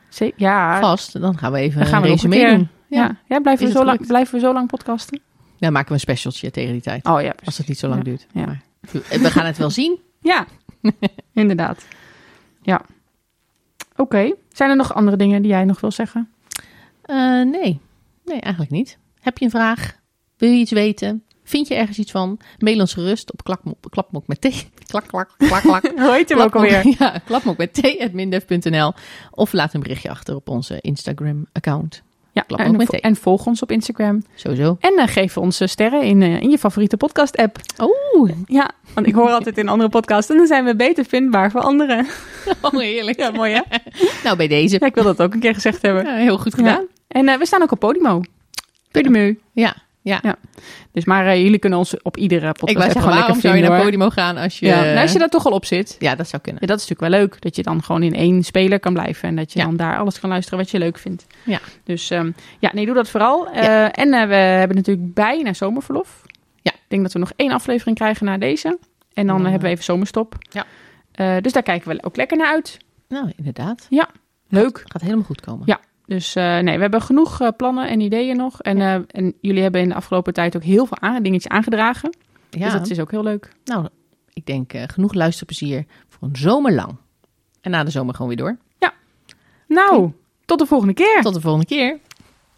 Ze- 0.09 0.33
ja, 0.35 0.79
vast. 0.79 1.21
Dan 1.21 1.37
gaan 1.37 1.51
we 1.51 1.57
even 1.59 1.79
dan 1.79 1.87
gaan 1.89 2.01
we 2.01 2.07
een 2.07 2.13
nog 2.13 2.23
een 2.23 2.29
resume 2.31 2.49
keer. 2.49 2.57
doen. 2.57 2.69
Ja, 2.99 3.17
ja. 3.27 3.39
blijven, 3.39 3.65
we 3.65 3.71
zo 3.71 3.83
lang, 3.85 4.07
blijven 4.07 4.33
we 4.33 4.39
zo 4.39 4.53
lang 4.53 4.67
podcasten? 4.67 5.19
Dan 5.59 5.71
maken 5.71 5.87
we 5.87 5.93
een 5.93 5.99
specialtje 5.99 6.51
tegen 6.51 6.71
die 6.71 6.81
tijd. 6.81 7.05
Oh 7.07 7.21
ja, 7.21 7.33
Als 7.43 7.57
het 7.57 7.67
niet 7.67 7.77
zo 7.79 7.87
lang 7.87 7.99
Ja. 7.99 8.03
duurt. 8.05 8.27
Ja. 8.33 8.45
Maar 8.45 8.61
we 9.19 9.31
gaan 9.31 9.45
het 9.45 9.57
wel 9.57 9.69
zien. 9.69 9.99
Ja, 10.21 10.45
inderdaad. 11.33 11.85
Ja. 12.61 12.81
Oké. 13.95 14.33
Zijn 14.53 14.69
er 14.69 14.75
nog 14.75 14.93
andere 14.93 15.17
dingen 15.17 15.41
die 15.41 15.51
jij 15.51 15.65
nog 15.65 15.79
wil 15.81 15.91
zeggen? 15.91 16.29
Nee. 17.51 17.79
Nee, 18.25 18.39
eigenlijk 18.39 18.71
niet. 18.71 18.97
Heb 19.21 19.37
je 19.37 19.45
een 19.45 19.51
vraag? 19.51 19.95
Wil 20.37 20.49
je 20.49 20.57
iets 20.59 20.71
weten? 20.71 21.23
Vind 21.51 21.67
je 21.67 21.75
ergens 21.75 21.97
iets 21.97 22.11
van? 22.11 22.39
Mail 22.57 22.79
ons 22.79 22.93
gerust 22.93 23.31
op 23.31 23.43
klakmok, 23.43 23.77
klapmok 23.89 24.27
met 24.27 24.41
thee. 24.41 24.67
Klak, 24.91 25.07
klak, 25.07 25.29
klak, 25.37 25.61
klak. 25.61 25.91
Hoe 25.97 26.11
heet 26.13 26.29
hem 26.29 26.39
ook 26.39 26.51
Klapmok- 26.51 26.53
alweer? 26.73 26.95
Ja, 26.99 27.21
klapmok 27.25 27.57
met 27.57 27.73
thee.mindef.nl 27.73 28.93
Of 29.31 29.53
laat 29.53 29.73
een 29.73 29.79
berichtje 29.81 30.09
achter 30.09 30.35
op 30.35 30.49
onze 30.49 30.77
Instagram-account. 30.81 32.01
Ja, 32.33 32.43
en, 32.47 32.67
ook 32.67 32.77
met 32.77 32.99
en 32.99 33.15
volg 33.15 33.45
ons 33.45 33.61
op 33.61 33.71
Instagram. 33.71 34.23
Sowieso. 34.35 34.77
En 34.79 34.93
eh, 34.97 35.07
geef 35.07 35.37
ons 35.37 35.59
eh, 35.59 35.67
sterren 35.67 36.01
in, 36.03 36.21
eh, 36.21 36.41
in 36.41 36.49
je 36.49 36.57
favoriete 36.57 36.97
podcast-app. 36.97 37.57
Oeh, 38.15 38.31
Ja, 38.45 38.71
want 38.93 39.07
ik 39.07 39.13
hoor 39.13 39.29
altijd 39.29 39.57
in 39.57 39.67
andere 39.67 39.89
podcasts... 39.89 40.31
en 40.31 40.37
dan 40.37 40.47
zijn 40.47 40.65
we 40.65 40.75
beter 40.75 41.05
vindbaar 41.05 41.51
voor 41.51 41.61
anderen. 41.61 42.07
oh, 42.61 42.71
heerlijk. 42.79 43.19
Ja, 43.19 43.31
mooi 43.31 43.53
hè? 43.53 43.61
Nou, 44.23 44.37
bij 44.37 44.47
deze. 44.47 44.77
Ja, 44.79 44.85
ik 44.85 44.95
wil 44.95 45.03
dat 45.03 45.21
ook 45.21 45.33
een 45.33 45.39
keer 45.39 45.53
gezegd 45.53 45.81
hebben. 45.81 46.05
Ja, 46.05 46.15
heel 46.15 46.37
goed 46.37 46.53
gedaan. 46.53 46.87
Ja. 47.07 47.21
En 47.21 47.39
we 47.39 47.45
staan 47.45 47.61
ook 47.61 47.71
op 47.71 47.79
Podimo. 47.79 48.21
Podimo. 48.91 49.33
Ja, 49.53 49.75
ja. 50.01 50.19
Ja. 50.23 50.35
Dus 50.91 51.05
maar 51.05 51.27
eh, 51.27 51.41
jullie 51.43 51.59
kunnen 51.59 51.79
ons 51.79 52.01
op 52.01 52.17
iedere 52.17 52.47
podcast 52.51 52.69
Ik 52.71 52.77
wou 52.77 52.83
zeggen, 52.91 53.01
gewoon 53.01 53.17
waarom 53.17 53.33
lekker 53.33 53.49
zou 53.49 53.55
je 53.63 53.67
naar 53.69 53.75
hoor. 53.77 53.85
Podimo 53.85 54.09
gaan 54.09 54.37
als 54.37 54.59
je... 54.59 54.65
Ja, 54.65 54.81
nou, 54.83 54.97
als 54.97 55.11
je 55.11 55.19
daar 55.19 55.29
toch 55.29 55.45
al 55.45 55.51
op 55.51 55.65
zit... 55.65 55.95
Ja, 55.99 56.15
dat 56.15 56.27
zou 56.27 56.41
kunnen. 56.41 56.61
Ja, 56.61 56.67
dat 56.67 56.79
is 56.79 56.87
natuurlijk 56.87 57.11
wel 57.11 57.21
leuk. 57.21 57.41
Dat 57.41 57.55
je 57.55 57.63
dan 57.63 57.83
gewoon 57.83 58.03
in 58.03 58.15
één 58.15 58.43
speler 58.43 58.79
kan 58.79 58.93
blijven. 58.93 59.29
En 59.29 59.35
dat 59.35 59.53
je 59.53 59.59
Ja. 59.59 59.65
dan 59.65 59.75
daar 59.75 59.97
alles 59.97 60.19
kan 60.19 60.29
luisteren 60.29 60.59
wat 60.59 60.69
je 60.71 60.77
leuk 60.79 60.97
vindt. 60.97 61.27
Ja. 61.45 61.59
Dus 61.83 62.09
ehm, 62.09 62.31
ja, 62.59 62.69
nee, 62.73 62.85
doe 62.85 62.95
dat 62.95 63.09
vooral. 63.09 63.49
Ja. 63.53 63.91
Eh, 63.91 64.03
en 64.03 64.13
eh, 64.13 64.27
we 64.27 64.33
hebben 64.35 64.77
natuurlijk 64.77 65.13
bijna 65.13 65.53
zomerverlof. 65.53 66.21
Ja. 66.61 66.71
Ik 66.71 66.79
denk 66.87 67.01
dat 67.01 67.13
we 67.13 67.19
nog 67.19 67.31
één 67.35 67.51
aflevering 67.51 67.97
krijgen 67.97 68.25
na 68.25 68.37
deze. 68.37 68.77
En 69.13 69.27
dan 69.27 69.37
Ja. 69.37 69.43
eh, 69.43 69.49
hebben 69.49 69.67
we 69.67 69.73
even 69.73 69.83
zomerstop. 69.85 70.35
Ja. 70.49 70.65
Dus 71.41 71.51
daar 71.53 71.63
kijken 71.63 71.89
we 71.89 72.03
ook 72.03 72.15
lekker 72.15 72.37
naar 72.37 72.47
uit. 72.47 72.77
Nou, 73.07 73.31
inderdaad. 73.35 73.87
Leuk. 74.49 74.83
Gaat 74.85 75.01
helemaal 75.01 75.23
goed 75.23 75.41
komen. 75.41 75.63
Ja. 75.65 75.79
Dus 76.11 76.35
eh, 76.35 76.59
nee, 76.59 76.75
we 76.75 76.81
hebben 76.81 77.01
genoeg 77.01 77.41
eh, 77.41 77.47
plannen 77.57 77.89
en 77.89 77.99
ideeën 77.99 78.37
nog. 78.37 78.61
En, 78.61 78.81
eh, 78.81 78.93
en 78.93 79.33
jullie 79.41 79.61
hebben 79.61 79.81
in 79.81 79.89
de 79.89 79.95
afgelopen 79.95 80.33
tijd 80.33 80.55
ook 80.55 80.63
heel 80.63 80.85
veel 80.85 80.99
aan, 80.99 81.23
dingetjes 81.23 81.51
aangedragen. 81.51 82.15
Ja. 82.49 82.63
Dus 82.63 82.73
dat 82.73 82.89
is 82.89 82.99
ook 82.99 83.11
heel 83.11 83.23
leuk. 83.23 83.51
Nou, 83.65 83.87
ik 84.33 84.45
denk 84.45 84.73
genoeg 84.85 85.13
luisterplezier 85.13 85.85
voor 86.07 86.27
een 86.27 86.35
zomer 86.35 86.73
lang. 86.73 86.95
En 87.61 87.71
na 87.71 87.83
de 87.83 87.91
zomer 87.91 88.13
gewoon 88.13 88.27
weer 88.27 88.37
door. 88.37 88.57
Nou, 89.67 90.11
tot 90.45 90.59
de 90.59 90.65
volgende 90.65 90.93
keer. 90.93 91.21
Tot 91.21 91.33
de 91.33 91.41
volgende 91.41 91.65
keer. 91.65 91.99